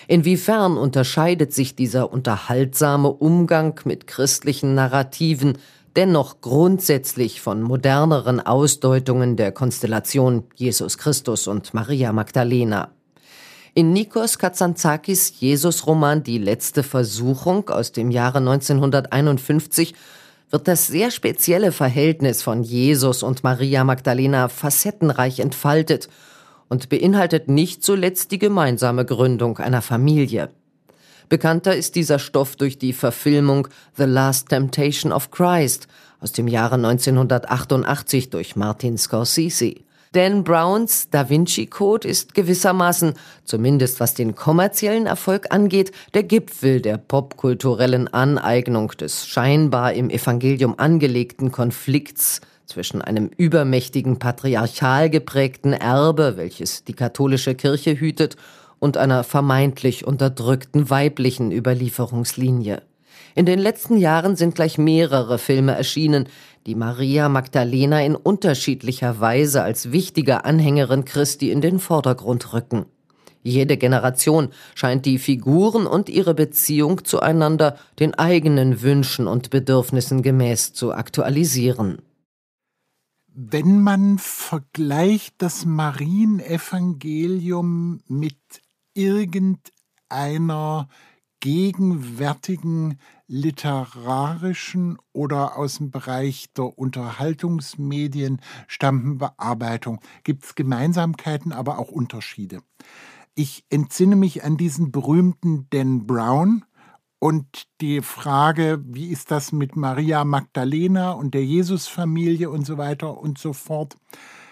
Inwiefern 0.09 0.75
unterscheidet 0.75 1.53
sich 1.53 1.73
dieser 1.73 2.11
unterhaltsame 2.11 3.07
Umgang 3.13 3.79
mit 3.85 4.07
christlichen 4.07 4.75
Narrativen 4.75 5.57
dennoch 5.95 6.41
grundsätzlich 6.41 7.39
von 7.39 7.61
moderneren 7.61 8.41
Ausdeutungen 8.41 9.37
der 9.37 9.53
Konstellation 9.53 10.43
Jesus 10.55 10.97
Christus 10.97 11.47
und 11.47 11.73
Maria 11.73 12.11
Magdalena? 12.11 12.91
In 13.73 13.93
Nikos 13.93 14.37
Kazantzakis 14.37 15.39
Jesus-Roman 15.39 16.23
Die 16.23 16.39
letzte 16.39 16.83
Versuchung 16.83 17.69
aus 17.69 17.93
dem 17.93 18.11
Jahre 18.11 18.39
1951 18.39 19.95
wird 20.49 20.67
das 20.67 20.87
sehr 20.87 21.09
spezielle 21.09 21.71
Verhältnis 21.71 22.43
von 22.43 22.63
Jesus 22.63 23.23
und 23.23 23.45
Maria 23.45 23.85
Magdalena 23.85 24.49
facettenreich 24.49 25.39
entfaltet 25.39 26.09
und 26.67 26.89
beinhaltet 26.89 27.47
nicht 27.47 27.81
zuletzt 27.81 28.31
die 28.31 28.39
gemeinsame 28.39 29.05
Gründung 29.05 29.57
einer 29.59 29.81
Familie. 29.81 30.49
Bekannter 31.29 31.73
ist 31.73 31.95
dieser 31.95 32.19
Stoff 32.19 32.57
durch 32.57 32.77
die 32.77 32.91
Verfilmung 32.91 33.69
The 33.95 34.03
Last 34.03 34.49
Temptation 34.49 35.13
of 35.13 35.31
Christ 35.31 35.87
aus 36.19 36.33
dem 36.33 36.49
Jahre 36.49 36.75
1988 36.75 38.31
durch 38.31 38.57
Martin 38.57 38.97
Scorsese. 38.97 39.75
Dan 40.13 40.43
Browns 40.43 41.09
Da 41.09 41.29
Vinci 41.29 41.67
Code 41.67 42.05
ist 42.05 42.33
gewissermaßen, 42.33 43.13
zumindest 43.45 44.01
was 44.01 44.13
den 44.13 44.35
kommerziellen 44.35 45.05
Erfolg 45.05 45.47
angeht, 45.51 45.93
der 46.13 46.23
Gipfel 46.23 46.81
der 46.81 46.97
popkulturellen 46.97 48.09
Aneignung 48.09 48.89
des 48.89 49.25
scheinbar 49.25 49.93
im 49.93 50.09
Evangelium 50.09 50.77
angelegten 50.77 51.53
Konflikts 51.53 52.41
zwischen 52.65 53.01
einem 53.01 53.31
übermächtigen 53.37 54.19
patriarchal 54.19 55.09
geprägten 55.09 55.71
Erbe, 55.71 56.33
welches 56.35 56.83
die 56.83 56.93
katholische 56.93 57.55
Kirche 57.55 57.97
hütet, 57.97 58.35
und 58.79 58.97
einer 58.97 59.23
vermeintlich 59.23 60.05
unterdrückten 60.05 60.89
weiblichen 60.89 61.53
Überlieferungslinie. 61.53 62.81
In 63.33 63.45
den 63.45 63.59
letzten 63.59 63.95
Jahren 63.95 64.35
sind 64.35 64.55
gleich 64.55 64.77
mehrere 64.77 65.37
Filme 65.37 65.73
erschienen, 65.73 66.27
die 66.67 66.75
Maria 66.75 67.29
Magdalena 67.29 68.03
in 68.03 68.15
unterschiedlicher 68.15 69.19
Weise 69.19 69.63
als 69.63 69.91
wichtige 69.91 70.45
Anhängerin 70.45 71.05
Christi 71.05 71.49
in 71.51 71.61
den 71.61 71.79
Vordergrund 71.79 72.53
rücken. 72.53 72.85
Jede 73.43 73.77
Generation 73.77 74.49
scheint 74.75 75.07
die 75.07 75.17
Figuren 75.17 75.87
und 75.87 76.09
ihre 76.09 76.35
Beziehung 76.35 77.03
zueinander 77.03 77.75
den 77.99 78.13
eigenen 78.13 78.83
Wünschen 78.83 79.25
und 79.27 79.49
Bedürfnissen 79.49 80.21
gemäß 80.21 80.73
zu 80.73 80.93
aktualisieren. 80.93 82.03
Wenn 83.33 83.81
man 83.81 84.19
vergleicht 84.19 85.35
das 85.39 85.65
Marienevangelium 85.65 88.01
mit 88.07 88.37
irgendeiner 88.93 90.87
gegenwärtigen 91.39 92.99
literarischen 93.31 94.97
oder 95.13 95.57
aus 95.57 95.77
dem 95.77 95.89
Bereich 95.89 96.51
der 96.51 96.77
Unterhaltungsmedien 96.77 98.41
stammenden 98.67 99.19
Bearbeitung 99.19 100.01
gibt 100.25 100.43
es 100.43 100.55
Gemeinsamkeiten, 100.55 101.53
aber 101.53 101.79
auch 101.79 101.91
Unterschiede. 101.91 102.59
Ich 103.33 103.63
entsinne 103.69 104.17
mich 104.17 104.43
an 104.43 104.57
diesen 104.57 104.91
berühmten 104.91 105.67
Dan 105.69 106.05
Brown 106.05 106.65
und 107.19 107.45
die 107.79 108.01
Frage, 108.01 108.83
wie 108.83 109.07
ist 109.07 109.31
das 109.31 109.53
mit 109.53 109.77
Maria 109.77 110.25
Magdalena 110.25 111.11
und 111.11 111.33
der 111.33 111.45
Jesusfamilie 111.45 112.49
und 112.49 112.65
so 112.65 112.77
weiter 112.77 113.17
und 113.17 113.37
so 113.37 113.53
fort. 113.53 113.95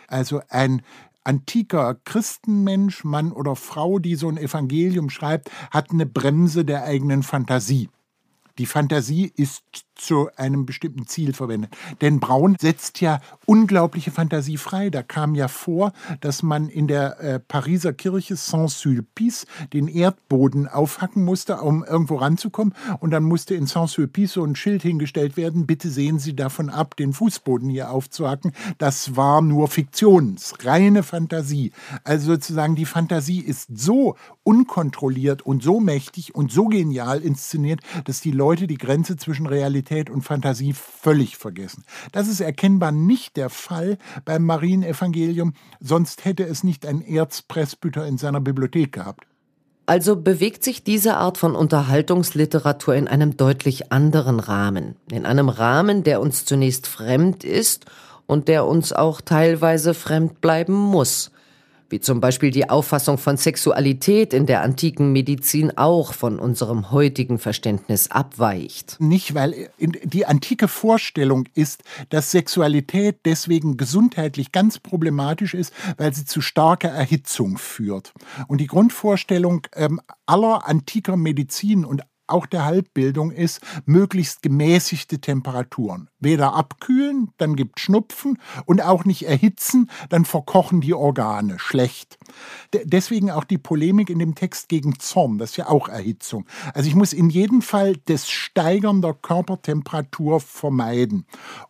Also 0.08 0.42
ein 0.48 0.84
antiker 1.26 1.96
Christenmensch, 2.06 3.04
Mann 3.04 3.34
oder 3.34 3.58
Frau, 3.58 4.00
die 4.00 4.16
so 4.16 4.30
ein 4.30 4.38
Evangelium 4.38 5.10
schreibt, 5.10 5.52
hat 5.70 5.92
eine 5.92 6.06
Bremse 6.06 6.64
der 6.64 6.86
eigenen 6.86 7.24
Fantasie. 7.24 7.90
Die 8.60 8.66
Fantasie 8.66 9.32
ist 9.36 9.64
zu 10.00 10.30
einem 10.36 10.66
bestimmten 10.66 11.08
Ziel 11.08 11.34
verwendet. 11.34 11.76
Denn 12.02 12.20
Braun 12.20 12.56
setzt 12.60 13.02
ja 13.02 13.20
unglaubliche 13.46 14.12
Fantasie 14.12 14.58
frei. 14.58 14.90
Da 14.90 15.04
kam 15.04 15.36
ja 15.36 15.48
vor, 15.48 15.92
dass 16.22 16.42
man 16.42 16.70
in 16.70 16.88
der 16.88 17.20
äh, 17.20 17.40
Pariser 17.40 17.94
Kirche 17.94 18.36
Saint-Sulpice 18.36 19.46
den 19.74 19.88
Erdboden 19.88 20.68
aufhacken 20.68 21.24
musste, 21.24 21.58
um 21.58 21.84
irgendwo 21.84 22.16
ranzukommen. 22.16 22.74
Und 23.00 23.12
dann 23.12 23.24
musste 23.24 23.56
in 23.56 23.68
Saint-Sulpice 23.68 24.34
so 24.34 24.44
ein 24.44 24.56
Schild 24.56 24.82
hingestellt 24.82 25.38
werden, 25.38 25.68
bitte 25.68 25.90
sehen 25.90 26.20
Sie 26.20 26.36
davon 26.36 26.70
ab, 26.70 26.96
den 26.96 27.14
Fußboden 27.14 27.70
hier 27.70 27.92
aufzuhacken. 27.92 28.54
Das 28.78 29.16
war 29.16 29.42
nur 29.42 29.68
Fiktion, 29.68 30.38
reine 30.64 31.04
Fantasie. 31.04 31.72
Also 32.04 32.34
sozusagen 32.34 32.76
die 32.76 32.86
Fantasie 32.86 33.40
ist 33.40 33.68
so 33.74 34.16
unkontrolliert 34.44 35.42
und 35.42 35.62
so 35.62 35.80
mächtig 35.80 36.36
und 36.36 36.52
so 36.52 36.68
genial 36.68 37.22
inszeniert, 37.22 37.82
dass 38.06 38.22
die 38.22 38.32
Leute 38.32 38.49
die 38.56 38.78
Grenze 38.78 39.18
zwischen 39.18 39.46
Realität 39.46 40.10
und 40.10 40.22
Fantasie 40.22 40.74
völlig 40.74 41.38
vergessen. 41.38 41.84
Das 42.12 42.28
ist 42.28 42.40
erkennbar 42.40 42.92
nicht 42.92 43.38
der 43.38 43.50
Fall 43.50 43.98
beim 44.26 44.46
Marienevangelium, 44.46 45.54
sonst 45.80 46.26
hätte 46.26 46.44
es 46.44 46.64
nicht 46.64 46.86
ein 46.86 47.02
Erzpresbyter 47.02 48.06
in 48.06 48.18
seiner 48.18 48.42
Bibliothek 48.42 48.94
gehabt. 48.94 49.26
Also 49.86 50.16
bewegt 50.16 50.64
sich 50.64 50.84
diese 50.84 51.18
Art 51.18 51.38
von 51.40 51.56
Unterhaltungsliteratur 51.56 52.96
in 52.96 53.08
einem 53.08 53.38
deutlich 53.38 53.92
anderen 53.92 54.40
Rahmen. 54.40 54.96
In 55.12 55.26
einem 55.26 55.50
Rahmen, 55.50 56.04
der 56.04 56.22
uns 56.22 56.46
zunächst 56.46 56.86
fremd 56.86 57.44
ist 57.44 57.86
und 58.28 58.48
der 58.48 58.68
uns 58.68 58.94
auch 58.94 59.20
teilweise 59.22 59.96
fremd 59.96 60.42
bleiben 60.42 60.76
muss 60.76 61.32
wie 61.90 62.00
zum 62.00 62.22
Beispiel 62.22 62.52
die 62.52 62.70
Auffassung 62.70 63.18
von 63.18 63.38
Sexualität 63.38 64.34
in 64.34 64.46
der 64.46 64.62
antiken 64.62 65.12
Medizin 65.12 65.78
auch 65.78 66.14
von 66.14 66.40
unserem 66.40 66.92
heutigen 66.92 67.40
Verständnis 67.40 68.12
abweicht. 68.12 68.98
Nicht, 69.00 69.36
weil 69.36 69.70
die 69.80 70.26
antike 70.26 70.68
Vorstellung 70.68 71.48
ist, 71.56 71.84
dass 72.10 72.32
Sexualität 72.32 73.20
deswegen 73.26 73.78
gesundheitlich 73.78 74.52
ganz 74.52 74.80
problematisch 74.80 75.54
ist, 75.54 75.74
weil 75.98 76.14
sie 76.14 76.26
zu 76.26 76.42
starker 76.42 76.90
Erhitzung 76.90 77.58
führt. 77.58 78.14
Und 78.48 78.62
die 78.62 78.68
Grundvorstellung 78.68 79.68
ähm, 79.76 80.00
aller 80.26 80.68
antiker 80.68 81.18
Medizin 81.18 81.86
und 81.86 82.04
auch 82.30 82.46
der 82.46 82.66
Halbbildung 82.66 83.32
ist, 83.32 83.62
möglichst 83.86 84.42
gemäßigte 84.42 85.20
Temperaturen. 85.20 86.10
Weder 86.20 86.54
abkühlen, 86.54 87.32
dann 87.38 87.56
gibt 87.56 87.80
Schnupfen 87.80 88.40
und 88.66 88.82
auch 88.82 89.06
nicht 89.06 89.28
erhitzen, 89.28 89.90
dann 90.10 90.26
verkochen 90.26 90.82
die 90.82 90.94
Organe 90.94 91.60
schlecht. 91.60 92.18
D 92.74 92.82
deswegen 92.86 93.32
auch 93.32 93.44
die 93.44 93.58
Polemik 93.58 94.10
in 94.10 94.20
dem 94.20 94.36
Text 94.36 94.70
gegen 94.70 95.00
Zorn, 95.00 95.38
das 95.38 95.52
ist 95.52 95.58
ja 95.58 95.70
auch 95.70 95.88
Erhitzung. 95.88 96.46
Also 96.74 96.88
ich 96.88 96.96
muss 96.96 97.14
in 97.14 97.30
jedem 97.30 97.62
Fall 97.62 97.98
das 98.06 98.30
Steigern 98.30 99.02
der 99.02 99.14
Körpertemperatur 99.14 100.40
vermeiden. 100.40 101.26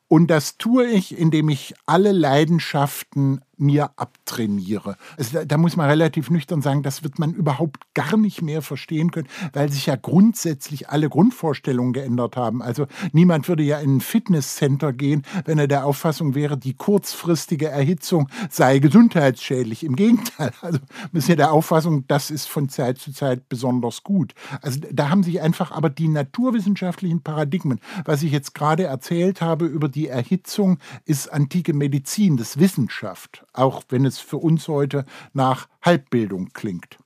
Und 0.07 0.31
das 0.31 0.57
tue 0.57 0.87
ich, 0.87 1.15
indem 1.15 1.49
ich 1.49 1.75
alle 1.85 2.11
Leidenschaften 2.11 3.41
mir 3.57 3.91
abtrainiere. 3.95 4.95
Also 5.17 5.39
da, 5.39 5.45
da, 5.45 5.57
muss 5.57 5.75
man 5.75 5.87
relativ 5.87 6.31
nüchtern 6.31 6.63
sagen, 6.63 6.81
das 6.81 7.03
wird 7.03 7.19
man 7.19 7.33
überhaupt 7.33 7.93
gar 7.93 8.17
nicht 8.17 8.41
mehr 8.41 8.63
verstehen 8.63 9.11
können, 9.11 9.27
weil 9.53 9.71
sich 9.71 9.85
ja 9.85 9.97
grundsätzlich 9.97 10.89
alle 10.89 11.09
Grundvorstellungen 11.09 11.93
geändert 11.93 12.37
haben. 12.37 12.63
Also 12.63 12.87
niemand 13.11 13.47
würde 13.47 13.61
ja 13.61 13.79
in 13.79 13.97
ein 13.97 14.01
Fitnesscenter 14.39 14.93
gehen, 14.93 15.23
wenn 15.45 15.59
er 15.59 15.67
der 15.67 15.85
Auffassung 15.85 16.35
wäre, 16.35 16.57
die 16.57 16.73
kurzfristige 16.73 17.67
Erhitzung 17.67 18.29
sei 18.49 18.79
gesundheitsschädlich. 18.79 19.83
Im 19.83 19.95
Gegenteil, 19.95 20.51
also 20.61 20.79
man 21.11 21.19
ist 21.19 21.27
ja 21.27 21.35
der 21.35 21.51
Auffassung, 21.51 22.05
das 22.07 22.31
ist 22.31 22.47
von 22.47 22.69
Zeit 22.69 22.97
zu 22.97 23.11
Zeit 23.11 23.49
besonders 23.49 24.03
gut. 24.03 24.33
Also 24.61 24.79
da 24.91 25.09
haben 25.09 25.23
sich 25.23 25.41
einfach 25.41 25.71
aber 25.71 25.89
die 25.89 26.07
naturwissenschaftlichen 26.07 27.21
Paradigmen, 27.21 27.79
was 28.05 28.23
ich 28.23 28.31
jetzt 28.31 28.53
gerade 28.55 28.83
erzählt 28.83 29.41
habe 29.41 29.65
über 29.65 29.89
die 29.89 30.07
Erhitzung, 30.07 30.79
ist 31.05 31.31
antike 31.31 31.73
Medizin, 31.73 32.37
das 32.37 32.59
Wissenschaft 32.59 33.45
auch 33.53 33.83
wenn 33.89 34.05
es 34.05 34.19
für 34.19 34.37
uns 34.37 34.67
heute 34.67 35.05
nach 35.33 35.67
Halbbildung 35.81 36.49
klingt. 36.53 36.97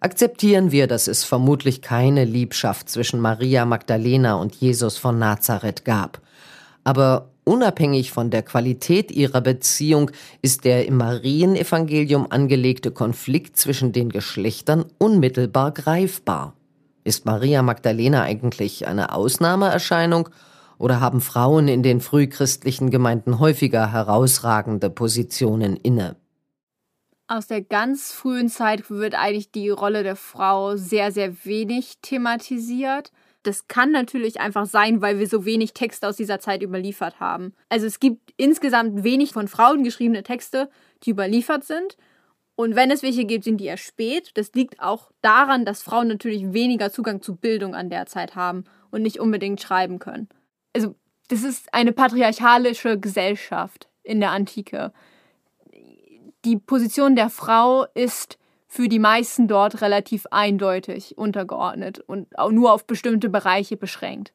Akzeptieren 0.00 0.72
wir, 0.72 0.86
dass 0.86 1.08
es 1.08 1.24
vermutlich 1.24 1.80
keine 1.80 2.24
Liebschaft 2.24 2.90
zwischen 2.90 3.20
Maria 3.20 3.64
Magdalena 3.64 4.34
und 4.34 4.54
Jesus 4.54 4.98
von 4.98 5.18
Nazareth 5.18 5.84
gab. 5.84 6.20
Aber 6.86 7.32
unabhängig 7.42 8.12
von 8.12 8.30
der 8.30 8.44
Qualität 8.44 9.10
ihrer 9.10 9.40
Beziehung 9.40 10.12
ist 10.40 10.64
der 10.64 10.86
im 10.86 10.98
Marienevangelium 10.98 12.30
angelegte 12.30 12.92
Konflikt 12.92 13.56
zwischen 13.56 13.90
den 13.90 14.08
Geschlechtern 14.08 14.84
unmittelbar 14.96 15.72
greifbar. 15.72 16.54
Ist 17.02 17.26
Maria 17.26 17.62
Magdalena 17.62 18.22
eigentlich 18.22 18.86
eine 18.86 19.12
Ausnahmeerscheinung 19.12 20.28
oder 20.78 21.00
haben 21.00 21.20
Frauen 21.20 21.66
in 21.66 21.82
den 21.82 22.00
frühchristlichen 22.00 22.90
Gemeinden 22.90 23.40
häufiger 23.40 23.90
herausragende 23.90 24.88
Positionen 24.88 25.74
inne? 25.74 26.14
Aus 27.26 27.48
der 27.48 27.62
ganz 27.62 28.12
frühen 28.12 28.48
Zeit 28.48 28.90
wird 28.90 29.16
eigentlich 29.16 29.50
die 29.50 29.70
Rolle 29.70 30.04
der 30.04 30.14
Frau 30.14 30.76
sehr, 30.76 31.10
sehr 31.10 31.44
wenig 31.44 31.98
thematisiert. 32.00 33.10
Das 33.46 33.68
kann 33.68 33.92
natürlich 33.92 34.40
einfach 34.40 34.66
sein, 34.66 35.00
weil 35.00 35.18
wir 35.18 35.26
so 35.26 35.44
wenig 35.44 35.72
Texte 35.72 36.08
aus 36.08 36.16
dieser 36.16 36.40
Zeit 36.40 36.62
überliefert 36.62 37.20
haben. 37.20 37.54
Also 37.68 37.86
es 37.86 38.00
gibt 38.00 38.32
insgesamt 38.36 39.04
wenig 39.04 39.32
von 39.32 39.48
Frauen 39.48 39.84
geschriebene 39.84 40.22
Texte, 40.22 40.68
die 41.04 41.10
überliefert 41.10 41.64
sind. 41.64 41.96
Und 42.54 42.74
wenn 42.74 42.90
es 42.90 43.02
welche 43.02 43.24
gibt, 43.24 43.44
sind 43.44 43.58
die 43.58 43.66
erst 43.66 43.84
spät. 43.84 44.30
Das 44.34 44.52
liegt 44.54 44.80
auch 44.80 45.10
daran, 45.20 45.64
dass 45.64 45.82
Frauen 45.82 46.08
natürlich 46.08 46.52
weniger 46.52 46.90
Zugang 46.90 47.20
zu 47.22 47.36
Bildung 47.36 47.74
an 47.74 47.90
der 47.90 48.06
Zeit 48.06 48.34
haben 48.34 48.64
und 48.90 49.02
nicht 49.02 49.20
unbedingt 49.20 49.60
schreiben 49.60 49.98
können 49.98 50.28
also 50.76 50.94
das 51.28 51.42
ist 51.42 51.72
eine 51.72 51.92
patriarchalische 51.92 53.00
Gesellschaft 53.00 53.88
in 54.02 54.20
der 54.20 54.30
Antike. 54.30 54.92
Die 56.44 56.58
Position 56.58 57.16
der 57.16 57.30
Frau 57.30 57.86
ist 57.94 58.38
für 58.76 58.90
die 58.90 58.98
meisten 58.98 59.48
dort 59.48 59.80
relativ 59.80 60.26
eindeutig 60.30 61.16
untergeordnet 61.16 61.98
und 61.98 62.38
auch 62.38 62.50
nur 62.50 62.74
auf 62.74 62.86
bestimmte 62.86 63.30
Bereiche 63.30 63.78
beschränkt. 63.78 64.34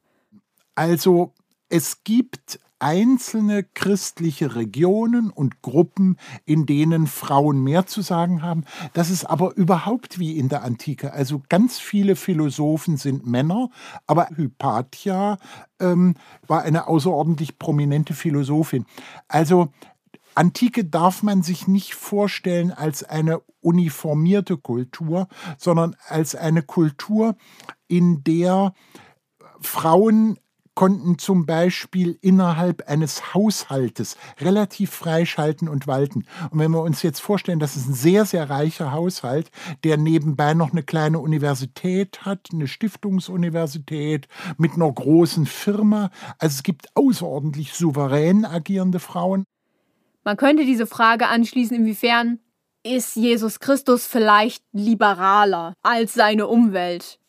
Also 0.74 1.32
es 1.70 2.04
gibt 2.04 2.60
einzelne 2.80 3.64
christliche 3.64 4.56
Regionen 4.56 5.30
und 5.30 5.62
Gruppen, 5.62 6.18
in 6.46 6.66
denen 6.66 7.06
Frauen 7.06 7.64
mehr 7.64 7.86
zu 7.86 8.02
sagen 8.02 8.42
haben. 8.42 8.66
Das 8.94 9.12
ist 9.12 9.26
aber 9.26 9.56
überhaupt 9.56 10.18
wie 10.18 10.40
in 10.40 10.50
der 10.50 10.64
Antike. 10.64 11.14
Also 11.14 11.44
ganz 11.48 11.78
viele 11.78 12.16
Philosophen 12.16 12.98
sind 12.98 13.28
Männer, 13.28 13.70
aber 14.08 14.30
Hypatia 14.36 15.38
ähm, 15.80 16.16
war 16.48 16.64
eine 16.64 16.88
außerordentlich 16.88 17.60
prominente 17.60 18.16
Philosophin. 18.16 18.88
Also 19.28 19.72
Antike 20.36 20.86
darf 20.86 21.24
man 21.24 21.44
sich 21.44 21.68
nicht 21.68 21.94
vorstellen 21.94 22.72
als 22.72 23.04
eine 23.04 23.42
uniformierte 23.62 24.58
Kultur, 24.58 25.28
sondern 25.58 25.96
als 26.08 26.36
eine 26.36 26.64
Kultur, 26.64 27.36
in 27.88 28.24
der 28.24 28.74
Frauen 29.60 30.40
konnten 30.74 31.18
zum 31.20 31.46
Beispiel 31.46 32.18
innerhalb 32.22 32.88
eines 32.90 33.34
Haushaltes 33.34 34.18
relativ 34.40 34.92
frei 34.92 35.26
schalten 35.26 35.68
und 35.68 35.86
walten. 35.86 36.26
Und 36.50 36.60
wenn 36.60 36.72
wir 36.72 36.82
uns 36.82 37.04
jetzt 37.04 37.20
vorstellen, 37.20 37.60
das 37.60 37.76
ist 37.76 37.90
ein 37.90 37.94
sehr, 37.94 38.26
sehr 38.26 38.50
reicher 38.50 38.92
Haushalt, 38.92 39.52
der 39.84 39.98
nebenbei 39.98 40.54
noch 40.54 40.72
eine 40.72 40.84
kleine 40.84 41.20
Universität 41.20 42.26
hat, 42.26 42.48
eine 42.54 42.68
Stiftungsuniversität 42.68 44.28
mit 44.58 44.74
einer 44.74 44.92
großen 44.92 45.46
Firma. 45.46 46.10
Also 46.40 46.56
es 46.56 46.64
gibt 46.64 46.88
außerordentlich 46.96 47.74
souverän 47.74 48.46
agierende 48.46 49.00
Frauen. 49.00 49.46
Man 50.24 50.38
könnte 50.38 50.66
diese 50.66 50.88
Frage 50.88 51.28
anschließen, 51.28 51.76
inwiefern 51.76 52.40
ist 52.84 53.16
Jesus 53.16 53.60
Christus 53.60 54.06
vielleicht 54.08 54.64
liberaler 54.72 55.74
als 55.84 56.14
seine 56.14 56.48
Umwelt. 56.48 57.20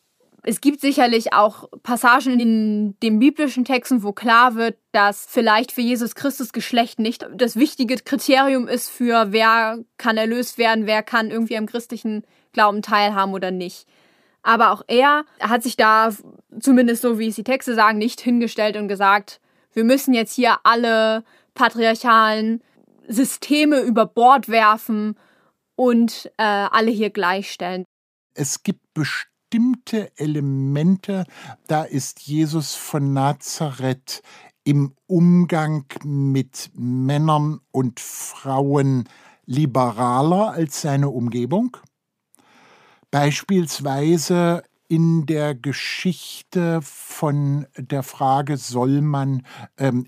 Es 0.45 0.59
gibt 0.59 0.81
sicherlich 0.81 1.31
auch 1.31 1.69
Passagen 1.83 2.37
in 2.39 2.99
den 3.01 3.19
biblischen 3.19 3.63
Texten, 3.63 4.03
wo 4.03 4.11
klar 4.11 4.55
wird, 4.55 4.77
dass 4.91 5.25
vielleicht 5.29 5.71
für 5.71 5.81
Jesus 5.81 6.15
Christus 6.15 6.51
Geschlecht 6.51 6.99
nicht 6.99 7.25
das 7.33 7.55
wichtige 7.55 7.95
Kriterium 7.95 8.67
ist 8.67 8.89
für 8.89 9.31
wer 9.31 9.79
kann 9.97 10.17
erlöst 10.17 10.57
werden, 10.57 10.85
wer 10.85 11.01
kann 11.01 11.31
irgendwie 11.31 11.57
am 11.57 11.65
christlichen 11.65 12.23
Glauben 12.51 12.81
teilhaben 12.81 13.33
oder 13.33 13.51
nicht. 13.51 13.87
Aber 14.41 14.71
auch 14.71 14.83
er 14.87 15.23
hat 15.39 15.63
sich 15.63 15.77
da, 15.77 16.09
zumindest 16.59 17.01
so 17.01 17.19
wie 17.19 17.29
es 17.29 17.35
die 17.35 17.45
Texte 17.45 17.73
sagen, 17.73 17.97
nicht 17.97 18.19
hingestellt 18.19 18.75
und 18.75 18.89
gesagt, 18.89 19.39
wir 19.71 19.85
müssen 19.85 20.13
jetzt 20.13 20.33
hier 20.33 20.57
alle 20.63 21.23
patriarchalen 21.53 22.61
Systeme 23.07 23.81
über 23.81 24.05
Bord 24.05 24.49
werfen 24.49 25.17
und 25.75 26.31
äh, 26.37 26.43
alle 26.43 26.91
hier 26.91 27.09
gleichstellen. 27.09 27.85
Es 28.35 28.63
gibt 28.63 28.81
bestimmte 28.93 30.11
Elemente, 30.17 31.25
da 31.67 31.83
ist 31.83 32.21
Jesus 32.21 32.75
von 32.75 33.13
Nazareth 33.13 34.21
im 34.63 34.93
Umgang 35.07 35.85
mit 36.03 36.71
Männern 36.73 37.59
und 37.71 37.99
Frauen 37.99 39.09
liberaler 39.45 40.51
als 40.51 40.81
seine 40.81 41.09
Umgebung. 41.09 41.77
Beispielsweise 43.11 44.63
in 44.87 45.25
der 45.25 45.53
Geschichte 45.53 46.79
von 46.81 47.67
der 47.77 48.03
Frage, 48.03 48.57
soll 48.57 49.01
man 49.01 49.45
ähm, 49.77 50.07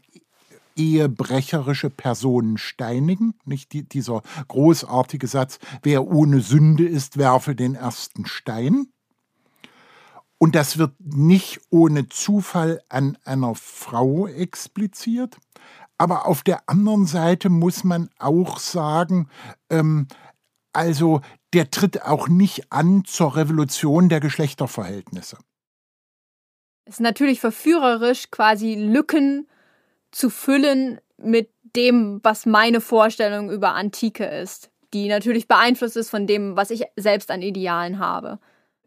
ehebrecherische 0.76 1.89
Personen 1.89 2.57
steinigen. 2.57 3.34
Nicht 3.45 3.73
die, 3.73 3.88
dieser 3.88 4.21
großartige 4.47 5.28
Satz, 5.28 5.59
wer 5.84 6.07
ohne 6.07 6.41
Sünde 6.41 6.86
ist, 6.86 7.17
werfe 7.17 7.55
den 7.55 7.76
ersten 7.76 8.26
Stein. 8.26 8.88
Und 10.38 10.55
das 10.55 10.78
wird 10.78 10.93
nicht 10.99 11.61
ohne 11.69 12.09
Zufall 12.09 12.82
an 12.89 13.17
einer 13.23 13.55
Frau 13.55 14.28
expliziert. 14.28 15.38
Aber 15.97 16.28
auf 16.28 16.43
der 16.43 16.69
anderen 16.69 17.05
Seite 17.05 17.49
muss 17.49 17.84
man 17.84 18.09
auch 18.19 18.59
sagen, 18.59 19.30
ähm, 19.69 20.07
also 20.73 21.21
der 21.53 21.71
tritt 21.71 22.01
auch 22.01 22.28
nicht 22.28 22.73
an 22.73 23.05
zur 23.05 23.38
Revolution 23.38 24.09
der 24.09 24.19
Geschlechterverhältnisse. 24.19 25.38
Es 26.84 26.95
ist 26.95 26.99
natürlich 26.99 27.39
verführerisch, 27.39 28.30
quasi 28.30 28.76
Lücken 28.76 29.47
zu 30.16 30.30
füllen 30.30 30.99
mit 31.18 31.49
dem, 31.76 32.22
was 32.24 32.45
meine 32.45 32.80
Vorstellung 32.80 33.51
über 33.51 33.76
Antike 33.76 34.24
ist, 34.24 34.72
die 34.93 35.09
natürlich 35.09 35.49
beeinflusst 35.49 35.97
ist 35.97 36.09
von 36.09 36.26
dem, 36.26 36.55
was 36.55 36.70
ich 36.70 36.86
selbst 36.95 37.30
an 37.32 37.41
Idealen 37.41 37.99
habe. 37.99 38.39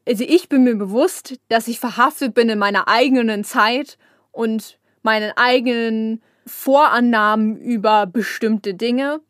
Also 0.08 0.24
ich 0.26 0.48
bin 0.48 0.64
mir 0.64 0.74
bewusst, 0.74 1.38
dass 1.48 1.68
ich 1.68 1.80
verhaftet 1.80 2.32
bin 2.32 2.48
in 2.48 2.58
meiner 2.58 2.88
eigenen 2.88 3.44
Zeit 3.44 3.98
und 4.32 4.78
meinen 5.02 5.32
eigenen 5.36 6.22
Vorannahmen 6.46 7.58
über 7.58 8.06
bestimmte 8.06 8.72
Dinge. 8.72 9.20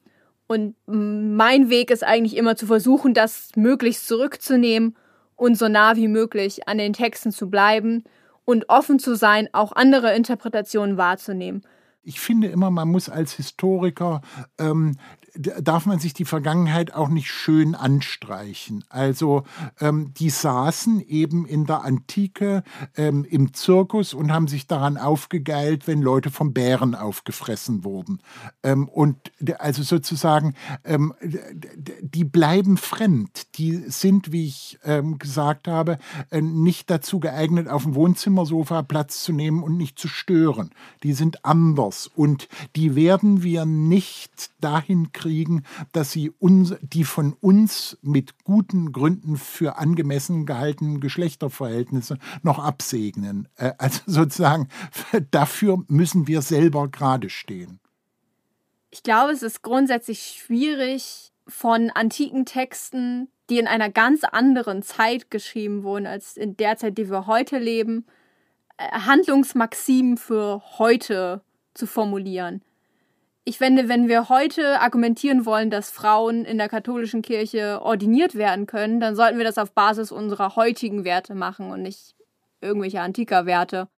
Und 0.47 0.77
mein 0.87 1.69
Weg 1.69 1.91
ist 1.91 2.05
eigentlich 2.05 2.37
immer 2.37 2.55
zu 2.55 2.67
versuchen, 2.67 3.13
das 3.13 3.51
möglichst 3.57 4.07
zurückzunehmen 4.07 4.97
und 5.35 5.59
so 5.59 5.69
nah 5.69 5.97
wie 5.97 6.09
möglich 6.09 6.69
an 6.69 6.79
den 6.79 6.93
Texten 6.93 7.33
zu 7.33 7.51
bleiben 7.51 8.05
und 8.45 8.69
offen 8.69 9.01
zu 9.01 9.17
sein, 9.17 9.49
auch 9.53 9.73
andere 9.73 10.15
Interpretationen 10.15 10.97
wahrzunehmen 10.97 11.65
ich 12.03 12.21
finde 12.21 12.49
immer, 12.49 12.71
man 12.71 12.89
muss 12.89 13.09
als 13.09 13.35
Historiker 13.35 14.23
ähm, 14.59 14.97
darf 15.39 15.87
man 15.87 16.01
sich 16.01 16.15
die 16.15 16.25
Vergangenheit 16.25 16.93
auch 16.93 17.09
nicht 17.09 17.31
schön 17.31 17.77
anstreichen. 17.77 18.85
Also 18.89 19.45
ähm, 19.81 20.13
die 20.15 20.31
saßen 20.31 21.01
eben 21.01 21.47
in 21.47 21.65
der 21.65 21.85
Antike 21.85 22.65
ähm, 22.97 23.25
im 23.25 23.55
Zirkus 23.55 24.15
und 24.15 24.33
haben 24.33 24.49
sich 24.49 24.67
daran 24.67 24.97
aufgegeilt, 24.97 25.87
wenn 25.87 26.03
Leute 26.03 26.31
vom 26.31 26.53
Bären 26.53 26.97
aufgefressen 26.97 27.85
wurden. 27.85 28.21
Ähm, 28.65 28.89
und 28.89 29.17
also 29.59 29.85
sozusagen, 29.85 30.55
ähm, 30.85 31.15
die 32.01 32.25
bleiben 32.25 32.77
fremd. 32.77 33.59
Die 33.59 33.77
sind, 33.87 34.33
wie 34.33 34.47
ich 34.47 34.81
ähm, 34.85 35.19
gesagt 35.19 35.69
habe, 35.69 35.99
äh, 36.31 36.41
nicht 36.41 36.91
dazu 36.91 37.21
geeignet, 37.21 37.69
auf 37.69 37.85
dem 37.85 37.95
Wohnzimmersofa 37.95 38.83
Platz 38.83 39.23
zu 39.23 39.33
nehmen 39.33 39.63
und 39.63 39.77
nicht 39.77 40.01
zu 40.01 40.09
stören. 40.09 40.71
Die 41.05 41.13
sind 41.13 41.45
anders 41.45 42.09
und 42.09 42.49
die 42.75 42.97
werden 42.97 43.45
wir 43.45 43.65
nicht 43.65 44.51
dahin 44.61 45.13
kriegen, 45.13 45.28
kriegen, 45.29 45.63
dass 45.93 46.11
sie 46.11 46.31
uns, 46.31 46.75
die 46.81 47.05
von 47.05 47.35
uns 47.41 47.99
mit 48.03 48.45
guten 48.45 48.93
Gründen 48.93 49.37
für 49.37 49.77
angemessen 49.77 50.47
gehaltenen 50.47 51.01
Geschlechterverhältnisse 51.01 52.19
noch 52.43 52.59
absegnen. 52.59 53.49
Äh, 53.57 53.73
also 53.79 54.01
sozusagen, 54.07 54.69
dafür 55.31 55.85
müssen 55.89 56.27
wir 56.27 56.43
selber 56.43 56.89
gerade 56.89 57.31
stehen. 57.31 57.81
Ich 58.91 59.03
glaube, 59.03 59.33
es 59.33 59.43
ist 59.43 59.63
grundsätzlich 59.63 60.41
schwierig, 60.43 61.33
von 61.47 61.91
antiken 61.91 62.45
Texten, 62.45 63.29
die 63.49 63.59
in 63.59 63.67
einer 63.67 63.89
ganz 63.89 64.23
anderen 64.23 64.83
Zeit 64.83 65.31
geschrieben 65.31 65.83
wurden, 65.83 66.07
als 66.07 66.37
in 66.37 66.59
der 66.59 66.77
Zeit, 66.77 66.99
die 66.99 67.09
wir 67.09 67.27
heute 67.27 67.59
leben, 67.59 68.05
äh, 68.77 68.91
Handlungsmaximen 68.91 70.19
für 70.19 70.63
heute 70.79 71.41
zu 71.73 71.87
formulieren 71.87 72.63
ich 73.49 73.57
finde, 73.57 73.89
wenn 73.89 74.09
wir 74.09 74.29
heute 74.29 74.79
argumentieren 74.79 75.47
wollen, 75.47 75.71
dass 75.71 75.91
Frauen 75.91 76.45
in 76.45 76.59
der 76.59 76.69
katholischen 76.69 77.23
Kirche 77.23 77.81
ordiniert 77.81 78.35
werden 78.35 78.67
können, 78.67 79.01
dann 79.01 79.17
sollten 79.17 79.39
wir 79.39 79.45
das 79.45 79.57
auf 79.57 79.73
Basis 79.73 80.13
unserer 80.13 80.55
heutigen 80.55 81.05
Werte 81.05 81.35
machen 81.35 81.71
und 81.71 81.81
nicht 81.81 82.15
irgendwelche 82.61 83.01
antiker 83.01 83.47
Werte. 83.47 83.89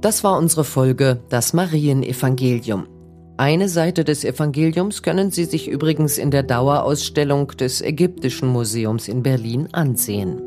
Das 0.00 0.24
war 0.24 0.36
unsere 0.36 0.64
Folge 0.64 1.22
Das 1.28 1.52
Marienevangelium. 1.52 2.88
Eine 3.36 3.68
Seite 3.68 4.02
des 4.02 4.24
Evangeliums 4.24 5.04
können 5.04 5.30
Sie 5.30 5.44
sich 5.44 5.68
übrigens 5.68 6.18
in 6.18 6.32
der 6.32 6.42
Dauerausstellung 6.42 7.46
des 7.48 7.80
Ägyptischen 7.80 8.48
Museums 8.48 9.06
in 9.06 9.22
Berlin 9.22 9.68
ansehen. 9.70 10.42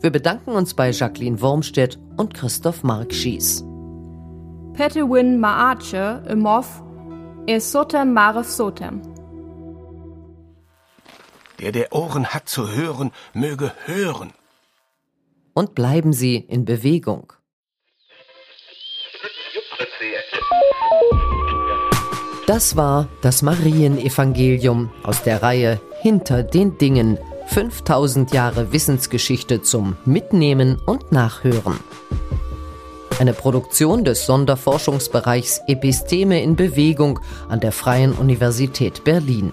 Wir 0.00 0.10
bedanken 0.10 0.52
uns 0.52 0.72
bei 0.72 0.90
Jacqueline 0.90 1.42
Wormstedt 1.42 1.98
und 2.16 2.32
Christoph 2.32 2.82
Mark 2.82 3.12
Schies. 3.12 3.64
Petewin 4.74 5.38
Maache 5.38 6.20
Imov 6.28 6.82
Esotem 7.46 8.12
Maref 8.12 8.48
Sotem. 8.48 9.02
Der, 11.60 11.70
der 11.70 11.92
Ohren 11.92 12.26
hat 12.26 12.48
zu 12.48 12.68
hören, 12.68 13.12
möge 13.34 13.72
hören. 13.84 14.32
Und 15.54 15.76
bleiben 15.76 16.12
Sie 16.12 16.36
in 16.36 16.64
Bewegung. 16.64 17.32
Das 22.48 22.76
war 22.76 23.08
das 23.22 23.42
Marienevangelium 23.42 24.90
aus 25.04 25.22
der 25.22 25.40
Reihe 25.40 25.80
Hinter 26.02 26.42
den 26.42 26.78
Dingen. 26.78 27.16
5000 27.46 28.32
Jahre 28.32 28.72
Wissensgeschichte 28.72 29.62
zum 29.62 29.96
Mitnehmen 30.04 30.80
und 30.84 31.12
Nachhören 31.12 31.78
eine 33.18 33.32
Produktion 33.32 34.04
des 34.04 34.26
Sonderforschungsbereichs 34.26 35.62
Episteme 35.66 36.42
in 36.42 36.56
Bewegung 36.56 37.20
an 37.48 37.60
der 37.60 37.72
Freien 37.72 38.12
Universität 38.12 39.04
Berlin. 39.04 39.52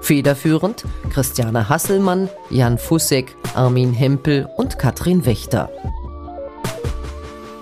Federführend 0.00 0.84
Christiane 1.10 1.68
Hasselmann, 1.68 2.28
Jan 2.48 2.78
Fussek, 2.78 3.36
Armin 3.54 3.92
Hempel 3.92 4.48
und 4.56 4.78
Katrin 4.78 5.26
Wächter. 5.26 5.70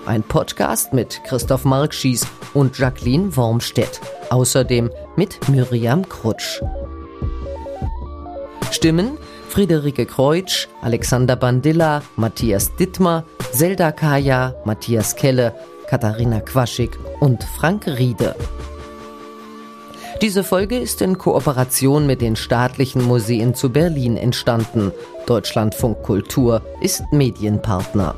Ein 0.06 0.22
Podcast 0.22 0.92
mit 0.92 1.22
Christoph 1.24 1.64
Markschieß 1.64 2.26
und 2.54 2.78
Jacqueline 2.78 3.36
Wormstedt. 3.36 4.00
Außerdem 4.30 4.90
mit 5.16 5.48
Miriam 5.48 6.08
Krutsch. 6.08 6.62
Stimmen 8.70 9.18
Friederike 9.58 10.06
Kreutsch, 10.06 10.68
Alexander 10.82 11.34
Bandilla, 11.34 12.00
Matthias 12.14 12.76
Dittmar, 12.76 13.24
Zelda 13.50 13.90
Kaya, 13.90 14.54
Matthias 14.64 15.16
Kelle, 15.16 15.52
Katharina 15.88 16.38
Quaschig 16.38 16.92
und 17.18 17.42
Frank 17.42 17.88
Riede. 17.88 18.36
Diese 20.22 20.44
Folge 20.44 20.78
ist 20.78 21.02
in 21.02 21.18
Kooperation 21.18 22.06
mit 22.06 22.20
den 22.20 22.36
staatlichen 22.36 23.02
Museen 23.02 23.52
zu 23.52 23.70
Berlin 23.70 24.16
entstanden. 24.16 24.92
Deutschlandfunk 25.26 26.04
Kultur 26.04 26.62
ist 26.80 27.02
Medienpartner. 27.10 28.14